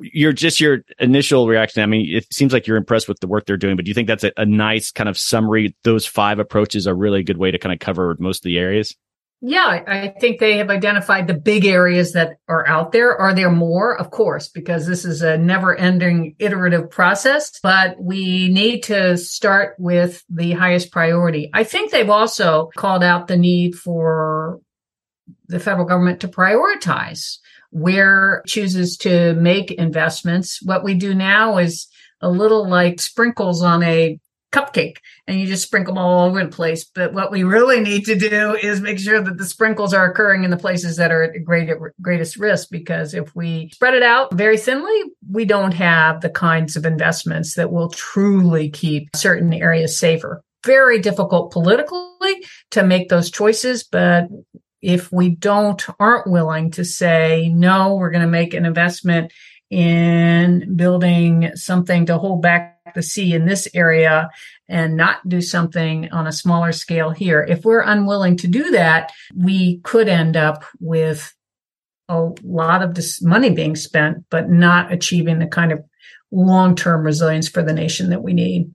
you're 0.00 0.32
just 0.32 0.60
your 0.60 0.80
initial 0.98 1.48
reaction. 1.48 1.82
I 1.82 1.86
mean, 1.86 2.14
it 2.14 2.32
seems 2.32 2.52
like 2.52 2.66
you're 2.66 2.76
impressed 2.76 3.08
with 3.08 3.20
the 3.20 3.26
work 3.26 3.46
they're 3.46 3.56
doing, 3.56 3.76
but 3.76 3.84
do 3.84 3.90
you 3.90 3.94
think 3.94 4.08
that's 4.08 4.24
a, 4.24 4.32
a 4.36 4.46
nice 4.46 4.90
kind 4.90 5.08
of 5.08 5.18
summary? 5.18 5.74
Those 5.84 6.06
five 6.06 6.38
approaches 6.38 6.86
are 6.86 6.94
really 6.94 7.20
a 7.20 7.24
good 7.24 7.38
way 7.38 7.50
to 7.50 7.58
kind 7.58 7.72
of 7.72 7.78
cover 7.78 8.16
most 8.18 8.38
of 8.38 8.44
the 8.44 8.58
areas. 8.58 8.94
Yeah, 9.44 9.82
I 9.88 10.14
think 10.20 10.38
they 10.38 10.58
have 10.58 10.70
identified 10.70 11.26
the 11.26 11.34
big 11.34 11.66
areas 11.66 12.12
that 12.12 12.36
are 12.46 12.64
out 12.68 12.92
there. 12.92 13.16
Are 13.16 13.34
there 13.34 13.50
more? 13.50 13.98
Of 13.98 14.12
course, 14.12 14.48
because 14.48 14.86
this 14.86 15.04
is 15.04 15.20
a 15.20 15.36
never 15.36 15.74
ending 15.74 16.36
iterative 16.38 16.88
process, 16.90 17.58
but 17.60 18.00
we 18.00 18.48
need 18.50 18.84
to 18.84 19.16
start 19.16 19.74
with 19.80 20.22
the 20.30 20.52
highest 20.52 20.92
priority. 20.92 21.50
I 21.52 21.64
think 21.64 21.90
they've 21.90 22.08
also 22.08 22.70
called 22.76 23.02
out 23.02 23.26
the 23.26 23.36
need 23.36 23.74
for 23.74 24.60
the 25.48 25.60
federal 25.60 25.86
government 25.86 26.20
to 26.20 26.28
prioritize 26.28 27.38
where 27.70 28.42
chooses 28.46 28.96
to 28.98 29.34
make 29.34 29.70
investments. 29.72 30.60
What 30.62 30.84
we 30.84 30.94
do 30.94 31.14
now 31.14 31.58
is 31.58 31.88
a 32.20 32.30
little 32.30 32.68
like 32.68 33.00
sprinkles 33.00 33.62
on 33.62 33.82
a 33.82 34.20
cupcake 34.52 34.98
and 35.26 35.40
you 35.40 35.46
just 35.46 35.62
sprinkle 35.64 35.94
them 35.94 36.04
all 36.04 36.28
over 36.28 36.44
the 36.44 36.50
place. 36.50 36.84
But 36.84 37.14
what 37.14 37.32
we 37.32 37.42
really 37.42 37.80
need 37.80 38.04
to 38.04 38.14
do 38.14 38.54
is 38.54 38.80
make 38.80 38.98
sure 38.98 39.20
that 39.20 39.38
the 39.38 39.46
sprinkles 39.46 39.94
are 39.94 40.10
occurring 40.10 40.44
in 40.44 40.50
the 40.50 40.56
places 40.56 40.98
that 40.98 41.10
are 41.10 41.22
at 41.22 41.44
great, 41.44 41.70
greatest 42.00 42.36
risk. 42.36 42.68
Because 42.70 43.14
if 43.14 43.34
we 43.34 43.70
spread 43.72 43.94
it 43.94 44.02
out 44.02 44.34
very 44.34 44.58
thinly, 44.58 45.02
we 45.30 45.46
don't 45.46 45.72
have 45.72 46.20
the 46.20 46.30
kinds 46.30 46.76
of 46.76 46.84
investments 46.84 47.54
that 47.54 47.72
will 47.72 47.88
truly 47.88 48.68
keep 48.68 49.08
certain 49.16 49.52
areas 49.54 49.98
safer. 49.98 50.42
Very 50.64 51.00
difficult 51.00 51.50
politically 51.50 52.44
to 52.70 52.84
make 52.84 53.08
those 53.08 53.30
choices, 53.30 53.82
but 53.82 54.28
if 54.82 55.10
we 55.12 55.30
don't 55.30 55.84
aren't 55.98 56.26
willing 56.26 56.70
to 56.70 56.84
say 56.84 57.48
no 57.54 57.94
we're 57.94 58.10
going 58.10 58.22
to 58.22 58.28
make 58.28 58.52
an 58.52 58.66
investment 58.66 59.32
in 59.70 60.76
building 60.76 61.50
something 61.54 62.04
to 62.04 62.18
hold 62.18 62.42
back 62.42 62.72
the 62.94 63.02
sea 63.02 63.32
in 63.32 63.46
this 63.46 63.66
area 63.72 64.28
and 64.68 64.96
not 64.96 65.26
do 65.26 65.40
something 65.40 66.10
on 66.12 66.26
a 66.26 66.32
smaller 66.32 66.72
scale 66.72 67.10
here. 67.10 67.42
If 67.42 67.64
we're 67.64 67.80
unwilling 67.80 68.36
to 68.38 68.48
do 68.48 68.70
that, 68.72 69.12
we 69.34 69.78
could 69.78 70.08
end 70.08 70.36
up 70.36 70.64
with 70.78 71.34
a 72.08 72.30
lot 72.42 72.82
of 72.82 72.94
this 72.94 73.22
money 73.22 73.50
being 73.50 73.76
spent, 73.76 74.24
but 74.30 74.50
not 74.50 74.92
achieving 74.92 75.38
the 75.38 75.46
kind 75.46 75.72
of 75.72 75.82
long 76.30 76.74
term 76.74 77.02
resilience 77.02 77.48
for 77.48 77.62
the 77.62 77.72
nation 77.72 78.10
that 78.10 78.22
we 78.22 78.32
need. 78.32 78.70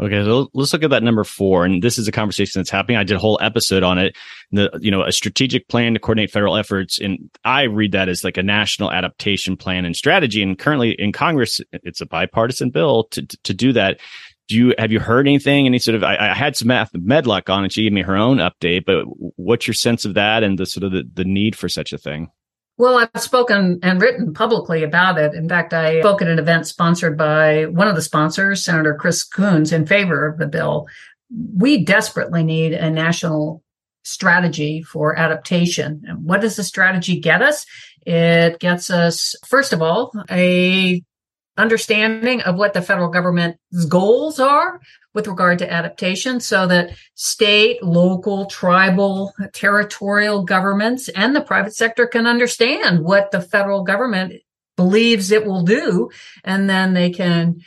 Okay, 0.00 0.22
so 0.24 0.48
let's 0.54 0.72
look 0.72 0.84
at 0.84 0.90
that 0.90 1.02
number 1.02 1.24
four, 1.24 1.64
and 1.64 1.82
this 1.82 1.98
is 1.98 2.06
a 2.06 2.12
conversation 2.12 2.60
that's 2.60 2.70
happening. 2.70 2.96
I 2.96 3.02
did 3.02 3.16
a 3.16 3.20
whole 3.20 3.38
episode 3.42 3.82
on 3.82 3.98
it. 3.98 4.16
The 4.52 4.70
you 4.80 4.92
know 4.92 5.02
a 5.02 5.10
strategic 5.10 5.66
plan 5.68 5.94
to 5.94 6.00
coordinate 6.00 6.30
federal 6.30 6.56
efforts, 6.56 7.00
and 7.00 7.28
I 7.44 7.64
read 7.64 7.92
that 7.92 8.08
as 8.08 8.22
like 8.22 8.36
a 8.36 8.42
national 8.42 8.92
adaptation 8.92 9.56
plan 9.56 9.84
and 9.84 9.96
strategy. 9.96 10.40
And 10.40 10.56
currently 10.56 10.92
in 10.92 11.10
Congress, 11.12 11.60
it's 11.72 12.00
a 12.00 12.06
bipartisan 12.06 12.70
bill 12.70 13.04
to 13.10 13.26
to 13.26 13.52
do 13.52 13.72
that. 13.72 13.98
Do 14.46 14.54
you 14.54 14.74
have 14.78 14.92
you 14.92 15.00
heard 15.00 15.26
anything? 15.26 15.66
Any 15.66 15.80
sort 15.80 15.96
of 15.96 16.04
I, 16.04 16.16
I 16.16 16.34
had 16.34 16.56
some 16.56 16.68
Medluck 16.68 17.52
on, 17.52 17.64
and 17.64 17.72
she 17.72 17.82
gave 17.82 17.92
me 17.92 18.02
her 18.02 18.16
own 18.16 18.36
update. 18.36 18.84
But 18.84 19.04
what's 19.36 19.66
your 19.66 19.74
sense 19.74 20.04
of 20.04 20.14
that 20.14 20.44
and 20.44 20.58
the 20.58 20.66
sort 20.66 20.84
of 20.84 20.92
the, 20.92 21.02
the 21.12 21.24
need 21.24 21.56
for 21.56 21.68
such 21.68 21.92
a 21.92 21.98
thing? 21.98 22.28
Well, 22.78 22.96
I've 22.96 23.20
spoken 23.20 23.80
and 23.82 24.00
written 24.00 24.32
publicly 24.32 24.84
about 24.84 25.18
it. 25.18 25.34
In 25.34 25.48
fact, 25.48 25.74
I 25.74 26.00
spoke 26.00 26.22
at 26.22 26.28
an 26.28 26.38
event 26.38 26.66
sponsored 26.68 27.18
by 27.18 27.66
one 27.66 27.88
of 27.88 27.96
the 27.96 28.02
sponsors, 28.02 28.64
Senator 28.64 28.94
Chris 28.94 29.24
Coons, 29.24 29.72
in 29.72 29.84
favor 29.84 30.26
of 30.26 30.38
the 30.38 30.46
bill. 30.46 30.86
We 31.56 31.84
desperately 31.84 32.44
need 32.44 32.72
a 32.72 32.88
national 32.88 33.64
strategy 34.04 34.82
for 34.82 35.18
adaptation. 35.18 36.04
And 36.06 36.24
what 36.24 36.40
does 36.40 36.54
the 36.54 36.62
strategy 36.62 37.18
get 37.18 37.42
us? 37.42 37.66
It 38.06 38.60
gets 38.60 38.90
us, 38.90 39.34
first 39.44 39.72
of 39.72 39.82
all, 39.82 40.12
a 40.30 41.02
understanding 41.58 42.40
of 42.42 42.56
what 42.56 42.72
the 42.72 42.82
federal 42.82 43.08
government's 43.08 43.84
goals 43.88 44.40
are 44.40 44.80
with 45.12 45.26
regard 45.26 45.58
to 45.58 45.72
adaptation 45.72 46.40
so 46.40 46.66
that 46.66 46.96
state, 47.14 47.82
local, 47.82 48.46
tribal, 48.46 49.32
territorial 49.52 50.44
governments 50.44 51.08
and 51.10 51.34
the 51.34 51.40
private 51.40 51.74
sector 51.74 52.06
can 52.06 52.26
understand 52.26 53.04
what 53.04 53.30
the 53.30 53.40
federal 53.40 53.82
government 53.82 54.32
believes 54.76 55.32
it 55.32 55.44
will 55.44 55.64
do. 55.64 56.08
And 56.44 56.70
then 56.70 56.94
they 56.94 57.10
can 57.10 57.60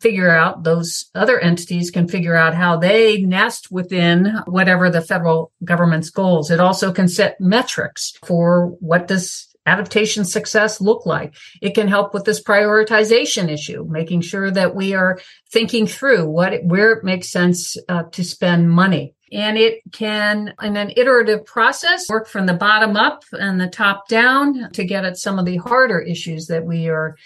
figure 0.00 0.30
out 0.30 0.64
those 0.64 1.06
other 1.14 1.38
entities 1.38 1.90
can 1.90 2.08
figure 2.08 2.36
out 2.36 2.54
how 2.54 2.76
they 2.76 3.22
nest 3.22 3.70
within 3.70 4.26
whatever 4.46 4.90
the 4.90 5.00
federal 5.00 5.52
government's 5.64 6.10
goals. 6.10 6.50
It 6.50 6.60
also 6.60 6.92
can 6.92 7.08
set 7.08 7.40
metrics 7.40 8.12
for 8.24 8.66
what 8.80 9.08
does 9.08 9.47
adaptation 9.72 10.24
success 10.24 10.80
look 10.80 11.06
like? 11.06 11.34
It 11.60 11.74
can 11.74 11.88
help 11.88 12.14
with 12.14 12.24
this 12.24 12.42
prioritization 12.42 13.48
issue, 13.48 13.84
making 13.88 14.22
sure 14.22 14.50
that 14.50 14.74
we 14.74 14.94
are 14.94 15.20
thinking 15.50 15.86
through 15.86 16.28
what 16.28 16.52
where 16.64 16.92
it 16.92 17.04
makes 17.04 17.28
sense 17.30 17.76
uh, 17.88 18.04
to 18.16 18.22
spend 18.24 18.70
money. 18.70 19.14
And 19.30 19.58
it 19.58 19.82
can, 19.92 20.54
in 20.62 20.76
an 20.76 20.90
iterative 20.96 21.44
process, 21.44 22.08
work 22.08 22.28
from 22.28 22.46
the 22.46 22.54
bottom 22.54 22.96
up 22.96 23.24
and 23.32 23.60
the 23.60 23.68
top 23.68 24.08
down 24.08 24.72
to 24.72 24.84
get 24.84 25.04
at 25.04 25.18
some 25.18 25.38
of 25.38 25.44
the 25.44 25.58
harder 25.58 26.00
issues 26.00 26.46
that 26.46 26.64
we 26.64 26.88
are 26.88 27.16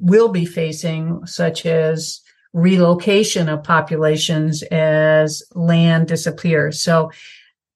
will 0.00 0.28
be 0.28 0.46
facing, 0.46 1.26
such 1.26 1.66
as 1.66 2.20
relocation 2.52 3.48
of 3.48 3.64
populations 3.64 4.62
as 4.70 5.42
land 5.54 6.08
disappears. 6.08 6.80
So 6.80 7.10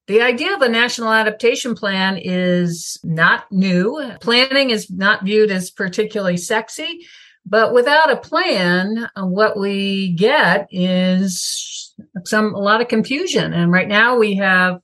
the 0.07 0.21
idea 0.21 0.55
of 0.55 0.63
a 0.63 0.69
national 0.69 1.13
adaptation 1.13 1.75
plan 1.75 2.19
is 2.23 2.99
not 3.03 3.51
new. 3.51 4.13
Planning 4.21 4.71
is 4.71 4.91
not 4.91 5.25
viewed 5.25 5.51
as 5.51 5.71
particularly 5.71 6.37
sexy, 6.37 7.07
but 7.47 7.73
without 7.73 8.11
a 8.11 8.17
plan, 8.17 9.09
what 9.17 9.59
we 9.59 10.13
get 10.15 10.69
is 10.71 11.95
some, 12.25 12.55
a 12.55 12.59
lot 12.59 12.81
of 12.81 12.89
confusion. 12.89 13.53
And 13.53 13.73
right 13.73 13.89
now 13.89 14.19
we 14.19 14.35
have 14.35 14.81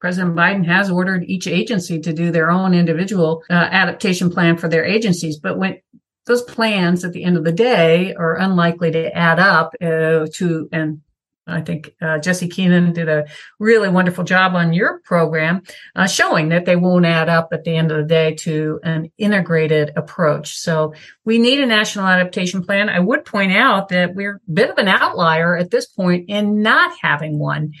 President 0.00 0.36
Biden 0.36 0.66
has 0.66 0.90
ordered 0.90 1.24
each 1.24 1.46
agency 1.46 1.98
to 2.00 2.12
do 2.12 2.30
their 2.30 2.50
own 2.50 2.74
individual 2.74 3.42
uh, 3.48 3.54
adaptation 3.54 4.28
plan 4.28 4.58
for 4.58 4.68
their 4.68 4.84
agencies. 4.84 5.38
But 5.38 5.56
when 5.56 5.78
those 6.26 6.42
plans 6.42 7.04
at 7.04 7.12
the 7.12 7.24
end 7.24 7.36
of 7.36 7.44
the 7.44 7.52
day 7.52 8.14
are 8.14 8.36
unlikely 8.36 8.90
to 8.90 9.16
add 9.16 9.38
up 9.38 9.72
uh, 9.80 10.26
to 10.34 10.68
and 10.72 11.00
I 11.46 11.60
think 11.60 11.94
uh, 12.00 12.18
Jesse 12.18 12.48
Keenan 12.48 12.92
did 12.92 13.08
a 13.08 13.26
really 13.58 13.88
wonderful 13.88 14.24
job 14.24 14.54
on 14.54 14.72
your 14.72 15.00
program, 15.00 15.62
uh, 15.94 16.06
showing 16.06 16.48
that 16.48 16.64
they 16.64 16.76
won't 16.76 17.04
add 17.04 17.28
up 17.28 17.48
at 17.52 17.64
the 17.64 17.76
end 17.76 17.90
of 17.90 17.98
the 17.98 18.04
day 18.04 18.34
to 18.40 18.80
an 18.82 19.12
integrated 19.18 19.92
approach. 19.96 20.56
So 20.56 20.94
we 21.24 21.38
need 21.38 21.60
a 21.60 21.66
national 21.66 22.06
adaptation 22.06 22.64
plan. 22.64 22.88
I 22.88 23.00
would 23.00 23.24
point 23.24 23.52
out 23.52 23.90
that 23.90 24.14
we're 24.14 24.36
a 24.36 24.52
bit 24.52 24.70
of 24.70 24.78
an 24.78 24.88
outlier 24.88 25.56
at 25.56 25.70
this 25.70 25.86
point 25.86 26.28
in 26.28 26.62
not 26.62 26.92
having 27.00 27.38
one. 27.38 27.72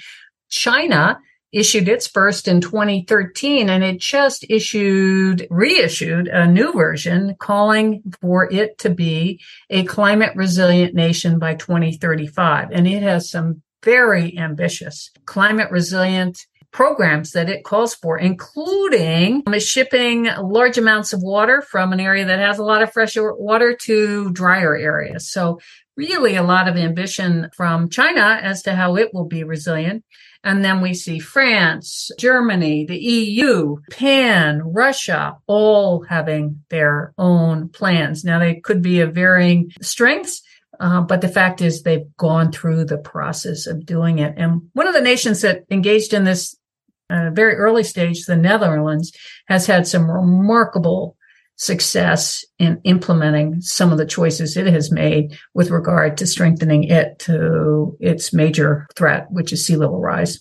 China 0.50 1.18
issued 1.54 1.88
its 1.88 2.06
first 2.06 2.48
in 2.48 2.60
2013 2.60 3.70
and 3.70 3.84
it 3.84 4.00
just 4.00 4.44
issued, 4.50 5.46
reissued 5.50 6.26
a 6.28 6.46
new 6.46 6.72
version 6.72 7.36
calling 7.38 8.02
for 8.20 8.52
it 8.52 8.76
to 8.78 8.90
be 8.90 9.40
a 9.70 9.84
climate 9.84 10.32
resilient 10.34 10.94
nation 10.94 11.38
by 11.38 11.54
2035. 11.54 12.70
And 12.72 12.86
it 12.86 13.02
has 13.02 13.30
some 13.30 13.62
very 13.84 14.36
ambitious 14.36 15.10
climate 15.26 15.70
resilient 15.70 16.46
programs 16.72 17.30
that 17.32 17.48
it 17.48 17.62
calls 17.62 17.94
for, 17.94 18.18
including 18.18 19.44
shipping 19.60 20.24
large 20.42 20.76
amounts 20.76 21.12
of 21.12 21.22
water 21.22 21.62
from 21.62 21.92
an 21.92 22.00
area 22.00 22.24
that 22.24 22.40
has 22.40 22.58
a 22.58 22.64
lot 22.64 22.82
of 22.82 22.92
fresh 22.92 23.16
water 23.16 23.76
to 23.82 24.30
drier 24.32 24.74
areas. 24.74 25.30
So 25.30 25.60
really 25.96 26.34
a 26.34 26.42
lot 26.42 26.66
of 26.66 26.76
ambition 26.76 27.48
from 27.54 27.88
China 27.88 28.40
as 28.42 28.62
to 28.62 28.74
how 28.74 28.96
it 28.96 29.14
will 29.14 29.26
be 29.26 29.44
resilient. 29.44 30.04
And 30.44 30.62
then 30.62 30.82
we 30.82 30.92
see 30.92 31.18
France, 31.18 32.10
Germany, 32.18 32.84
the 32.84 32.98
EU, 32.98 33.78
Japan, 33.90 34.60
Russia, 34.62 35.38
all 35.46 36.02
having 36.02 36.62
their 36.68 37.14
own 37.16 37.70
plans. 37.70 38.24
Now 38.24 38.38
they 38.38 38.60
could 38.60 38.82
be 38.82 39.00
of 39.00 39.14
varying 39.14 39.72
strengths. 39.80 40.42
Uh, 40.78 41.00
but 41.00 41.20
the 41.20 41.28
fact 41.28 41.62
is 41.62 41.82
they've 41.82 42.14
gone 42.16 42.52
through 42.52 42.84
the 42.84 42.98
process 42.98 43.66
of 43.66 43.86
doing 43.86 44.18
it. 44.18 44.34
And 44.36 44.68
one 44.74 44.86
of 44.86 44.94
the 44.94 45.00
nations 45.00 45.40
that 45.40 45.64
engaged 45.70 46.12
in 46.12 46.24
this 46.24 46.56
uh, 47.08 47.30
very 47.30 47.54
early 47.54 47.84
stage, 47.84 48.24
the 48.24 48.36
Netherlands, 48.36 49.12
has 49.46 49.66
had 49.66 49.86
some 49.86 50.10
remarkable 50.10 51.16
success 51.56 52.44
in 52.58 52.80
implementing 52.84 53.60
some 53.60 53.92
of 53.92 53.98
the 53.98 54.06
choices 54.06 54.56
it 54.56 54.66
has 54.66 54.90
made 54.90 55.38
with 55.54 55.70
regard 55.70 56.16
to 56.18 56.26
strengthening 56.26 56.84
it 56.84 57.18
to 57.20 57.96
its 58.00 58.32
major 58.32 58.86
threat, 58.96 59.26
which 59.30 59.52
is 59.52 59.64
sea 59.64 59.76
level 59.76 60.00
rise. 60.00 60.40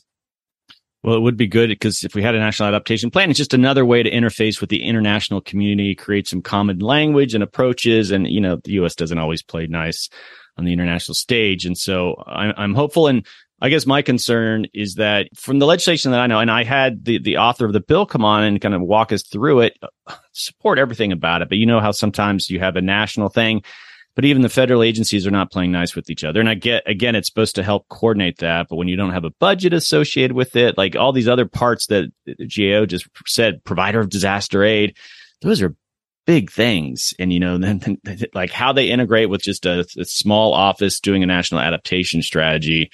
Well, 1.04 1.16
it 1.18 1.22
would 1.22 1.36
be 1.36 1.48
good 1.48 1.68
because 1.68 2.04
if 2.06 2.16
we 2.16 2.24
had 2.24 2.34
a 2.34 2.40
national 2.40 2.70
adaptation 2.70 3.12
plan, 3.12 3.30
it's 3.30 3.38
just 3.38 3.54
another 3.54 3.86
way 3.86 4.04
to 4.04 4.10
interface 4.10 4.62
with 4.62 4.70
the 4.70 4.84
international 4.84 5.42
community, 5.42 5.96
create 5.96 6.28
some 6.28 6.42
common 6.42 6.80
language 6.80 7.34
and 7.34 7.44
approaches. 7.44 8.10
And, 8.10 8.26
you 8.26 8.40
know, 8.40 8.56
the 8.64 8.72
U.S. 8.74 8.96
doesn't 8.96 9.18
always 9.18 9.44
play 9.44 9.68
nice 9.68 10.10
on 10.58 10.64
the 10.64 10.72
international 10.72 11.16
stage. 11.16 11.66
And 11.66 11.78
so 11.78 12.24
I'm, 12.26 12.54
I'm 12.56 12.74
hopeful. 12.74 13.08
And 13.08 13.26
I 13.62 13.70
guess 13.70 13.86
my 13.86 14.02
concern 14.02 14.66
is 14.74 14.96
that 14.96 15.30
from 15.36 15.60
the 15.60 15.66
legislation 15.66 16.12
that 16.12 16.20
I 16.20 16.28
know, 16.28 16.40
and 16.40 16.52
I 16.52 16.64
had 16.64 17.06
the, 17.06 17.18
the 17.20 17.38
author 17.38 17.66
of 17.66 17.74
the 17.74 17.80
bill 17.80 18.06
come 18.06 18.26
on 18.26 18.44
and 18.44 18.60
kind 18.60 18.74
of 18.74 18.82
walk 18.82 19.12
us 19.14 19.24
through 19.24 19.62
it, 19.62 19.78
support 20.34 20.80
everything 20.80 21.12
about 21.12 21.42
it. 21.42 21.50
But 21.50 21.60
you 21.60 21.66
know 21.66 21.80
how 21.80 21.92
sometimes 21.92 22.50
you 22.50 22.60
have 22.60 22.76
a 22.76 22.82
national 22.82 23.30
thing, 23.30 23.64
but 24.16 24.26
even 24.26 24.42
the 24.42 24.50
federal 24.50 24.84
agencies 24.84 25.26
are 25.26 25.32
not 25.32 25.52
playing 25.52 25.72
nice 25.72 25.96
with 25.96 26.10
each 26.10 26.24
other. 26.24 26.40
And 26.40 26.50
I 26.50 26.56
get, 26.56 26.84
again, 26.86 27.16
it's 27.16 27.28
supposed 27.28 27.56
to 27.56 27.64
help 27.64 27.88
coordinate 27.88 28.40
that. 28.40 28.68
But 28.70 28.76
when 28.76 28.88
you 28.88 28.98
don't 28.98 29.14
have 29.14 29.24
a 29.24 29.32
budget 29.40 29.74
associated 29.74 30.36
with 30.36 30.56
it, 30.56 30.78
like 30.78 30.96
all 30.96 31.14
these 31.14 31.30
other 31.30 31.48
parts 31.48 31.88
that 31.88 32.12
GAO 32.28 32.86
just 32.86 33.08
said, 33.26 33.64
provider 33.64 34.00
of 34.00 34.10
disaster 34.10 34.64
aid, 34.64 34.98
those 35.42 35.62
are 35.62 35.76
big 36.26 36.52
things. 36.52 37.14
And, 37.18 37.32
you 37.32 37.40
know, 37.40 37.58
then, 37.60 37.80
then 38.04 38.20
like 38.34 38.52
how 38.52 38.74
they 38.74 38.90
integrate 38.90 39.30
with 39.30 39.42
just 39.42 39.66
a, 39.66 39.86
a 39.98 40.06
small 40.06 40.54
office 40.54 41.00
doing 41.00 41.24
a 41.24 41.28
national 41.28 41.62
adaptation 41.62 42.22
strategy 42.22 42.92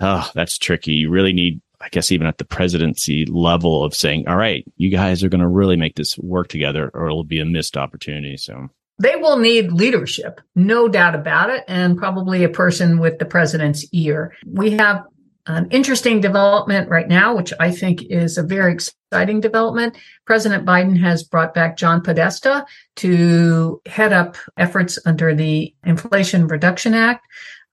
oh, 0.00 0.30
that's 0.34 0.58
tricky. 0.58 0.92
You 0.92 1.10
really 1.10 1.32
need, 1.32 1.60
I 1.80 1.88
guess, 1.88 2.12
even 2.12 2.26
at 2.26 2.38
the 2.38 2.44
presidency 2.44 3.26
level 3.26 3.84
of 3.84 3.94
saying, 3.94 4.28
all 4.28 4.36
right, 4.36 4.64
you 4.76 4.90
guys 4.90 5.22
are 5.22 5.28
going 5.28 5.40
to 5.40 5.48
really 5.48 5.76
make 5.76 5.96
this 5.96 6.18
work 6.18 6.48
together 6.48 6.90
or 6.94 7.06
it'll 7.06 7.24
be 7.24 7.40
a 7.40 7.44
missed 7.44 7.76
opportunity. 7.76 8.36
So 8.36 8.68
they 8.98 9.16
will 9.16 9.38
need 9.38 9.72
leadership, 9.72 10.40
no 10.54 10.88
doubt 10.88 11.14
about 11.14 11.50
it, 11.50 11.64
and 11.68 11.96
probably 11.96 12.42
a 12.42 12.48
person 12.48 12.98
with 12.98 13.18
the 13.18 13.24
president's 13.24 13.86
ear. 13.92 14.34
We 14.44 14.70
have 14.72 15.04
an 15.46 15.68
interesting 15.70 16.20
development 16.20 16.90
right 16.90 17.08
now, 17.08 17.34
which 17.34 17.52
I 17.58 17.70
think 17.70 18.02
is 18.02 18.36
a 18.36 18.42
very 18.42 18.72
exciting 18.74 19.40
development. 19.40 19.96
President 20.26 20.66
Biden 20.66 20.98
has 21.00 21.22
brought 21.22 21.54
back 21.54 21.76
John 21.76 22.02
Podesta 22.02 22.66
to 22.96 23.80
head 23.86 24.12
up 24.12 24.36
efforts 24.58 24.98
under 25.06 25.34
the 25.34 25.74
Inflation 25.84 26.48
Reduction 26.48 26.92
Act. 26.92 27.24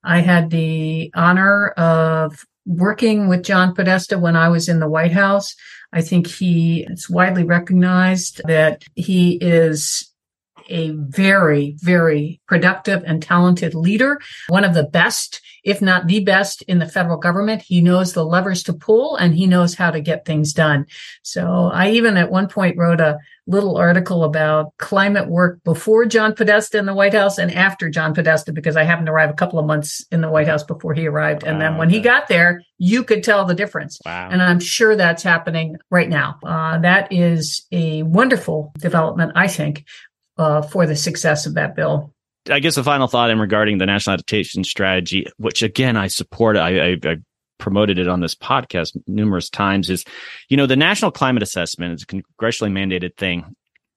I 0.05 0.19
had 0.19 0.49
the 0.49 1.11
honor 1.15 1.69
of 1.69 2.45
working 2.65 3.27
with 3.27 3.43
John 3.43 3.73
Podesta 3.73 4.17
when 4.17 4.35
I 4.35 4.49
was 4.49 4.69
in 4.69 4.79
the 4.79 4.89
White 4.89 5.11
House. 5.11 5.55
I 5.91 6.01
think 6.01 6.27
he 6.27 6.85
it's 6.89 7.09
widely 7.09 7.43
recognized 7.43 8.41
that 8.45 8.83
he 8.95 9.37
is 9.41 10.11
a 10.69 10.91
very, 10.91 11.75
very 11.79 12.41
productive 12.47 13.03
and 13.05 13.21
talented 13.21 13.75
leader, 13.75 14.19
one 14.47 14.63
of 14.63 14.73
the 14.73 14.83
best, 14.83 15.41
if 15.65 15.81
not 15.81 16.07
the 16.07 16.23
best 16.23 16.61
in 16.63 16.79
the 16.79 16.87
federal 16.87 17.17
government. 17.17 17.63
He 17.63 17.81
knows 17.81 18.13
the 18.13 18.23
levers 18.23 18.63
to 18.63 18.73
pull 18.73 19.15
and 19.17 19.35
he 19.35 19.47
knows 19.47 19.73
how 19.73 19.91
to 19.91 19.99
get 19.99 20.23
things 20.23 20.53
done. 20.53 20.85
So 21.23 21.69
I 21.73 21.89
even 21.89 22.15
at 22.15 22.31
one 22.31 22.47
point 22.47 22.77
wrote 22.77 23.01
a 23.01 23.17
little 23.47 23.75
article 23.75 24.23
about 24.23 24.75
climate 24.77 25.27
work 25.27 25.63
before 25.63 26.05
John 26.05 26.33
Podesta 26.33 26.77
in 26.77 26.85
the 26.85 26.93
White 26.93 27.13
House 27.13 27.37
and 27.37 27.51
after 27.51 27.89
John 27.89 28.13
Podesta 28.13 28.53
because 28.53 28.75
I 28.75 28.83
happened 28.83 29.07
to 29.07 29.11
arrive 29.11 29.29
a 29.29 29.33
couple 29.33 29.59
of 29.59 29.65
months 29.65 30.05
in 30.11 30.21
the 30.21 30.29
White 30.29 30.47
House 30.47 30.63
before 30.63 30.93
he 30.93 31.07
arrived. 31.07 31.43
And 31.43 31.59
then 31.59 31.77
when 31.77 31.89
he 31.89 31.99
got 31.99 32.27
there, 32.27 32.61
you 32.77 33.03
could 33.03 33.23
tell 33.23 33.45
the 33.45 33.53
difference. 33.53 33.99
Wow. 34.05 34.29
And 34.31 34.41
I'm 34.41 34.59
sure 34.59 34.95
that's 34.95 35.23
happening 35.23 35.77
right 35.89 36.09
now. 36.09 36.39
Uh, 36.43 36.79
that 36.79 37.11
is 37.11 37.65
a 37.71 38.03
wonderful 38.03 38.71
development, 38.79 39.33
I 39.35 39.47
think, 39.47 39.85
uh, 40.37 40.61
for 40.61 40.85
the 40.85 40.95
success 40.95 41.45
of 41.45 41.55
that 41.55 41.75
bill. 41.75 42.14
I 42.49 42.59
guess 42.59 42.75
the 42.75 42.83
final 42.83 43.07
thought 43.07 43.29
in 43.29 43.39
regarding 43.39 43.77
the 43.77 43.85
national 43.85 44.13
adaptation 44.13 44.63
strategy, 44.63 45.27
which 45.37 45.63
again 45.63 45.97
I 45.97 46.07
support. 46.07 46.57
I, 46.57 46.91
I, 46.91 46.97
I 47.03 47.15
promoted 47.57 47.97
it 47.97 48.07
on 48.07 48.19
this 48.19 48.35
podcast 48.35 48.97
numerous 49.07 49.49
times 49.49 49.89
is, 49.89 50.03
you 50.49 50.57
know, 50.57 50.65
the 50.65 50.75
National 50.75 51.11
Climate 51.11 51.43
Assessment 51.43 51.93
is 51.93 52.03
a 52.03 52.05
congressionally 52.05 52.71
mandated 52.71 53.15
thing. 53.17 53.55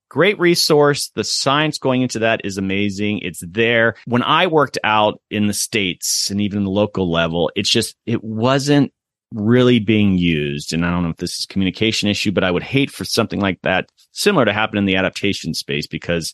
Great 0.08 0.38
resource. 0.38 1.10
The 1.14 1.24
science 1.24 1.76
going 1.76 2.02
into 2.02 2.20
that 2.20 2.40
is 2.44 2.56
amazing. 2.56 3.18
It's 3.18 3.42
there. 3.46 3.94
When 4.06 4.22
I 4.22 4.46
worked 4.46 4.78
out 4.84 5.20
in 5.30 5.48
the 5.48 5.52
States 5.54 6.30
and 6.30 6.40
even 6.40 6.64
the 6.64 6.70
local 6.70 7.10
level, 7.10 7.50
it's 7.54 7.68
just, 7.68 7.94
it 8.06 8.24
wasn't 8.24 8.92
really 9.34 9.80
being 9.80 10.16
used. 10.16 10.72
And 10.72 10.86
I 10.86 10.90
don't 10.90 11.02
know 11.02 11.10
if 11.10 11.18
this 11.18 11.40
is 11.40 11.46
communication 11.46 12.08
issue, 12.08 12.32
but 12.32 12.44
I 12.44 12.50
would 12.50 12.62
hate 12.62 12.90
for 12.90 13.04
something 13.04 13.40
like 13.40 13.60
that 13.62 13.90
similar 14.12 14.46
to 14.46 14.52
happen 14.52 14.78
in 14.78 14.86
the 14.86 14.96
adaptation 14.96 15.52
space 15.52 15.86
because 15.86 16.32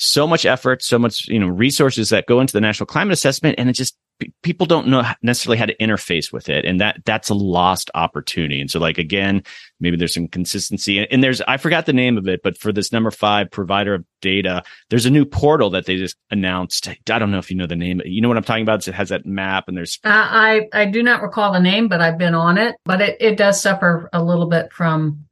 so 0.00 0.26
much 0.26 0.46
effort, 0.46 0.82
so 0.82 0.98
much, 0.98 1.28
you 1.28 1.38
know, 1.38 1.48
resources 1.48 2.08
that 2.08 2.26
go 2.26 2.40
into 2.40 2.54
the 2.54 2.60
national 2.60 2.86
climate 2.86 3.12
assessment 3.12 3.56
and 3.58 3.68
it 3.68 3.74
just 3.74 3.96
people 4.42 4.66
don't 4.66 4.86
know 4.86 5.02
necessarily 5.22 5.58
how 5.58 5.66
to 5.66 5.76
interface 5.76 6.32
with 6.32 6.48
it 6.48 6.64
and 6.64 6.80
that 6.80 7.00
that's 7.04 7.30
a 7.30 7.34
lost 7.34 7.90
opportunity. 7.94 8.60
And 8.60 8.70
so 8.70 8.78
like 8.78 8.98
again 8.98 9.42
maybe 9.78 9.96
there's 9.96 10.14
some 10.14 10.28
consistency 10.28 11.06
and 11.10 11.24
there's 11.24 11.40
i 11.42 11.56
forgot 11.56 11.86
the 11.86 11.92
name 11.92 12.18
of 12.18 12.28
it 12.28 12.40
but 12.42 12.58
for 12.58 12.70
this 12.72 12.92
number 12.92 13.10
five 13.10 13.50
provider 13.50 13.94
of 13.94 14.04
data 14.20 14.62
there's 14.90 15.06
a 15.06 15.10
new 15.10 15.24
portal 15.24 15.70
that 15.70 15.86
they 15.86 15.96
just 15.96 16.16
announced. 16.30 16.88
I 16.88 17.18
don't 17.18 17.30
know 17.30 17.38
if 17.38 17.50
you 17.50 17.56
know 17.56 17.66
the 17.66 17.76
name 17.76 18.02
you 18.04 18.20
know 18.20 18.28
what 18.28 18.36
i'm 18.36 18.44
talking 18.44 18.62
about? 18.62 18.86
It 18.86 18.94
has 18.94 19.08
that 19.08 19.24
map 19.24 19.68
and 19.68 19.76
there's 19.76 19.98
uh, 20.04 20.08
i 20.10 20.68
i 20.72 20.84
do 20.84 21.02
not 21.02 21.22
recall 21.22 21.52
the 21.52 21.60
name 21.60 21.88
but 21.88 22.00
i've 22.00 22.18
been 22.18 22.34
on 22.34 22.58
it 22.58 22.76
but 22.84 23.00
it, 23.00 23.16
it 23.20 23.36
does 23.36 23.60
suffer 23.60 24.10
a 24.12 24.22
little 24.22 24.46
bit 24.46 24.72
from 24.72 25.24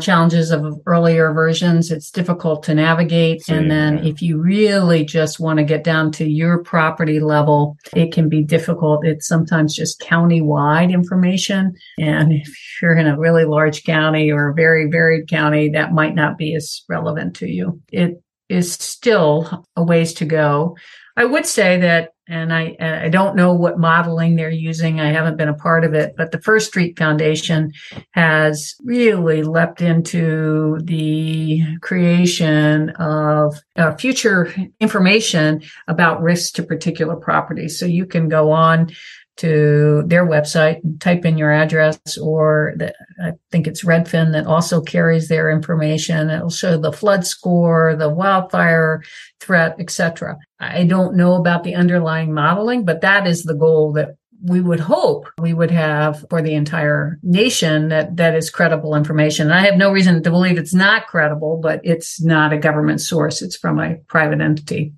challenges 0.00 0.50
of 0.50 0.80
earlier 0.86 1.32
versions. 1.32 1.90
It's 1.90 2.10
difficult 2.10 2.64
to 2.64 2.74
navigate. 2.74 3.48
and 3.48 3.70
then 3.70 4.04
if 4.04 4.20
you 4.20 4.38
really 4.40 5.04
just 5.04 5.38
want 5.38 5.58
to 5.58 5.64
get 5.64 5.84
down 5.84 6.10
to 6.12 6.28
your 6.28 6.58
property 6.64 7.20
level, 7.20 7.76
it 7.94 8.12
can 8.12 8.28
be 8.28 8.42
difficult. 8.42 9.06
It's 9.06 9.28
sometimes 9.28 9.74
just 9.74 10.00
county-wide 10.00 10.90
information. 10.90 11.74
And 11.98 12.32
if 12.32 12.48
you're 12.82 12.96
in 12.96 13.06
a 13.06 13.18
really 13.18 13.44
large 13.44 13.84
county 13.84 14.32
or 14.32 14.48
a 14.48 14.54
very 14.54 14.88
varied 14.88 15.28
county, 15.28 15.68
that 15.70 15.92
might 15.92 16.14
not 16.14 16.38
be 16.38 16.54
as 16.54 16.82
relevant 16.88 17.36
to 17.36 17.48
you. 17.48 17.80
It 17.92 18.20
is 18.48 18.72
still 18.72 19.64
a 19.76 19.84
ways 19.84 20.12
to 20.14 20.24
go. 20.24 20.76
I 21.16 21.24
would 21.24 21.46
say 21.46 21.78
that 21.80 22.10
and 22.26 22.52
I, 22.52 22.76
I 22.80 23.08
don't 23.08 23.36
know 23.36 23.52
what 23.52 23.78
modeling 23.78 24.36
they're 24.36 24.50
using. 24.50 25.00
I 25.00 25.12
haven't 25.12 25.36
been 25.36 25.48
a 25.48 25.54
part 25.54 25.84
of 25.84 25.92
it, 25.92 26.14
but 26.16 26.30
the 26.30 26.40
First 26.40 26.68
Street 26.68 26.98
Foundation 26.98 27.72
has 28.12 28.74
really 28.82 29.42
leapt 29.42 29.82
into 29.82 30.78
the 30.84 31.62
creation 31.82 32.90
of 32.90 33.56
uh, 33.76 33.94
future 33.96 34.54
information 34.80 35.62
about 35.86 36.22
risks 36.22 36.52
to 36.52 36.62
particular 36.62 37.16
properties. 37.16 37.78
So 37.78 37.86
you 37.86 38.06
can 38.06 38.28
go 38.28 38.50
on 38.50 38.90
to 39.36 40.04
their 40.06 40.26
website 40.26 40.82
and 40.84 41.00
type 41.00 41.24
in 41.24 41.36
your 41.36 41.52
address 41.52 41.98
or 42.18 42.74
the, 42.76 42.94
I 43.22 43.32
think 43.50 43.66
it's 43.66 43.84
Redfin 43.84 44.32
that 44.32 44.46
also 44.46 44.80
carries 44.80 45.28
their 45.28 45.50
information. 45.50 46.30
It'll 46.30 46.50
show 46.50 46.78
the 46.78 46.92
flood 46.92 47.26
score, 47.26 47.96
the 47.96 48.08
wildfire 48.08 49.02
threat, 49.40 49.76
etc. 49.78 50.38
I 50.60 50.84
don't 50.84 51.16
know 51.16 51.34
about 51.34 51.64
the 51.64 51.74
underlying 51.74 52.32
modeling, 52.32 52.84
but 52.84 53.00
that 53.00 53.26
is 53.26 53.42
the 53.42 53.54
goal 53.54 53.92
that 53.94 54.16
we 54.44 54.60
would 54.60 54.80
hope 54.80 55.26
we 55.38 55.54
would 55.54 55.70
have 55.70 56.24
for 56.28 56.42
the 56.42 56.54
entire 56.54 57.18
nation 57.22 57.88
that 57.88 58.16
that 58.16 58.34
is 58.34 58.50
credible 58.50 58.94
information. 58.94 59.46
And 59.46 59.54
I 59.54 59.60
have 59.60 59.76
no 59.76 59.90
reason 59.90 60.22
to 60.22 60.30
believe 60.30 60.58
it's 60.58 60.74
not 60.74 61.06
credible, 61.06 61.58
but 61.62 61.80
it's 61.82 62.22
not 62.22 62.52
a 62.52 62.58
government 62.58 63.00
source. 63.00 63.40
It's 63.40 63.56
from 63.56 63.80
a 63.80 63.96
private 64.06 64.40
entity. 64.40 64.92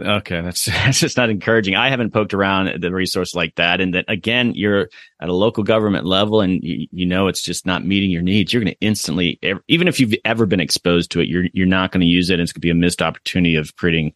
Okay, 0.00 0.40
that's 0.40 0.64
that's 0.66 1.00
just 1.00 1.16
not 1.16 1.30
encouraging. 1.30 1.74
I 1.74 1.90
haven't 1.90 2.12
poked 2.12 2.34
around 2.34 2.80
the 2.80 2.92
resource 2.92 3.34
like 3.34 3.54
that, 3.56 3.80
and 3.80 3.94
that 3.94 4.04
again, 4.08 4.52
you're 4.54 4.88
at 5.20 5.28
a 5.28 5.34
local 5.34 5.64
government 5.64 6.06
level, 6.06 6.40
and 6.40 6.62
you, 6.62 6.86
you 6.92 7.06
know 7.06 7.28
it's 7.28 7.42
just 7.42 7.66
not 7.66 7.84
meeting 7.84 8.10
your 8.10 8.22
needs. 8.22 8.52
You're 8.52 8.62
going 8.62 8.74
to 8.74 8.80
instantly, 8.80 9.38
even 9.68 9.88
if 9.88 9.98
you've 10.00 10.14
ever 10.24 10.46
been 10.46 10.60
exposed 10.60 11.10
to 11.12 11.20
it, 11.20 11.28
you're 11.28 11.46
you're 11.52 11.66
not 11.66 11.92
going 11.92 12.00
to 12.00 12.06
use 12.06 12.30
it. 12.30 12.34
And 12.34 12.42
it's 12.42 12.52
going 12.52 12.60
to 12.60 12.66
be 12.66 12.70
a 12.70 12.74
missed 12.74 13.02
opportunity 13.02 13.56
of 13.56 13.74
creating 13.76 14.12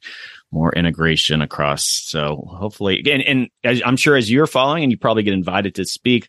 more 0.50 0.72
integration 0.72 1.40
across. 1.40 1.84
So 1.84 2.46
hopefully, 2.50 2.98
again, 2.98 3.20
and 3.22 3.50
I'm 3.64 3.96
sure 3.96 4.16
as 4.16 4.30
you're 4.30 4.46
following, 4.46 4.82
and 4.82 4.92
you 4.92 4.98
probably 4.98 5.22
get 5.22 5.34
invited 5.34 5.74
to 5.76 5.84
speak 5.84 6.28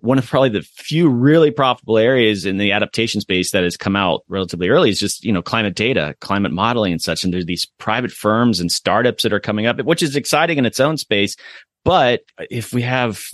one 0.00 0.18
of 0.18 0.26
probably 0.26 0.50
the 0.50 0.62
few 0.62 1.08
really 1.08 1.50
profitable 1.50 1.98
areas 1.98 2.46
in 2.46 2.58
the 2.58 2.72
adaptation 2.72 3.20
space 3.20 3.50
that 3.50 3.64
has 3.64 3.76
come 3.76 3.96
out 3.96 4.22
relatively 4.28 4.68
early 4.68 4.90
is 4.90 4.98
just, 4.98 5.24
you 5.24 5.32
know, 5.32 5.42
climate 5.42 5.74
data, 5.74 6.14
climate 6.20 6.52
modeling 6.52 6.92
and 6.92 7.02
such. 7.02 7.24
And 7.24 7.32
there's 7.32 7.46
these 7.46 7.66
private 7.78 8.12
firms 8.12 8.60
and 8.60 8.70
startups 8.70 9.24
that 9.24 9.32
are 9.32 9.40
coming 9.40 9.66
up, 9.66 9.80
which 9.82 10.02
is 10.02 10.14
exciting 10.14 10.58
in 10.58 10.66
its 10.66 10.78
own 10.78 10.96
space. 10.98 11.36
But 11.84 12.22
if 12.50 12.72
we 12.72 12.82
have 12.82 13.24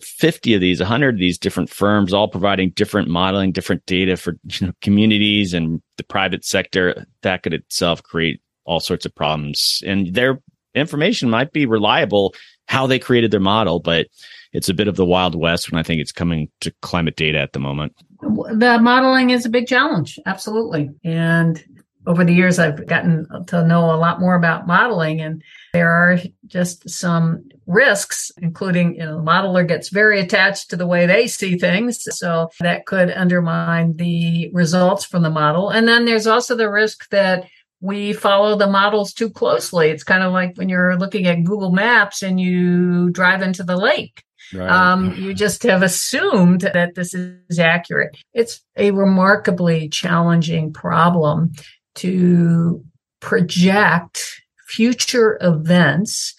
50 0.00 0.54
of 0.54 0.60
these, 0.60 0.80
100 0.80 1.14
of 1.14 1.20
these 1.20 1.38
different 1.38 1.70
firms 1.70 2.12
all 2.12 2.28
providing 2.28 2.70
different 2.70 3.08
modeling, 3.08 3.52
different 3.52 3.86
data 3.86 4.16
for 4.16 4.36
you 4.44 4.66
know, 4.66 4.72
communities 4.82 5.54
and 5.54 5.80
the 5.96 6.04
private 6.04 6.44
sector, 6.44 7.06
that 7.22 7.42
could 7.42 7.54
itself 7.54 8.02
create 8.02 8.40
all 8.64 8.80
sorts 8.80 9.06
of 9.06 9.14
problems. 9.14 9.82
And 9.86 10.14
their 10.14 10.40
information 10.74 11.30
might 11.30 11.52
be 11.52 11.66
reliable, 11.66 12.34
how 12.66 12.86
they 12.86 12.98
created 12.98 13.30
their 13.30 13.40
model, 13.40 13.80
but 13.80 14.08
it's 14.52 14.68
a 14.68 14.74
bit 14.74 14.88
of 14.88 14.96
the 14.96 15.06
wild 15.06 15.34
west 15.34 15.70
when 15.70 15.78
I 15.78 15.82
think 15.82 16.00
it's 16.00 16.12
coming 16.12 16.48
to 16.60 16.72
climate 16.82 17.16
data 17.16 17.38
at 17.38 17.52
the 17.52 17.60
moment. 17.60 17.94
The 18.20 18.78
modeling 18.80 19.30
is 19.30 19.46
a 19.46 19.50
big 19.50 19.66
challenge, 19.66 20.18
absolutely. 20.26 20.90
And 21.04 21.62
over 22.06 22.24
the 22.24 22.34
years, 22.34 22.58
I've 22.58 22.86
gotten 22.86 23.26
to 23.46 23.66
know 23.66 23.92
a 23.92 23.96
lot 23.96 24.20
more 24.20 24.34
about 24.34 24.66
modeling, 24.66 25.20
and 25.20 25.42
there 25.72 25.90
are 25.90 26.18
just 26.46 26.88
some 26.90 27.48
risks, 27.66 28.32
including, 28.38 28.96
you 28.96 29.04
know, 29.04 29.18
the 29.18 29.22
modeler 29.22 29.66
gets 29.66 29.88
very 29.88 30.20
attached 30.20 30.70
to 30.70 30.76
the 30.76 30.86
way 30.86 31.06
they 31.06 31.28
see 31.28 31.56
things. 31.56 32.04
So 32.16 32.50
that 32.60 32.86
could 32.86 33.10
undermine 33.12 33.96
the 33.96 34.50
results 34.52 35.04
from 35.04 35.22
the 35.22 35.30
model. 35.30 35.70
And 35.70 35.86
then 35.86 36.04
there's 36.04 36.26
also 36.26 36.56
the 36.56 36.70
risk 36.70 37.08
that 37.10 37.46
we 37.80 38.12
follow 38.12 38.56
the 38.56 38.66
models 38.66 39.12
too 39.12 39.30
closely. 39.30 39.90
It's 39.90 40.04
kind 40.04 40.22
of 40.22 40.32
like 40.32 40.56
when 40.56 40.68
you're 40.68 40.96
looking 40.96 41.26
at 41.26 41.44
Google 41.44 41.70
Maps 41.70 42.22
and 42.22 42.40
you 42.40 43.10
drive 43.10 43.42
into 43.42 43.62
the 43.62 43.76
lake. 43.76 44.24
Right. 44.54 44.70
Um, 44.70 45.14
you 45.14 45.34
just 45.34 45.62
have 45.62 45.82
assumed 45.82 46.62
that 46.62 46.94
this 46.94 47.14
is 47.14 47.58
accurate. 47.58 48.16
It's 48.34 48.60
a 48.76 48.90
remarkably 48.90 49.88
challenging 49.88 50.72
problem 50.72 51.52
to 51.96 52.84
project 53.20 54.42
future 54.66 55.38
events. 55.40 56.34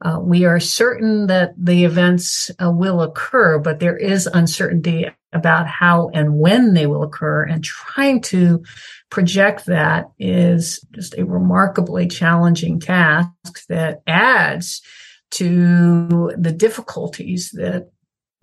Uh, 0.00 0.20
we 0.20 0.44
are 0.44 0.60
certain 0.60 1.26
that 1.26 1.54
the 1.56 1.84
events 1.84 2.50
uh, 2.62 2.70
will 2.70 3.02
occur, 3.02 3.58
but 3.58 3.80
there 3.80 3.96
is 3.96 4.26
uncertainty 4.26 5.06
about 5.32 5.66
how 5.66 6.08
and 6.14 6.38
when 6.38 6.74
they 6.74 6.86
will 6.86 7.02
occur. 7.02 7.42
And 7.42 7.64
trying 7.64 8.20
to 8.22 8.62
project 9.10 9.66
that 9.66 10.10
is 10.18 10.80
just 10.92 11.16
a 11.18 11.24
remarkably 11.24 12.06
challenging 12.06 12.78
task 12.78 13.66
that 13.68 14.02
adds 14.06 14.82
to 15.30 16.32
the 16.36 16.52
difficulties 16.52 17.50
that 17.52 17.90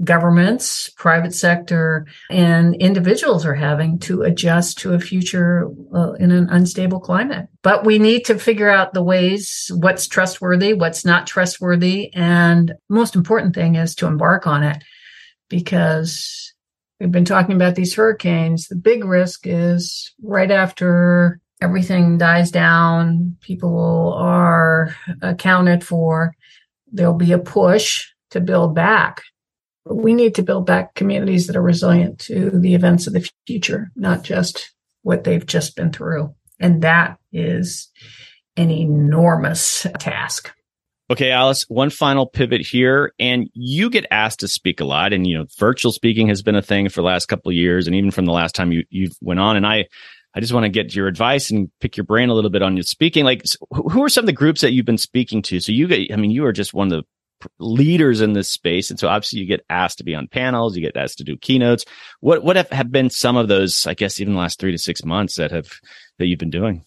governments, 0.03 0.89
private 0.97 1.33
sector, 1.33 2.05
and 2.29 2.75
individuals 2.75 3.45
are 3.45 3.55
having 3.55 3.97
to 3.97 4.23
adjust 4.23 4.77
to 4.79 4.93
a 4.93 4.99
future 4.99 5.69
uh, 5.93 6.13
in 6.13 6.31
an 6.31 6.49
unstable 6.49 6.99
climate. 6.99 7.47
But 7.61 7.85
we 7.85 7.97
need 7.97 8.25
to 8.25 8.37
figure 8.37 8.69
out 8.69 8.93
the 8.93 9.03
ways 9.03 9.71
what's 9.73 10.07
trustworthy, 10.07 10.73
what's 10.73 11.05
not 11.05 11.27
trustworthy. 11.27 12.13
And 12.13 12.73
most 12.89 13.15
important 13.15 13.55
thing 13.55 13.75
is 13.75 13.95
to 13.95 14.07
embark 14.07 14.47
on 14.47 14.63
it 14.63 14.83
because 15.49 16.53
we've 16.99 17.11
been 17.11 17.25
talking 17.25 17.55
about 17.55 17.75
these 17.75 17.95
hurricanes. 17.95 18.67
The 18.67 18.75
big 18.75 19.05
risk 19.05 19.41
is 19.45 20.13
right 20.21 20.51
after 20.51 21.39
everything 21.61 22.17
dies 22.17 22.51
down, 22.51 23.37
people 23.39 24.13
are 24.17 24.93
accounted 25.21 25.85
for 25.85 26.35
there'll 26.95 27.13
be 27.13 27.31
a 27.33 27.39
push 27.39 28.05
to 28.31 28.39
build 28.39 28.73
back. 28.73 29.21
We 29.85 30.13
need 30.13 30.33
to 30.35 30.43
build 30.43 30.65
back 30.65 30.95
communities 30.95 31.47
that 31.47 31.55
are 31.55 31.61
resilient 31.61 32.19
to 32.21 32.49
the 32.49 32.73
events 32.73 33.05
of 33.05 33.13
the 33.13 33.29
future, 33.45 33.91
not 33.95 34.23
just 34.23 34.73
what 35.03 35.23
they've 35.23 35.45
just 35.45 35.75
been 35.75 35.91
through. 35.91 36.33
And 36.59 36.81
that 36.81 37.19
is 37.31 37.91
an 38.57 38.71
enormous 38.71 39.85
task. 39.99 40.51
Okay, 41.11 41.29
Alice, 41.29 41.65
one 41.67 41.91
final 41.91 42.25
pivot 42.25 42.61
here. 42.61 43.13
And 43.19 43.47
you 43.53 43.91
get 43.91 44.07
asked 44.09 44.39
to 44.39 44.47
speak 44.47 44.79
a 44.79 44.85
lot. 44.85 45.13
And, 45.13 45.27
you 45.27 45.37
know, 45.37 45.45
virtual 45.59 45.91
speaking 45.91 46.29
has 46.29 46.41
been 46.41 46.55
a 46.55 46.63
thing 46.63 46.89
for 46.89 47.01
the 47.01 47.05
last 47.05 47.27
couple 47.27 47.51
of 47.51 47.55
years. 47.55 47.85
And 47.85 47.95
even 47.95 48.09
from 48.09 48.25
the 48.25 48.31
last 48.31 48.55
time 48.55 48.71
you, 48.71 48.85
you 48.89 49.11
went 49.21 49.39
on. 49.39 49.55
And 49.55 49.67
I, 49.67 49.85
I 50.35 50.41
just 50.41 50.53
want 50.53 50.65
to 50.65 50.69
get 50.69 50.93
your 50.93 51.07
advice 51.07 51.49
and 51.49 51.71
pick 51.79 51.95
your 51.95 52.03
brain 52.03 52.29
a 52.29 52.33
little 52.33 52.49
bit 52.49 52.61
on 52.61 52.75
your 52.75 52.83
speaking. 52.83 53.23
Like, 53.23 53.43
who 53.71 54.03
are 54.03 54.09
some 54.09 54.23
of 54.23 54.27
the 54.27 54.33
groups 54.33 54.61
that 54.61 54.73
you've 54.73 54.85
been 54.85 54.97
speaking 54.97 55.41
to? 55.43 55.61
So 55.61 55.71
you 55.71 55.87
get, 55.87 56.11
I 56.11 56.17
mean, 56.17 56.31
you 56.31 56.45
are 56.45 56.51
just 56.51 56.73
one 56.73 56.91
of 56.91 57.03
the 57.03 57.49
leaders 57.59 58.21
in 58.21 58.33
this 58.33 58.49
space. 58.49 58.89
And 58.89 58.99
so 58.99 59.07
obviously 59.07 59.39
you 59.39 59.45
get 59.45 59.65
asked 59.69 59.99
to 59.99 60.03
be 60.03 60.13
on 60.13 60.27
panels, 60.27 60.75
you 60.75 60.81
get 60.81 60.97
asked 60.97 61.19
to 61.19 61.23
do 61.23 61.37
keynotes. 61.37 61.85
What, 62.19 62.43
what 62.43 62.57
have, 62.57 62.69
have 62.69 62.91
been 62.91 63.09
some 63.09 63.37
of 63.37 63.47
those, 63.47 63.87
I 63.87 63.93
guess, 63.93 64.19
even 64.19 64.33
the 64.33 64.39
last 64.39 64.59
three 64.59 64.71
to 64.71 64.77
six 64.77 65.05
months 65.05 65.35
that 65.35 65.51
have, 65.51 65.67
that 66.19 66.25
you've 66.25 66.39
been 66.39 66.49
doing? 66.49 66.83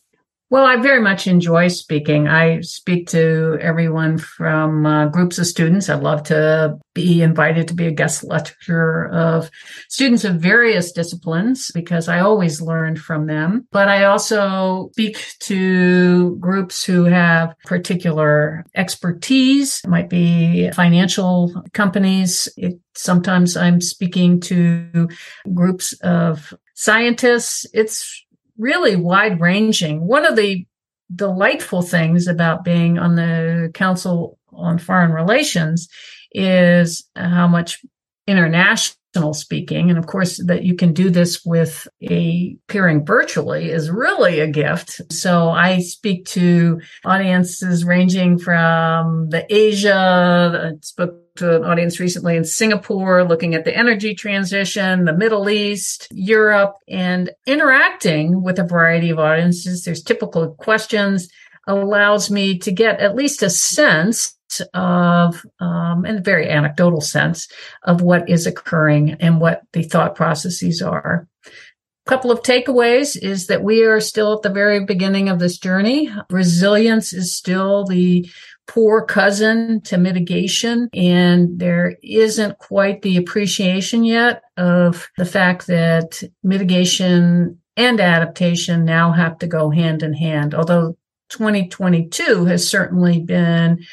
Well, 0.50 0.64
I 0.64 0.76
very 0.76 1.02
much 1.02 1.26
enjoy 1.26 1.68
speaking. 1.68 2.26
I 2.26 2.62
speak 2.62 3.08
to 3.08 3.58
everyone 3.60 4.16
from 4.16 4.86
uh, 4.86 5.08
groups 5.08 5.38
of 5.38 5.46
students. 5.46 5.90
I'd 5.90 6.02
love 6.02 6.22
to 6.24 6.78
be 6.94 7.20
invited 7.20 7.68
to 7.68 7.74
be 7.74 7.86
a 7.86 7.90
guest 7.90 8.24
lecturer 8.24 9.10
of 9.10 9.50
students 9.90 10.24
of 10.24 10.36
various 10.36 10.90
disciplines 10.92 11.70
because 11.74 12.08
I 12.08 12.20
always 12.20 12.62
learn 12.62 12.96
from 12.96 13.26
them. 13.26 13.68
But 13.72 13.88
I 13.88 14.04
also 14.04 14.88
speak 14.92 15.22
to 15.40 16.36
groups 16.36 16.82
who 16.82 17.04
have 17.04 17.54
particular 17.66 18.64
expertise. 18.74 19.82
It 19.84 19.88
might 19.88 20.08
be 20.08 20.70
financial 20.70 21.62
companies. 21.74 22.48
It, 22.56 22.80
sometimes 22.94 23.54
I'm 23.54 23.82
speaking 23.82 24.40
to 24.40 25.08
groups 25.52 25.92
of 26.00 26.54
scientists. 26.74 27.66
It's 27.74 28.24
really 28.58 28.96
wide 28.96 29.40
ranging. 29.40 30.06
One 30.06 30.26
of 30.26 30.36
the 30.36 30.66
delightful 31.14 31.82
things 31.82 32.26
about 32.26 32.64
being 32.64 32.98
on 32.98 33.16
the 33.16 33.70
Council 33.74 34.38
on 34.52 34.78
Foreign 34.78 35.12
Relations 35.12 35.88
is 36.32 37.08
how 37.16 37.48
much 37.48 37.82
international 38.26 39.32
speaking 39.32 39.88
and 39.88 39.98
of 39.98 40.06
course 40.06 40.36
that 40.44 40.62
you 40.62 40.74
can 40.74 40.92
do 40.92 41.08
this 41.08 41.44
with 41.44 41.88
a 42.02 42.56
peering 42.68 43.04
virtually 43.04 43.70
is 43.70 43.90
really 43.90 44.40
a 44.40 44.46
gift 44.46 45.00
so 45.10 45.48
i 45.48 45.78
speak 45.78 46.26
to 46.26 46.78
audiences 47.06 47.84
ranging 47.84 48.38
from 48.38 49.30
the 49.30 49.46
asia 49.52 50.74
I 50.74 50.78
spoke 50.82 51.27
to 51.38 51.56
an 51.56 51.64
audience 51.64 51.98
recently 51.98 52.36
in 52.36 52.44
Singapore 52.44 53.24
looking 53.24 53.54
at 53.54 53.64
the 53.64 53.76
energy 53.76 54.14
transition, 54.14 55.04
the 55.04 55.12
Middle 55.12 55.48
East, 55.48 56.08
Europe, 56.10 56.74
and 56.88 57.30
interacting 57.46 58.42
with 58.42 58.58
a 58.58 58.64
variety 58.64 59.10
of 59.10 59.18
audiences. 59.18 59.84
There's 59.84 60.02
typical 60.02 60.54
questions 60.54 61.28
allows 61.66 62.30
me 62.30 62.58
to 62.58 62.72
get 62.72 63.00
at 63.00 63.14
least 63.14 63.42
a 63.42 63.50
sense 63.50 64.34
of, 64.72 65.44
um, 65.60 66.06
in 66.06 66.16
a 66.16 66.22
very 66.22 66.48
anecdotal 66.48 67.02
sense, 67.02 67.48
of 67.82 68.00
what 68.00 68.28
is 68.28 68.46
occurring 68.46 69.12
and 69.20 69.40
what 69.40 69.62
the 69.72 69.82
thought 69.82 70.14
processes 70.14 70.80
are. 70.80 71.28
A 71.46 72.08
couple 72.08 72.30
of 72.30 72.42
takeaways 72.42 73.16
is 73.20 73.48
that 73.48 73.62
we 73.62 73.84
are 73.84 74.00
still 74.00 74.32
at 74.32 74.42
the 74.42 74.48
very 74.48 74.82
beginning 74.84 75.28
of 75.28 75.38
this 75.38 75.58
journey. 75.58 76.10
Resilience 76.30 77.12
is 77.12 77.34
still 77.34 77.84
the 77.84 78.28
poor 78.68 79.02
cousin 79.02 79.80
to 79.80 79.98
mitigation. 79.98 80.88
And 80.92 81.58
there 81.58 81.96
isn't 82.02 82.58
quite 82.58 83.02
the 83.02 83.16
appreciation 83.16 84.04
yet 84.04 84.42
of 84.56 85.10
the 85.16 85.24
fact 85.24 85.66
that 85.66 86.22
mitigation 86.44 87.58
and 87.76 88.00
adaptation 88.00 88.84
now 88.84 89.12
have 89.12 89.38
to 89.38 89.46
go 89.46 89.70
hand 89.70 90.02
in 90.02 90.12
hand. 90.12 90.54
Although 90.54 90.96
2022 91.30 92.44
has 92.44 92.68
certainly 92.68 93.20
been 93.20 93.84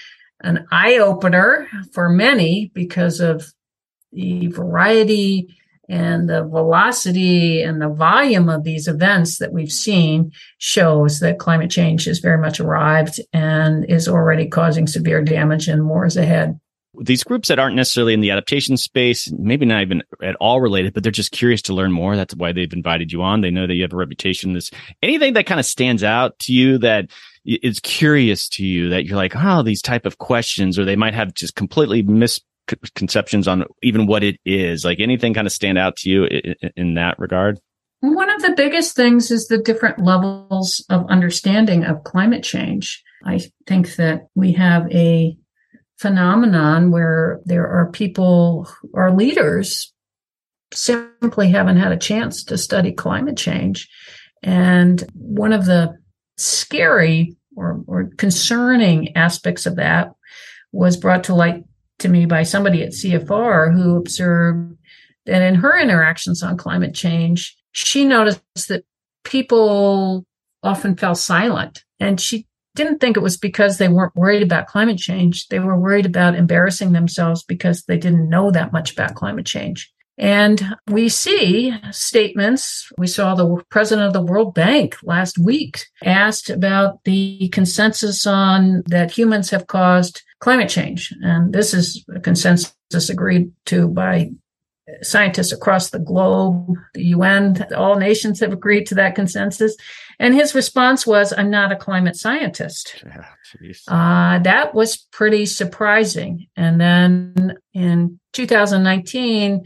an 0.42 0.68
eye 0.72 0.98
opener 0.98 1.68
for 1.94 2.10
many 2.10 2.72
because 2.74 3.20
of 3.20 3.54
the 4.12 4.48
variety 4.48 5.56
and 5.88 6.30
the 6.30 6.44
velocity 6.44 7.62
and 7.62 7.82
the 7.82 7.90
volume 7.90 8.50
of 8.50 8.64
these 8.64 8.88
events 8.88 9.38
that 9.38 9.54
we've 9.54 9.72
seen 9.72 10.32
shows 10.58 11.20
that 11.20 11.40
climate 11.40 11.72
change 11.72 12.06
has 12.06 12.20
very 12.20 12.38
much 12.38 12.60
arrived 12.60 13.20
and 13.34 13.86
is 13.90 14.08
already 14.08 14.48
causing 14.48 14.88
severe 14.88 15.22
damage 15.22 15.68
and 15.68 15.84
more 15.84 16.06
is 16.06 16.18
ahead. 16.18 16.60
These 17.02 17.26
groups 17.26 17.50
that 17.50 17.60
aren't 17.60 17.76
necessarily 17.76 18.14
in 18.14 18.22
the 18.22 18.32
adaptation 18.32 18.78
space, 18.78 19.30
maybe 19.38 19.66
not 19.66 19.82
even 19.82 20.02
at 20.24 20.36
all 20.38 20.62
related, 20.62 20.94
but 20.94 21.04
they're 21.04 21.12
just 21.12 21.32
curious 21.32 21.62
to 21.64 21.74
learn 21.74 21.92
more. 21.92 22.16
That's 22.16 22.36
why 22.36 22.54
they've 22.54 22.72
invited 22.72 23.12
you 23.12 23.22
on. 23.22 23.42
They 23.42 23.52
know 23.52 23.68
that 23.68 23.74
you 23.74 23.82
have 23.82 23.94
a 23.94 23.98
reputation. 23.98 24.54
This 24.54 24.72
anything 25.04 25.34
that 25.34 25.46
kind 25.46 25.60
of 25.60 25.66
stands 25.66 26.04
out 26.04 26.40
to 26.40 26.54
you 26.54 26.78
that 26.78 27.10
is 27.46 27.80
curious 27.82 28.48
to 28.50 28.66
you 28.66 28.90
that 28.90 29.06
you're 29.06 29.18
like, 29.18 29.34
oh, 29.36 29.62
these 29.62 29.82
type 29.82 30.06
of 30.06 30.18
questions, 30.18 30.80
or 30.80 30.86
they 30.86 30.96
might 30.96 31.14
have 31.14 31.34
just 31.34 31.56
completely 31.56 32.02
mis 32.02 32.40
conceptions 32.96 33.48
on 33.48 33.66
even 33.82 34.08
what 34.08 34.24
it 34.24 34.38
is? 34.46 34.86
Like 34.86 35.00
anything 35.00 35.34
kind 35.34 35.48
of 35.48 35.54
stand 35.54 35.78
out 35.78 35.98
to 35.98 36.10
you 36.10 36.26
in, 36.26 36.56
in 36.76 36.94
that 36.96 37.20
regard? 37.20 37.60
One 38.02 38.30
of 38.30 38.42
the 38.42 38.54
biggest 38.56 38.96
things 38.96 39.32
is 39.32 39.48
the 39.48 39.58
different 39.58 40.04
levels 40.04 40.84
of 40.90 41.10
understanding 41.10 41.86
of 41.86 42.04
climate 42.04 42.44
change. 42.44 43.04
I 43.26 43.42
think 43.68 43.96
that 43.96 44.28
we 44.36 44.54
have 44.54 44.92
a 44.92 45.38
phenomenon 45.98 46.92
where 46.92 47.40
there 47.46 47.68
are 47.68 47.90
people 47.92 48.70
or 48.94 49.12
leaders 49.12 49.94
simply 50.74 51.50
haven't 51.50 51.78
had 51.78 51.92
a 51.92 51.98
chance 51.98 52.44
to 52.44 52.58
study 52.58 52.92
climate 52.92 53.38
change. 53.38 53.90
And 54.44 55.04
one 55.14 55.54
of 55.54 55.66
the 55.66 55.98
scary 56.38 57.36
or, 57.56 57.82
or 57.88 58.10
concerning 58.18 59.16
aspects 59.16 59.66
of 59.66 59.78
that 59.78 60.12
was 60.72 60.98
brought 60.98 61.24
to 61.26 61.36
light 61.36 61.64
to 62.00 62.10
me 62.10 62.26
by 62.26 62.44
somebody 62.44 62.84
at 62.84 62.92
CFR 62.92 63.74
who 63.74 63.98
observed 63.98 64.78
that 65.26 65.42
in 65.42 65.56
her 65.56 65.80
interactions 65.80 66.44
on 66.44 66.58
climate 66.58 66.94
change, 66.94 67.56
she 67.72 68.06
noticed 68.06 68.42
that 68.68 68.86
people 69.24 70.26
often 70.64 70.96
fell 70.96 71.16
silent. 71.16 71.84
And 72.00 72.20
she 72.20 72.48
didn't 72.76 73.00
think 73.00 73.16
it 73.16 73.24
was 73.24 73.38
because 73.38 73.78
they 73.78 73.88
weren't 73.88 74.16
worried 74.16 74.44
about 74.44 74.68
climate 74.68 74.98
change. 74.98 75.48
They 75.48 75.60
were 75.60 75.80
worried 75.80 76.06
about 76.06 76.36
embarrassing 76.36 76.92
themselves 76.92 77.44
because 77.44 77.84
they 77.84 77.98
didn't 77.98 78.30
know 78.30 78.52
that 78.52 78.74
much 78.74 78.92
about 78.92 79.16
climate 79.16 79.46
change. 79.46 79.92
And 80.18 80.76
we 80.88 81.10
see 81.10 81.74
statements. 81.92 82.90
We 82.98 83.08
saw 83.08 83.36
the 83.36 83.62
president 83.70 84.08
of 84.08 84.14
the 84.14 84.22
World 84.22 84.54
Bank 84.54 84.98
last 85.04 85.38
week 85.38 85.86
asked 86.04 86.50
about 86.50 87.04
the 87.04 87.50
consensus 87.50 88.26
on 88.26 88.84
that 88.88 89.12
humans 89.12 89.50
have 89.50 89.68
caused 89.68 90.22
climate 90.40 90.70
change. 90.70 91.14
And 91.22 91.54
this 91.54 91.74
is 91.74 92.06
a 92.16 92.20
consensus 92.20 93.10
agreed 93.10 93.52
to 93.66 93.88
by 93.88 94.32
scientists 95.02 95.52
across 95.52 95.90
the 95.90 96.00
globe, 96.00 96.76
the 96.94 97.06
UN, 97.06 97.66
all 97.76 97.96
nations 97.96 98.40
have 98.40 98.54
agreed 98.54 98.86
to 98.88 98.96
that 98.96 99.16
consensus. 99.16 99.76
And 100.20 100.34
his 100.34 100.56
response 100.56 101.06
was, 101.08 101.34
I'm 101.36 101.50
not 101.50 101.72
a 101.72 101.76
climate 101.76 102.16
scientist. 102.16 103.04
uh, 103.88 104.40
that 104.40 104.74
was 104.74 104.98
pretty 105.12 105.46
surprising. 105.46 106.48
And 106.56 106.80
then 106.80 107.58
in 107.74 108.20
2019, 108.34 109.64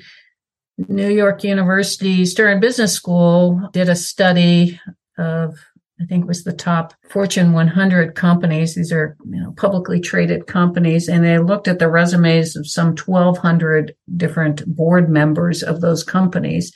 New 0.87 1.09
York 1.09 1.43
University 1.43 2.25
Stern 2.25 2.59
Business 2.59 2.93
School 2.93 3.69
did 3.73 3.89
a 3.89 3.95
study 3.95 4.79
of 5.17 5.57
I 6.01 6.05
think 6.05 6.25
was 6.25 6.43
the 6.43 6.53
top 6.53 6.93
Fortune 7.09 7.51
100 7.51 8.15
companies. 8.15 8.75
These 8.75 8.93
are 8.93 9.17
you 9.25 9.41
know, 9.41 9.51
publicly 9.57 9.99
traded 9.99 10.47
companies, 10.47 11.09
and 11.09 11.25
they 11.25 11.39
looked 11.39 11.67
at 11.67 11.79
the 11.79 11.89
resumes 11.89 12.55
of 12.55 12.67
some 12.67 12.95
1,200 12.95 13.93
different 14.15 14.65
board 14.65 15.09
members 15.09 15.61
of 15.61 15.81
those 15.81 16.03
companies, 16.03 16.71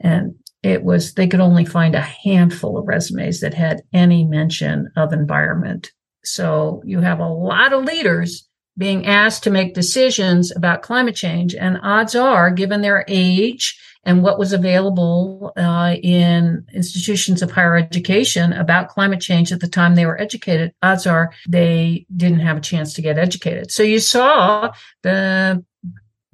and 0.00 0.34
it 0.64 0.82
was 0.82 1.14
they 1.14 1.28
could 1.28 1.40
only 1.40 1.64
find 1.64 1.94
a 1.94 2.00
handful 2.00 2.76
of 2.76 2.88
resumes 2.88 3.40
that 3.40 3.54
had 3.54 3.82
any 3.92 4.24
mention 4.24 4.90
of 4.96 5.12
environment. 5.12 5.92
So 6.24 6.82
you 6.84 7.00
have 7.00 7.20
a 7.20 7.28
lot 7.28 7.72
of 7.72 7.84
leaders 7.84 8.48
being 8.78 9.06
asked 9.06 9.42
to 9.44 9.50
make 9.50 9.74
decisions 9.74 10.54
about 10.54 10.82
climate 10.82 11.16
change. 11.16 11.54
And 11.54 11.78
odds 11.82 12.14
are, 12.14 12.50
given 12.50 12.82
their 12.82 13.04
age 13.08 13.78
and 14.04 14.22
what 14.22 14.38
was 14.38 14.52
available 14.52 15.52
uh, 15.56 15.96
in 16.02 16.64
institutions 16.72 17.42
of 17.42 17.50
higher 17.50 17.76
education 17.76 18.52
about 18.52 18.88
climate 18.88 19.20
change 19.20 19.50
at 19.50 19.60
the 19.60 19.68
time 19.68 19.94
they 19.94 20.06
were 20.06 20.20
educated, 20.20 20.72
odds 20.82 21.06
are 21.06 21.32
they 21.48 22.06
didn't 22.14 22.40
have 22.40 22.56
a 22.56 22.60
chance 22.60 22.92
to 22.94 23.02
get 23.02 23.18
educated. 23.18 23.70
So 23.72 23.82
you 23.82 23.98
saw 23.98 24.72
the 25.02 25.64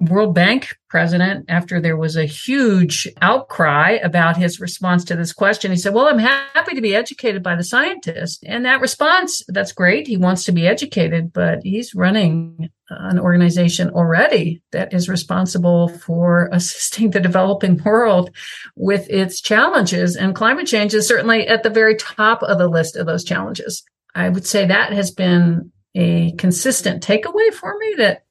World 0.05 0.35
Bank 0.35 0.75
president, 0.89 1.45
after 1.49 1.79
there 1.79 1.97
was 1.97 2.15
a 2.15 2.25
huge 2.25 3.07
outcry 3.21 3.91
about 4.03 4.37
his 4.37 4.59
response 4.59 5.03
to 5.05 5.15
this 5.15 5.33
question, 5.33 5.71
he 5.71 5.77
said, 5.77 5.93
Well, 5.93 6.07
I'm 6.07 6.19
happy 6.19 6.75
to 6.75 6.81
be 6.81 6.95
educated 6.95 7.41
by 7.41 7.55
the 7.55 7.63
scientist. 7.63 8.43
And 8.47 8.65
that 8.65 8.81
response, 8.81 9.41
that's 9.47 9.71
great. 9.71 10.07
He 10.07 10.17
wants 10.17 10.43
to 10.45 10.51
be 10.51 10.67
educated, 10.67 11.33
but 11.33 11.59
he's 11.63 11.95
running 11.95 12.69
an 12.89 13.19
organization 13.19 13.89
already 13.89 14.61
that 14.71 14.93
is 14.93 15.09
responsible 15.09 15.87
for 15.87 16.49
assisting 16.51 17.11
the 17.11 17.19
developing 17.19 17.81
world 17.83 18.29
with 18.75 19.09
its 19.09 19.41
challenges. 19.41 20.15
And 20.15 20.35
climate 20.35 20.67
change 20.67 20.93
is 20.93 21.07
certainly 21.07 21.47
at 21.47 21.63
the 21.63 21.69
very 21.69 21.95
top 21.95 22.43
of 22.43 22.57
the 22.57 22.67
list 22.67 22.95
of 22.95 23.05
those 23.05 23.23
challenges. 23.23 23.83
I 24.15 24.29
would 24.29 24.45
say 24.45 24.65
that 24.65 24.93
has 24.93 25.11
been 25.11 25.71
a 25.95 26.33
consistent 26.37 27.03
takeaway 27.03 27.53
for 27.53 27.77
me 27.77 27.95
that 27.97 28.23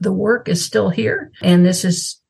the 0.00 0.12
work 0.12 0.48
is 0.48 0.64
still 0.64 0.90
here. 0.90 1.30
And 1.42 1.64
this 1.64 1.84
is 1.84 2.20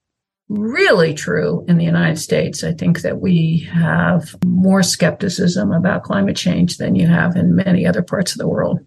really 0.48 1.12
true 1.12 1.64
in 1.68 1.76
the 1.76 1.84
United 1.84 2.18
States. 2.18 2.62
I 2.62 2.72
think 2.72 3.02
that 3.02 3.20
we 3.20 3.68
have 3.72 4.36
more 4.44 4.82
skepticism 4.82 5.72
about 5.72 6.04
climate 6.04 6.36
change 6.36 6.76
than 6.78 6.94
you 6.94 7.06
have 7.06 7.34
in 7.36 7.56
many 7.56 7.86
other 7.86 8.02
parts 8.02 8.32
of 8.32 8.38
the 8.38 8.48
world. 8.48 8.78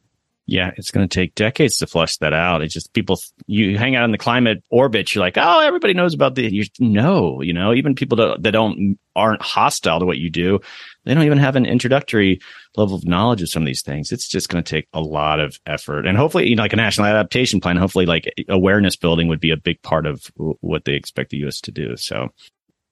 Yeah, 0.46 0.72
it's 0.78 0.90
going 0.90 1.08
to 1.08 1.14
take 1.14 1.36
decades 1.36 1.78
to 1.78 1.86
flush 1.86 2.18
that 2.18 2.34
out. 2.34 2.64
It's 2.64 2.74
just 2.74 2.94
people, 2.94 3.20
you 3.46 3.78
hang 3.78 3.96
out 3.96 4.06
in 4.06 4.12
the 4.12 4.18
climate 4.18 4.64
orbit. 4.72 5.14
You're 5.14 5.24
like, 5.24 5.38
oh, 5.38 5.60
everybody 5.60 5.94
knows 5.94 6.16
about 6.16 6.34
the, 6.34 6.52
you 6.52 6.66
know, 6.80 7.42
you 7.42 7.54
know, 7.54 7.72
even 7.74 7.94
people 7.94 8.18
that, 8.18 8.42
that 8.42 8.52
don't, 8.52 8.98
aren't 9.16 9.44
hostile 9.44 10.00
to 10.00 10.08
what 10.08 10.18
you 10.18 10.32
do, 10.32 10.60
they 11.06 11.14
don't 11.14 11.24
even 11.24 11.38
have 11.38 11.56
an 11.56 11.66
introductory 11.66 12.40
level 12.76 12.96
of 12.96 13.06
knowledge 13.06 13.42
of 13.42 13.50
some 13.50 13.64
of 13.64 13.68
these 13.68 13.82
things. 13.82 14.12
It's 14.12 14.28
just 14.28 14.50
going 14.50 14.64
to 14.64 14.70
take 14.70 14.88
a 14.94 15.02
lot 15.02 15.40
of 15.40 15.60
effort. 15.66 16.06
And 16.06 16.18
hopefully, 16.18 16.50
you 16.50 16.56
know, 16.56 16.64
like 16.64 16.74
a 16.74 16.78
national 16.78 17.08
adaptation 17.08 17.62
plan, 17.62 17.78
hopefully 17.78 18.06
like 18.06 18.32
awareness 18.48 18.96
building 18.96 19.28
would 19.28 19.40
be 19.40 19.52
a 19.52 19.58
big 19.58 19.82
part 19.82 20.06
of 20.06 20.32
what 20.36 20.86
they 20.86 20.94
expect 20.94 21.32
the 21.32 21.38
U.S. 21.38 21.62
to 21.62 21.72
do. 21.72 21.96
So 21.98 22.30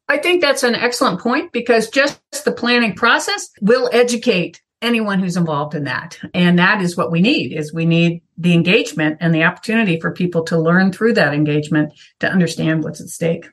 I 0.08 0.18
think 0.18 0.42
that's 0.42 0.64
an 0.64 0.76
excellent 0.76 1.20
point 1.20 1.52
because 1.52 1.90
just 1.90 2.22
the 2.46 2.52
planning 2.52 2.96
process 2.96 3.50
will 3.62 3.90
educate 3.92 4.62
anyone 4.82 5.20
who's 5.20 5.38
involved 5.38 5.76
in 5.76 5.86
that. 5.86 6.20
And 6.34 6.60
that 6.60 6.82
is 6.82 6.96
what 6.96 7.12
we 7.12 7.20
need 7.20 7.52
is 7.52 7.74
we 7.74 7.86
need 7.86 8.22
the 8.38 8.54
engagement 8.54 9.18
and 9.20 9.34
the 9.34 9.44
opportunity 9.44 10.00
for 10.00 10.12
people 10.12 10.44
to 10.44 10.58
learn 10.58 10.92
through 10.92 11.14
that 11.14 11.34
engagement 11.34 11.94
to 12.20 12.30
understand 12.30 12.84
what's 12.84 13.02
at 13.02 13.08
stake. 13.08 13.50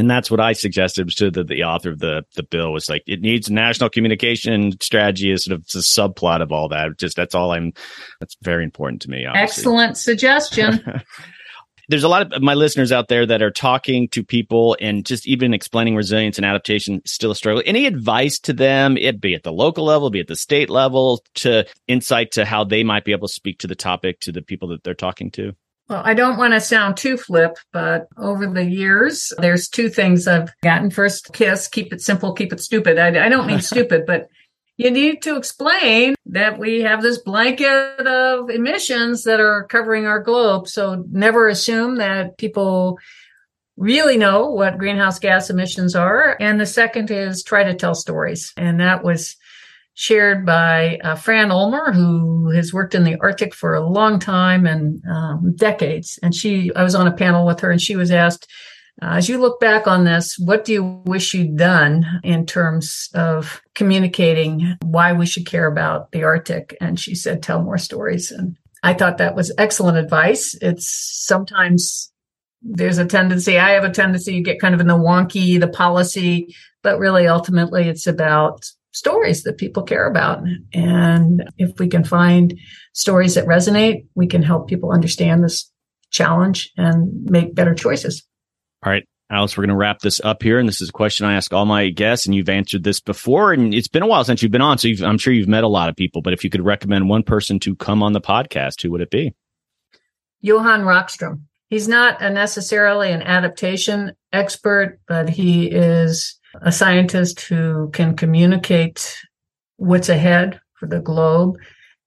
And 0.00 0.10
that's 0.10 0.30
what 0.30 0.40
I 0.40 0.54
suggested 0.54 1.10
to 1.10 1.30
the, 1.30 1.44
the 1.44 1.62
author 1.62 1.90
of 1.90 1.98
the, 1.98 2.24
the 2.34 2.42
bill 2.42 2.72
was 2.72 2.88
like, 2.88 3.02
it 3.06 3.20
needs 3.20 3.50
national 3.50 3.90
communication 3.90 4.72
strategy 4.80 5.30
is 5.30 5.44
sort 5.44 5.54
of 5.54 5.66
the 5.66 5.80
subplot 5.80 6.40
of 6.40 6.52
all 6.52 6.70
that. 6.70 6.96
Just 6.96 7.18
that's 7.18 7.34
all 7.34 7.52
I'm, 7.52 7.74
that's 8.18 8.34
very 8.40 8.64
important 8.64 9.02
to 9.02 9.10
me. 9.10 9.26
Obviously. 9.26 9.42
Excellent 9.42 9.98
suggestion. 9.98 10.82
there's 11.90 12.02
a 12.02 12.08
lot 12.08 12.32
of 12.32 12.40
my 12.40 12.54
listeners 12.54 12.92
out 12.92 13.08
there 13.08 13.26
that 13.26 13.42
are 13.42 13.50
talking 13.50 14.08
to 14.08 14.24
people 14.24 14.74
and 14.80 15.04
just 15.04 15.28
even 15.28 15.52
explaining 15.52 15.94
resilience 15.96 16.38
and 16.38 16.46
adaptation 16.46 17.02
still 17.04 17.32
a 17.32 17.36
struggle. 17.36 17.62
Any 17.66 17.84
advice 17.84 18.38
to 18.38 18.54
them, 18.54 18.96
it 18.96 19.20
be 19.20 19.34
at 19.34 19.42
the 19.42 19.52
local 19.52 19.84
level, 19.84 20.08
be 20.08 20.20
at 20.20 20.28
the 20.28 20.34
state 20.34 20.70
level, 20.70 21.22
to 21.34 21.66
insight 21.88 22.32
to 22.32 22.46
how 22.46 22.64
they 22.64 22.84
might 22.84 23.04
be 23.04 23.12
able 23.12 23.28
to 23.28 23.34
speak 23.34 23.58
to 23.58 23.66
the 23.66 23.74
topic 23.74 24.20
to 24.20 24.32
the 24.32 24.40
people 24.40 24.68
that 24.68 24.82
they're 24.82 24.94
talking 24.94 25.30
to? 25.32 25.52
Well, 25.90 26.02
I 26.04 26.14
don't 26.14 26.38
want 26.38 26.54
to 26.54 26.60
sound 26.60 26.96
too 26.96 27.16
flip, 27.16 27.58
but 27.72 28.06
over 28.16 28.46
the 28.46 28.64
years, 28.64 29.32
there's 29.38 29.68
two 29.68 29.88
things 29.88 30.28
I've 30.28 30.52
gotten. 30.62 30.88
First, 30.88 31.32
KISS, 31.32 31.66
keep 31.66 31.92
it 31.92 32.00
simple, 32.00 32.32
keep 32.32 32.52
it 32.52 32.60
stupid. 32.60 32.96
I, 32.96 33.26
I 33.26 33.28
don't 33.28 33.48
mean 33.48 33.60
stupid, 33.60 34.06
but 34.06 34.28
you 34.76 34.88
need 34.92 35.20
to 35.22 35.36
explain 35.36 36.14
that 36.26 36.60
we 36.60 36.82
have 36.82 37.02
this 37.02 37.18
blanket 37.18 38.06
of 38.06 38.50
emissions 38.50 39.24
that 39.24 39.40
are 39.40 39.64
covering 39.64 40.06
our 40.06 40.20
globe. 40.20 40.68
So 40.68 41.04
never 41.10 41.48
assume 41.48 41.96
that 41.96 42.38
people 42.38 42.96
really 43.76 44.16
know 44.16 44.48
what 44.48 44.78
greenhouse 44.78 45.18
gas 45.18 45.50
emissions 45.50 45.96
are. 45.96 46.36
And 46.38 46.60
the 46.60 46.66
second 46.66 47.10
is 47.10 47.42
try 47.42 47.64
to 47.64 47.74
tell 47.74 47.96
stories. 47.96 48.52
And 48.56 48.78
that 48.78 49.02
was 49.02 49.36
shared 50.00 50.46
by 50.46 50.96
uh, 51.04 51.14
Fran 51.14 51.50
Ulmer, 51.50 51.92
who 51.92 52.48
has 52.48 52.72
worked 52.72 52.94
in 52.94 53.04
the 53.04 53.18
Arctic 53.20 53.54
for 53.54 53.74
a 53.74 53.86
long 53.86 54.18
time 54.18 54.64
and 54.64 55.04
um, 55.04 55.54
decades. 55.56 56.18
And 56.22 56.34
she, 56.34 56.74
I 56.74 56.82
was 56.82 56.94
on 56.94 57.06
a 57.06 57.12
panel 57.12 57.44
with 57.44 57.60
her 57.60 57.70
and 57.70 57.82
she 57.82 57.96
was 57.96 58.10
asked, 58.10 58.50
uh, 59.02 59.16
as 59.16 59.28
you 59.28 59.36
look 59.36 59.60
back 59.60 59.86
on 59.86 60.04
this, 60.04 60.38
what 60.38 60.64
do 60.64 60.72
you 60.72 61.02
wish 61.04 61.34
you'd 61.34 61.58
done 61.58 62.06
in 62.24 62.46
terms 62.46 63.10
of 63.12 63.60
communicating 63.74 64.74
why 64.80 65.12
we 65.12 65.26
should 65.26 65.44
care 65.44 65.66
about 65.66 66.10
the 66.12 66.24
Arctic? 66.24 66.74
And 66.80 66.98
she 66.98 67.14
said, 67.14 67.42
tell 67.42 67.62
more 67.62 67.76
stories. 67.76 68.30
And 68.30 68.56
I 68.82 68.94
thought 68.94 69.18
that 69.18 69.36
was 69.36 69.52
excellent 69.58 69.98
advice. 69.98 70.56
It's 70.62 70.88
sometimes 70.88 72.10
there's 72.62 72.96
a 72.96 73.04
tendency, 73.04 73.58
I 73.58 73.72
have 73.72 73.84
a 73.84 73.90
tendency 73.90 74.32
to 74.32 74.40
get 74.40 74.60
kind 74.60 74.74
of 74.74 74.80
in 74.80 74.86
the 74.86 74.94
wonky, 74.94 75.60
the 75.60 75.68
policy, 75.68 76.56
but 76.82 76.98
really 76.98 77.26
ultimately 77.26 77.86
it's 77.86 78.06
about 78.06 78.64
stories 78.92 79.42
that 79.44 79.58
people 79.58 79.82
care 79.82 80.06
about. 80.06 80.42
And 80.72 81.48
if 81.58 81.78
we 81.78 81.88
can 81.88 82.04
find 82.04 82.58
stories 82.92 83.34
that 83.34 83.46
resonate, 83.46 84.06
we 84.14 84.26
can 84.26 84.42
help 84.42 84.68
people 84.68 84.92
understand 84.92 85.44
this 85.44 85.70
challenge 86.10 86.72
and 86.76 87.24
make 87.24 87.54
better 87.54 87.74
choices. 87.74 88.26
All 88.84 88.90
right, 88.92 89.06
Alice, 89.30 89.56
we're 89.56 89.62
going 89.62 89.70
to 89.70 89.76
wrap 89.76 90.00
this 90.00 90.20
up 90.24 90.42
here. 90.42 90.58
And 90.58 90.68
this 90.68 90.80
is 90.80 90.88
a 90.88 90.92
question 90.92 91.26
I 91.26 91.34
ask 91.34 91.52
all 91.52 91.66
my 91.66 91.88
guests, 91.90 92.26
and 92.26 92.34
you've 92.34 92.48
answered 92.48 92.82
this 92.82 93.00
before. 93.00 93.52
And 93.52 93.72
it's 93.72 93.88
been 93.88 94.02
a 94.02 94.06
while 94.06 94.24
since 94.24 94.42
you've 94.42 94.50
been 94.50 94.60
on. 94.60 94.78
So 94.78 94.88
I'm 95.04 95.18
sure 95.18 95.32
you've 95.32 95.48
met 95.48 95.64
a 95.64 95.68
lot 95.68 95.88
of 95.88 95.96
people. 95.96 96.22
But 96.22 96.32
if 96.32 96.42
you 96.42 96.50
could 96.50 96.64
recommend 96.64 97.08
one 97.08 97.22
person 97.22 97.60
to 97.60 97.76
come 97.76 98.02
on 98.02 98.12
the 98.12 98.20
podcast, 98.20 98.82
who 98.82 98.90
would 98.90 99.02
it 99.02 99.10
be? 99.10 99.34
Johan 100.40 100.82
Rockström. 100.82 101.42
He's 101.68 101.86
not 101.86 102.20
a 102.20 102.30
necessarily 102.30 103.12
an 103.12 103.22
adaptation 103.22 104.14
expert, 104.32 104.98
but 105.06 105.28
he 105.28 105.66
is 105.66 106.39
a 106.62 106.72
scientist 106.72 107.40
who 107.42 107.90
can 107.90 108.16
communicate 108.16 109.18
what's 109.76 110.08
ahead 110.08 110.60
for 110.74 110.86
the 110.86 111.00
globe 111.00 111.56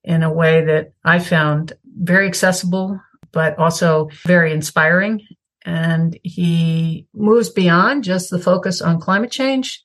in 0.04 0.24
a 0.24 0.32
way 0.32 0.66
that 0.66 0.92
I 1.06 1.20
found 1.20 1.74
very 1.86 2.28
accessible, 2.28 3.00
but 3.32 3.58
also 3.58 4.10
very 4.26 4.52
inspiring 4.52 5.26
and 5.66 6.18
he 6.24 7.08
moves 7.14 7.50
beyond 7.50 8.04
just 8.04 8.30
the 8.30 8.40
focus 8.40 8.82
on 8.82 9.00
climate 9.00 9.32
change, 9.32 9.82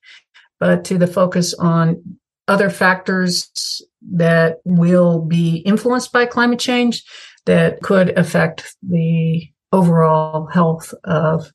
but 0.58 0.84
to 0.86 0.98
the 0.98 1.06
focus 1.06 1.54
on 1.54 2.18
other 2.48 2.70
factors 2.70 3.82
that 4.12 4.56
will 4.64 5.20
be 5.20 5.56
influenced 5.58 6.12
by 6.12 6.26
climate 6.26 6.58
change 6.58 7.04
that 7.46 7.80
could 7.82 8.16
affect 8.18 8.76
the 8.82 9.48
overall 9.72 10.46
health 10.46 10.94
of 11.04 11.52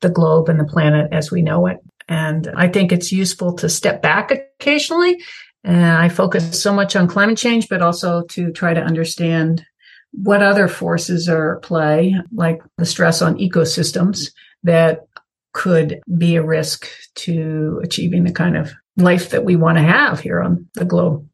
the 0.00 0.10
globe 0.10 0.48
and 0.48 0.58
the 0.58 0.64
planet 0.64 1.08
as 1.12 1.30
we 1.30 1.42
know 1.42 1.66
it. 1.66 1.78
And 2.08 2.50
I 2.56 2.68
think 2.68 2.92
it's 2.92 3.12
useful 3.12 3.54
to 3.54 3.68
step 3.68 4.02
back 4.02 4.30
occasionally. 4.30 5.22
And 5.64 5.84
I 5.84 6.08
focus 6.08 6.60
so 6.60 6.72
much 6.72 6.96
on 6.96 7.06
climate 7.06 7.38
change, 7.38 7.68
but 7.68 7.82
also 7.82 8.22
to 8.30 8.50
try 8.52 8.74
to 8.74 8.82
understand 8.82 9.64
what 10.12 10.42
other 10.42 10.68
forces 10.68 11.28
are 11.28 11.56
at 11.56 11.62
play, 11.62 12.14
like 12.34 12.60
the 12.76 12.84
stress 12.84 13.22
on 13.22 13.38
ecosystems 13.38 14.32
that 14.62 15.06
could 15.52 16.00
be 16.18 16.36
a 16.36 16.44
risk 16.44 16.88
to 17.14 17.80
achieving 17.82 18.24
the 18.24 18.32
kind 18.32 18.56
of 18.56 18.72
life 18.96 19.30
that 19.30 19.44
we 19.44 19.56
want 19.56 19.78
to 19.78 19.84
have 19.84 20.20
here 20.20 20.40
on 20.40 20.66
the 20.74 20.84
globe. 20.84 21.26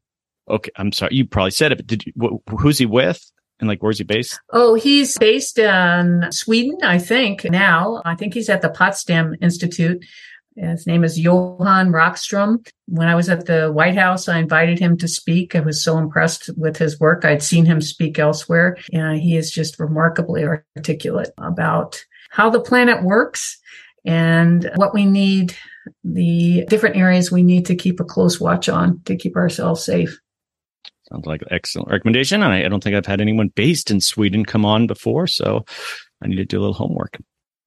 Okay, 0.48 0.70
I'm 0.76 0.92
sorry. 0.92 1.14
You 1.14 1.26
probably 1.26 1.50
said 1.50 1.72
it, 1.72 1.76
but 1.76 1.86
did 1.86 2.06
you, 2.06 2.42
who's 2.58 2.78
he 2.78 2.86
with? 2.86 3.20
And 3.60 3.68
like, 3.68 3.82
where's 3.82 3.98
he 3.98 4.04
based? 4.04 4.38
Oh, 4.52 4.74
he's 4.74 5.18
based 5.18 5.58
in 5.58 6.28
Sweden, 6.30 6.78
I 6.82 6.98
think 6.98 7.44
now. 7.44 8.00
I 8.04 8.14
think 8.14 8.34
he's 8.34 8.48
at 8.48 8.62
the 8.62 8.70
Potsdam 8.70 9.34
Institute 9.40 10.04
his 10.58 10.86
name 10.86 11.04
is 11.04 11.18
Johan 11.18 11.90
Rockström. 11.90 12.66
When 12.86 13.08
I 13.08 13.14
was 13.14 13.28
at 13.28 13.46
the 13.46 13.70
White 13.72 13.96
House, 13.96 14.28
I 14.28 14.38
invited 14.38 14.78
him 14.78 14.96
to 14.98 15.08
speak. 15.08 15.54
I 15.54 15.60
was 15.60 15.82
so 15.82 15.98
impressed 15.98 16.50
with 16.56 16.76
his 16.76 16.98
work. 16.98 17.24
I'd 17.24 17.42
seen 17.42 17.64
him 17.64 17.80
speak 17.80 18.18
elsewhere. 18.18 18.76
And 18.92 19.20
he 19.20 19.36
is 19.36 19.50
just 19.50 19.78
remarkably 19.78 20.44
articulate 20.44 21.30
about 21.38 22.02
how 22.30 22.50
the 22.50 22.60
planet 22.60 23.02
works 23.02 23.58
and 24.04 24.70
what 24.76 24.94
we 24.94 25.04
need, 25.04 25.54
the 26.04 26.64
different 26.68 26.96
areas 26.96 27.30
we 27.30 27.42
need 27.42 27.66
to 27.66 27.76
keep 27.76 28.00
a 28.00 28.04
close 28.04 28.40
watch 28.40 28.68
on 28.68 29.00
to 29.04 29.16
keep 29.16 29.36
ourselves 29.36 29.84
safe. 29.84 30.18
Sounds 31.10 31.26
like 31.26 31.42
an 31.42 31.48
excellent 31.50 31.90
recommendation. 31.90 32.42
I, 32.42 32.64
I 32.64 32.68
don't 32.68 32.82
think 32.82 32.94
I've 32.94 33.06
had 33.06 33.20
anyone 33.20 33.48
based 33.54 33.90
in 33.90 34.00
Sweden 34.00 34.44
come 34.44 34.64
on 34.64 34.86
before, 34.86 35.26
so 35.26 35.64
I 36.22 36.28
need 36.28 36.36
to 36.36 36.44
do 36.44 36.58
a 36.58 36.60
little 36.60 36.74
homework. 36.74 37.16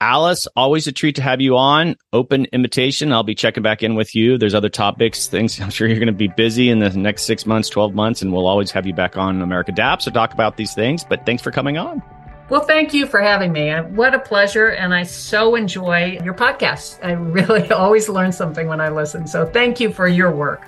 Alice, 0.01 0.47
always 0.55 0.87
a 0.87 0.91
treat 0.91 1.17
to 1.17 1.21
have 1.21 1.41
you 1.41 1.55
on. 1.57 1.95
Open 2.11 2.45
invitation. 2.45 3.13
I'll 3.13 3.21
be 3.21 3.35
checking 3.35 3.61
back 3.61 3.83
in 3.83 3.93
with 3.93 4.15
you. 4.15 4.35
There's 4.39 4.55
other 4.55 4.67
topics, 4.67 5.27
things 5.27 5.61
I'm 5.61 5.69
sure 5.69 5.87
you're 5.87 5.99
going 5.99 6.07
to 6.07 6.11
be 6.11 6.27
busy 6.27 6.71
in 6.71 6.79
the 6.79 6.89
next 6.89 7.23
six 7.23 7.45
months, 7.45 7.69
12 7.69 7.93
months, 7.93 8.23
and 8.23 8.33
we'll 8.33 8.47
always 8.47 8.71
have 8.71 8.87
you 8.87 8.95
back 8.95 9.15
on 9.15 9.43
America 9.43 9.71
Adapts 9.71 10.05
to 10.05 10.11
talk 10.11 10.33
about 10.33 10.57
these 10.57 10.73
things. 10.73 11.03
But 11.03 11.23
thanks 11.27 11.43
for 11.43 11.51
coming 11.51 11.77
on. 11.77 12.01
Well, 12.49 12.61
thank 12.61 12.95
you 12.95 13.05
for 13.05 13.21
having 13.21 13.53
me. 13.53 13.69
Uh, 13.69 13.83
what 13.83 14.15
a 14.15 14.19
pleasure. 14.19 14.69
And 14.69 14.91
I 14.91 15.03
so 15.03 15.53
enjoy 15.53 16.19
your 16.23 16.33
podcast. 16.33 16.97
I 17.05 17.11
really 17.11 17.71
always 17.71 18.09
learn 18.09 18.31
something 18.31 18.67
when 18.67 18.81
I 18.81 18.89
listen. 18.89 19.27
So 19.27 19.45
thank 19.45 19.79
you 19.79 19.93
for 19.93 20.07
your 20.07 20.31
work. 20.31 20.67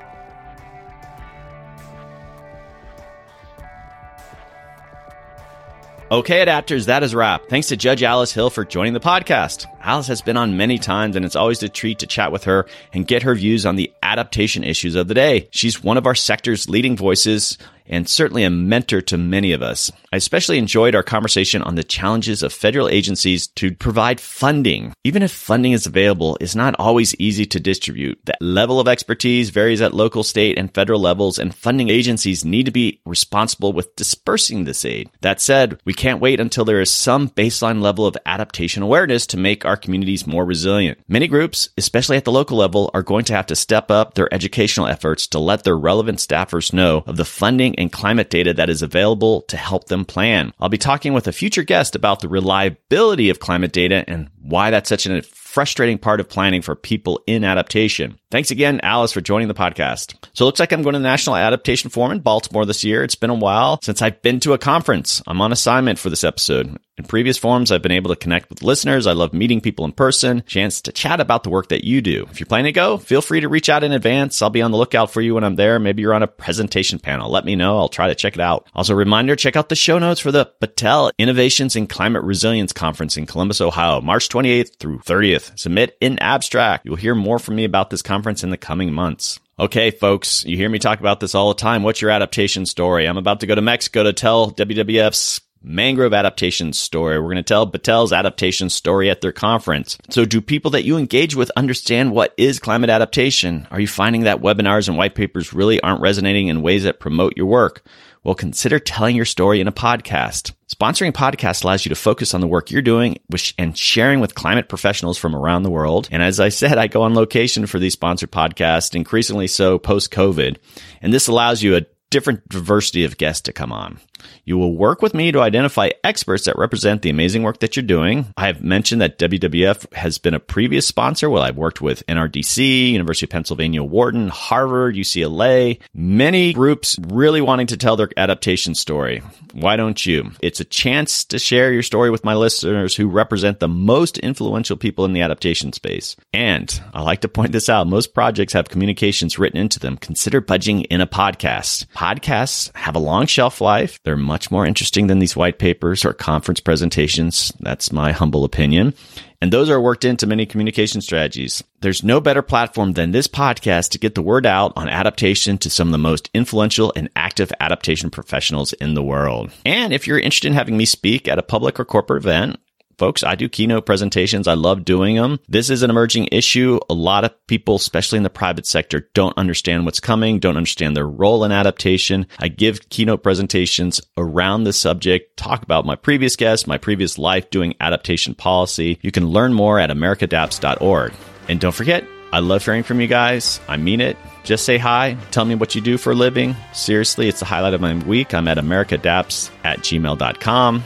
Okay, 6.14 6.46
adapters, 6.46 6.86
that 6.86 7.02
is 7.02 7.16
wrap. 7.16 7.48
Thanks 7.50 7.70
to 7.70 7.76
Judge 7.76 8.04
Alice 8.04 8.32
Hill 8.32 8.52
for 8.52 8.64
joining 8.64 8.94
the 8.94 9.00
podcast. 9.00 9.66
Alice 9.84 10.08
has 10.08 10.22
been 10.22 10.38
on 10.38 10.56
many 10.56 10.78
times, 10.78 11.18
and 11.18 11.26
it's 11.26 11.36
always 11.36 11.62
a 11.62 11.68
treat 11.68 12.00
to 12.00 12.08
chat 12.08 12.32
with 12.32 12.46
her 12.46 12.66
and 12.94 13.06
get 13.06 13.24
her 13.24 13.36
views 13.36 13.66
on 13.66 13.76
the 13.76 13.92
adaptation 14.02 14.64
issues 14.64 14.96
of 14.96 15.10
the 15.10 15.14
day. 15.14 15.50
She's 15.52 15.84
one 15.84 15.98
of 15.98 16.08
our 16.08 16.16
sector's 16.16 16.70
leading 16.70 16.96
voices 16.96 17.58
and 17.86 18.08
certainly 18.08 18.44
a 18.44 18.50
mentor 18.50 19.02
to 19.02 19.18
many 19.18 19.52
of 19.52 19.62
us. 19.62 19.92
I 20.12 20.18
especially 20.18 20.58
enjoyed 20.58 20.96
our 20.96 21.04
conversation 21.04 21.62
on 21.62 21.76
the 21.76 21.84
challenges 21.84 22.44
of 22.44 22.54
federal 22.54 22.88
agencies 22.88 23.48
to 23.48 23.74
provide 23.74 24.22
funding. 24.22 24.94
Even 25.04 25.24
if 25.24 25.32
funding 25.32 25.74
is 25.74 25.86
available, 25.86 26.38
it's 26.40 26.56
not 26.56 26.76
always 26.80 27.16
easy 27.16 27.46
to 27.48 27.60
distribute. 27.60 28.20
The 28.26 28.38
level 28.40 28.80
of 28.80 28.88
expertise 28.88 29.50
varies 29.50 29.82
at 29.82 29.94
local, 29.94 30.24
state, 30.24 30.58
and 30.58 30.74
federal 30.74 31.00
levels, 31.00 31.40
and 31.40 31.54
funding 31.54 31.90
agencies 31.90 32.46
need 32.46 32.66
to 32.66 32.72
be 32.72 33.02
responsible 33.06 33.74
with 33.74 33.96
dispersing 33.96 34.64
this 34.64 34.86
aid. 34.86 35.10
That 35.22 35.42
said, 35.42 35.80
we 35.86 35.94
can't 35.94 36.22
wait 36.22 36.40
until 36.40 36.66
there 36.66 36.82
is 36.82 36.92
some 36.92 37.30
baseline 37.30 37.82
level 37.82 38.06
of 38.06 38.18
adaptation 38.26 38.84
awareness 38.84 39.28
to 39.28 39.38
make 39.38 39.66
our 39.66 39.73
communities 39.78 40.28
more 40.28 40.46
resilient. 40.46 41.00
Many 41.08 41.28
groups, 41.28 41.70
especially 41.78 42.18
at 42.18 42.26
the 42.26 42.32
local 42.32 42.58
level, 42.58 42.90
are 42.94 43.04
going 43.04 43.26
to 43.26 43.34
have 43.34 43.48
to 43.48 43.56
step 43.56 43.92
up 43.92 44.14
their 44.14 44.34
educational 44.34 44.88
efforts 44.88 45.28
to 45.28 45.40
let 45.40 45.64
their 45.64 45.78
relevant 45.78 46.20
staffers 46.20 46.74
know 46.74 47.04
of 47.08 47.18
the 47.18 47.26
funding 47.26 47.78
and 47.80 47.92
climate 47.92 48.30
data 48.30 48.54
that 48.54 48.70
is 48.70 48.82
available 48.82 49.42
to 49.44 49.58
help 49.58 49.86
them 49.86 50.06
plan. 50.06 50.54
I'll 50.60 50.70
be 50.70 50.78
talking 50.78 51.14
with 51.14 51.28
a 51.28 51.32
future 51.32 51.64
guest 51.64 51.96
about 51.96 52.20
the 52.20 52.30
reliability 52.30 53.30
of 53.30 53.40
climate 53.40 53.72
data 53.72 54.04
and 54.08 54.30
why 54.42 54.70
that's 54.70 54.90
such 54.90 55.06
a 55.06 55.22
frustrating 55.54 56.00
part 56.00 56.20
of 56.20 56.28
planning 56.28 56.64
for 56.64 56.76
people 56.76 57.22
in 57.28 57.44
adaptation. 57.44 58.20
Thanks 58.34 58.50
again, 58.50 58.80
Alice, 58.82 59.12
for 59.12 59.22
joining 59.22 59.48
the 59.48 59.54
podcast. 59.54 60.16
So 60.34 60.44
it 60.44 60.48
looks 60.48 60.60
like 60.60 60.72
I'm 60.72 60.82
going 60.82 60.94
to 60.94 61.00
the 61.00 61.04
National 61.04 61.36
Adaptation 61.36 61.92
Forum 61.92 62.14
in 62.14 62.20
Baltimore 62.22 62.66
this 62.66 62.84
year. 62.84 63.04
It's 63.04 63.14
been 63.14 63.30
a 63.30 63.36
while 63.36 63.80
since 63.84 64.02
I've 64.02 64.24
been 64.24 64.40
to 64.40 64.54
a 64.54 64.58
conference. 64.58 65.22
I'm 65.28 65.40
on 65.40 65.52
assignment 65.52 66.00
for 66.00 66.10
this 66.10 66.24
episode. 66.24 66.80
In 66.96 67.06
previous 67.06 67.40
forums, 67.40 67.72
I've 67.72 67.82
been 67.82 67.92
able 67.92 68.10
to 68.10 68.16
connect 68.16 68.50
with 68.50 68.62
listeners. 68.62 69.08
I 69.08 69.14
love 69.14 69.34
meeting 69.34 69.62
people 69.62 69.84
in 69.86 69.94
person, 69.94 70.44
chance 70.46 70.82
to 70.82 70.92
chat 70.92 71.20
about 71.20 71.44
the 71.44 71.50
work 71.50 71.70
that 71.70 71.84
you 71.84 72.02
do. 72.02 72.28
If 72.30 72.40
you're 72.40 72.46
planning 72.46 72.72
to 72.72 72.72
go, 72.72 72.98
feel 72.98 73.22
free 73.22 73.40
to 73.40 73.50
reach 73.50 73.68
out 73.68 73.84
in 73.84 73.92
advance. 73.92 74.42
I'll 74.44 74.52
be 74.52 74.62
on 74.62 74.70
the 74.70 74.78
lookout 74.78 75.12
for 75.12 75.20
you 75.20 75.34
when 75.34 75.44
I'm 75.44 75.56
there. 75.56 75.80
Maybe 75.80 76.04
you're 76.04 76.14
on 76.14 76.22
a 76.22 76.28
presentation 76.28 77.00
panel. 77.00 77.32
Let 77.32 77.46
me 77.46 77.56
know. 77.56 77.80
I'll 77.80 77.90
try 77.90 78.10
to 78.10 78.16
check 78.16 78.36
it 78.36 78.42
out. 78.42 78.68
Also, 78.76 78.94
reminder, 78.94 79.36
check 79.36 79.56
out 79.56 79.70
the 79.70 79.76
show 79.76 79.98
notes 79.98 80.20
for 80.20 80.32
the 80.32 80.52
Battelle 80.62 81.12
Innovations 81.18 81.76
in 81.76 81.88
Climate 81.88 82.24
Resilience 82.24 82.74
Conference 82.74 83.18
in 83.18 83.26
Columbus, 83.26 83.60
Ohio, 83.60 84.00
March 84.00 84.30
28th 84.30 84.78
through 84.78 85.00
30th. 85.00 85.58
Submit 85.58 85.98
in 86.00 86.20
abstract. 86.20 86.86
You'll 86.86 86.96
hear 86.96 87.16
more 87.16 87.40
from 87.40 87.56
me 87.56 87.64
about 87.64 87.90
this 87.90 88.04
conference 88.04 88.23
in 88.44 88.50
the 88.50 88.58
coming 88.58 88.94
months. 88.94 89.40
Okay, 89.60 89.92
folks, 89.92 90.44
you 90.46 90.58
hear 90.58 90.70
me 90.70 90.80
talk 90.80 91.00
about 91.00 91.20
this 91.20 91.36
all 91.36 91.50
the 91.50 91.60
time. 91.60 91.84
What's 91.84 92.02
your 92.02 92.12
adaptation 92.12 92.66
story? 92.66 93.06
I'm 93.06 93.18
about 93.18 93.42
to 93.42 93.48
go 93.48 93.56
to 93.56 93.62
Mexico 93.62 94.04
to 94.04 94.14
tell 94.14 94.52
WWF's 94.52 95.42
mangrove 95.64 96.14
adaptation 96.14 96.74
story. 96.74 97.18
We're 97.18 97.26
going 97.26 97.38
to 97.38 97.44
tell 97.44 97.66
Battelle's 97.66 98.14
adaptation 98.14 98.70
story 98.70 99.10
at 99.10 99.22
their 99.22 99.32
conference. 99.32 99.98
So 100.10 100.26
do 100.26 100.42
people 100.42 100.72
that 100.72 100.84
you 100.84 100.98
engage 100.98 101.36
with 101.36 101.52
understand 101.56 102.12
what 102.12 102.34
is 102.38 102.60
climate 102.60 102.90
adaptation? 102.90 103.68
Are 103.72 103.80
you 103.80 103.88
finding 103.88 104.24
that 104.24 104.42
webinars 104.42 104.88
and 104.88 104.98
white 104.98 105.16
papers 105.16 105.54
really 105.54 105.82
aren't 105.82 106.02
resonating 106.02 106.48
in 106.48 106.62
ways 106.62 106.84
that 106.84 107.00
promote 107.00 107.38
your 107.38 107.48
work? 107.48 107.84
Well, 108.24 108.36
consider 108.36 108.80
telling 108.80 109.18
your 109.18 109.26
story 109.26 109.60
in 109.60 109.68
a 109.68 109.74
podcast. 109.74 110.54
Sponsoring 110.74 111.12
podcasts 111.12 111.64
allows 111.64 111.86
you 111.86 111.90
to 111.90 111.96
focus 111.96 112.34
on 112.34 112.40
the 112.40 112.48
work 112.48 112.72
you're 112.72 112.82
doing 112.82 113.18
and 113.58 113.78
sharing 113.78 114.22
with 114.22 114.34
climate 114.34 114.70
professionals 114.70 115.18
from 115.18 115.36
around 115.36 115.64
the 115.64 115.70
world. 115.70 116.08
And 116.10 116.24
as 116.24 116.40
I 116.40 116.50
said, 116.50 116.78
I 116.78 116.88
go 116.88 117.02
on 117.02 117.16
location 117.16 117.66
for 117.66 117.80
these 117.80 117.94
sponsored 117.94 118.32
podcasts, 118.32 118.96
increasingly 118.96 119.48
so 119.48 119.78
post 119.78 120.12
COVID. 120.12 120.58
And 121.02 121.14
this 121.14 121.28
allows 121.28 121.62
you 121.62 121.76
a 121.76 121.86
different 122.12 122.48
diversity 122.48 123.04
of 123.04 123.18
guests 123.18 123.42
to 123.42 123.54
come 123.54 123.74
on. 123.74 124.00
You 124.46 124.58
will 124.58 124.76
work 124.76 125.02
with 125.02 125.14
me 125.14 125.32
to 125.32 125.42
identify 125.42 125.90
experts 126.04 126.46
that 126.46 126.58
represent 126.58 127.02
the 127.02 127.10
amazing 127.10 127.44
work 127.44 127.60
that 127.60 127.76
you're 127.76 127.84
doing. 127.84 128.28
I 128.38 128.48
have 128.48 128.64
mentioned 128.64 129.02
that 129.02 129.20
WWF 129.20 129.94
has 129.94 130.18
been 130.18 130.34
a 130.34 130.40
previous 130.40 130.86
sponsor. 130.86 131.30
Well, 131.30 131.44
I've 131.44 131.58
worked 131.58 131.82
with 131.82 132.06
NRDC, 132.08 132.92
University 132.92 133.26
of 133.26 133.32
Pennsylvania 133.32 133.84
Wharton, 133.84 134.30
Harvard, 134.30 134.96
UCLA, 134.96 135.80
many 135.94 136.54
groups 136.54 136.98
really 137.08 137.42
wanting 137.42 137.68
to 137.68 137.78
tell 137.78 137.96
their 137.96 138.10
adaptation 138.18 138.76
story. 138.76 139.22
Why 139.54 139.76
don't 139.76 140.04
you? 140.06 140.32
It's 140.42 140.60
a 140.60 140.66
chance 140.66 141.26
to 141.26 141.38
share 141.38 141.72
your 141.72 141.84
story 141.84 142.10
with 142.10 142.24
my 142.24 142.34
listeners 142.34 142.96
who 142.96 143.08
represent 143.08 143.60
the 143.60 143.68
most 143.68 144.18
influential 144.18 144.78
people 144.78 145.06
in 145.06 145.14
the 145.14 145.22
adaptation 145.22 145.74
space. 145.74 146.16
And 146.34 146.82
I 146.94 147.02
like 147.02 147.22
to 147.22 147.28
point 147.28 147.52
this 147.52 147.70
out. 147.70 147.88
Most 147.88 148.14
projects 148.14 148.54
have 148.54 148.70
communications 148.70 149.38
written 149.38 149.60
into 149.60 149.80
them. 149.80 149.98
Consider 149.98 150.42
budging 150.42 150.82
in 150.86 151.02
a 151.02 151.08
podcast. 151.08 151.86
Podcasts 151.94 152.76
have 152.76 152.96
a 152.96 153.00
long 153.00 153.28
shelf 153.28 153.62
life. 153.62 154.00
They're 154.04 154.13
much 154.18 154.52
more 154.52 154.66
interesting 154.66 155.08
than 155.08 155.20
these 155.20 155.36
white 155.36 155.60
papers 155.60 156.06
or 156.06 156.14
conference 156.14 156.60
presentations. 156.60 157.52
That's 157.60 157.92
my 157.92 158.12
humble 158.12 158.44
opinion. 158.44 158.94
And 159.42 159.52
those 159.52 159.70
are 159.70 159.82
worked 159.82 160.06
into 160.06 160.26
many 160.26 160.46
communication 160.46 161.02
strategies. 161.02 161.64
There's 161.82 162.02
no 162.02 162.22
better 162.22 162.42
platform 162.42 162.94
than 162.94 163.12
this 163.12 163.28
podcast 163.28 163.90
to 163.90 164.00
get 164.00 164.16
the 164.16 164.22
word 164.22 164.46
out 164.46 164.72
on 164.78 164.88
adaptation 164.88 165.58
to 165.58 165.70
some 165.70 165.90
of 165.90 165.92
the 165.92 165.98
most 165.98 166.30
influential 166.34 166.94
and 166.96 167.10
active 167.18 167.52
adaptation 167.60 168.10
professionals 168.10 168.72
in 168.72 168.94
the 168.94 169.04
world. 169.04 169.52
And 169.66 169.92
if 169.92 170.08
you're 170.08 170.18
interested 170.18 170.48
in 170.48 170.54
having 170.54 170.78
me 170.78 170.86
speak 170.86 171.28
at 171.28 171.40
a 171.40 171.44
public 171.44 171.78
or 171.78 171.84
corporate 171.84 172.24
event, 172.24 172.58
folks, 172.98 173.24
I 173.24 173.36
do 173.36 173.50
keynote 173.50 173.86
presentations. 173.86 174.48
I 174.48 174.54
love 174.54 174.86
doing 174.86 175.16
them. 175.16 175.40
This 175.48 175.70
is 175.70 175.84
an 175.84 175.90
emerging 175.90 176.30
issue. 176.32 176.80
A 176.90 176.94
lot 176.94 177.24
of 177.24 177.48
people, 177.48 177.76
especially 177.76 178.18
in 178.18 178.24
the 178.24 178.30
private 178.30 178.66
sector, 178.66 179.10
don't 179.14 179.38
understand 179.38 179.86
what's 179.86 180.00
coming, 180.00 180.40
don't 180.40 180.58
understand 180.58 180.96
their 180.96 181.08
role 181.08 181.44
in 181.44 181.52
adaptation. 181.52 182.28
I 182.40 182.48
give 182.48 182.90
keynote 182.90 183.24
presentations 183.24 184.02
around 184.18 184.64
the 184.64 184.74
subject, 184.74 185.38
talk 185.38 185.64
about 185.64 185.86
my 185.86 185.96
previous 185.96 186.36
guests, 186.36 186.68
my 186.68 186.78
previous 186.78 187.18
life 187.18 187.50
doing 187.50 187.76
adaptation 187.80 188.36
policy. 188.36 189.00
You 189.02 189.12
can 189.12 189.28
learn 189.28 189.54
more 189.54 189.80
at 189.80 189.90
americadapts.org. 189.90 191.14
And 191.50 191.60
don't 191.60 191.76
forget, 191.76 192.06
I 192.32 192.40
love 192.40 192.66
hearing 192.66 192.84
from 192.84 193.00
you 193.00 193.08
guys. 193.08 193.60
I 193.68 193.78
mean 193.78 194.02
it. 194.02 194.18
Just 194.44 194.66
say 194.66 194.78
hi. 194.78 195.18
Tell 195.32 195.46
me 195.46 195.56
what 195.56 195.76
you 195.76 195.82
do 195.82 195.98
for 195.98 196.12
a 196.12 196.16
living. 196.16 196.56
Seriously, 196.74 197.28
it's 197.28 197.40
the 197.40 197.46
highlight 197.46 197.74
of 197.74 197.82
my 197.82 197.94
week. 197.94 198.34
I'm 198.34 198.48
at 198.48 198.58
americadaps 198.58 199.52
at 199.64 199.80
gmail.com. 199.80 200.84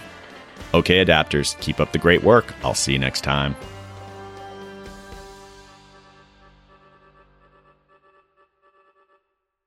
Okay, 0.74 1.03
adapters, 1.03 1.59
keep 1.61 1.80
up 1.80 1.91
the 1.91 1.97
great 1.97 2.24
work. 2.24 2.53
I'll 2.63 2.74
see 2.74 2.93
you 2.93 2.99
next 2.99 3.22
time. 3.22 3.55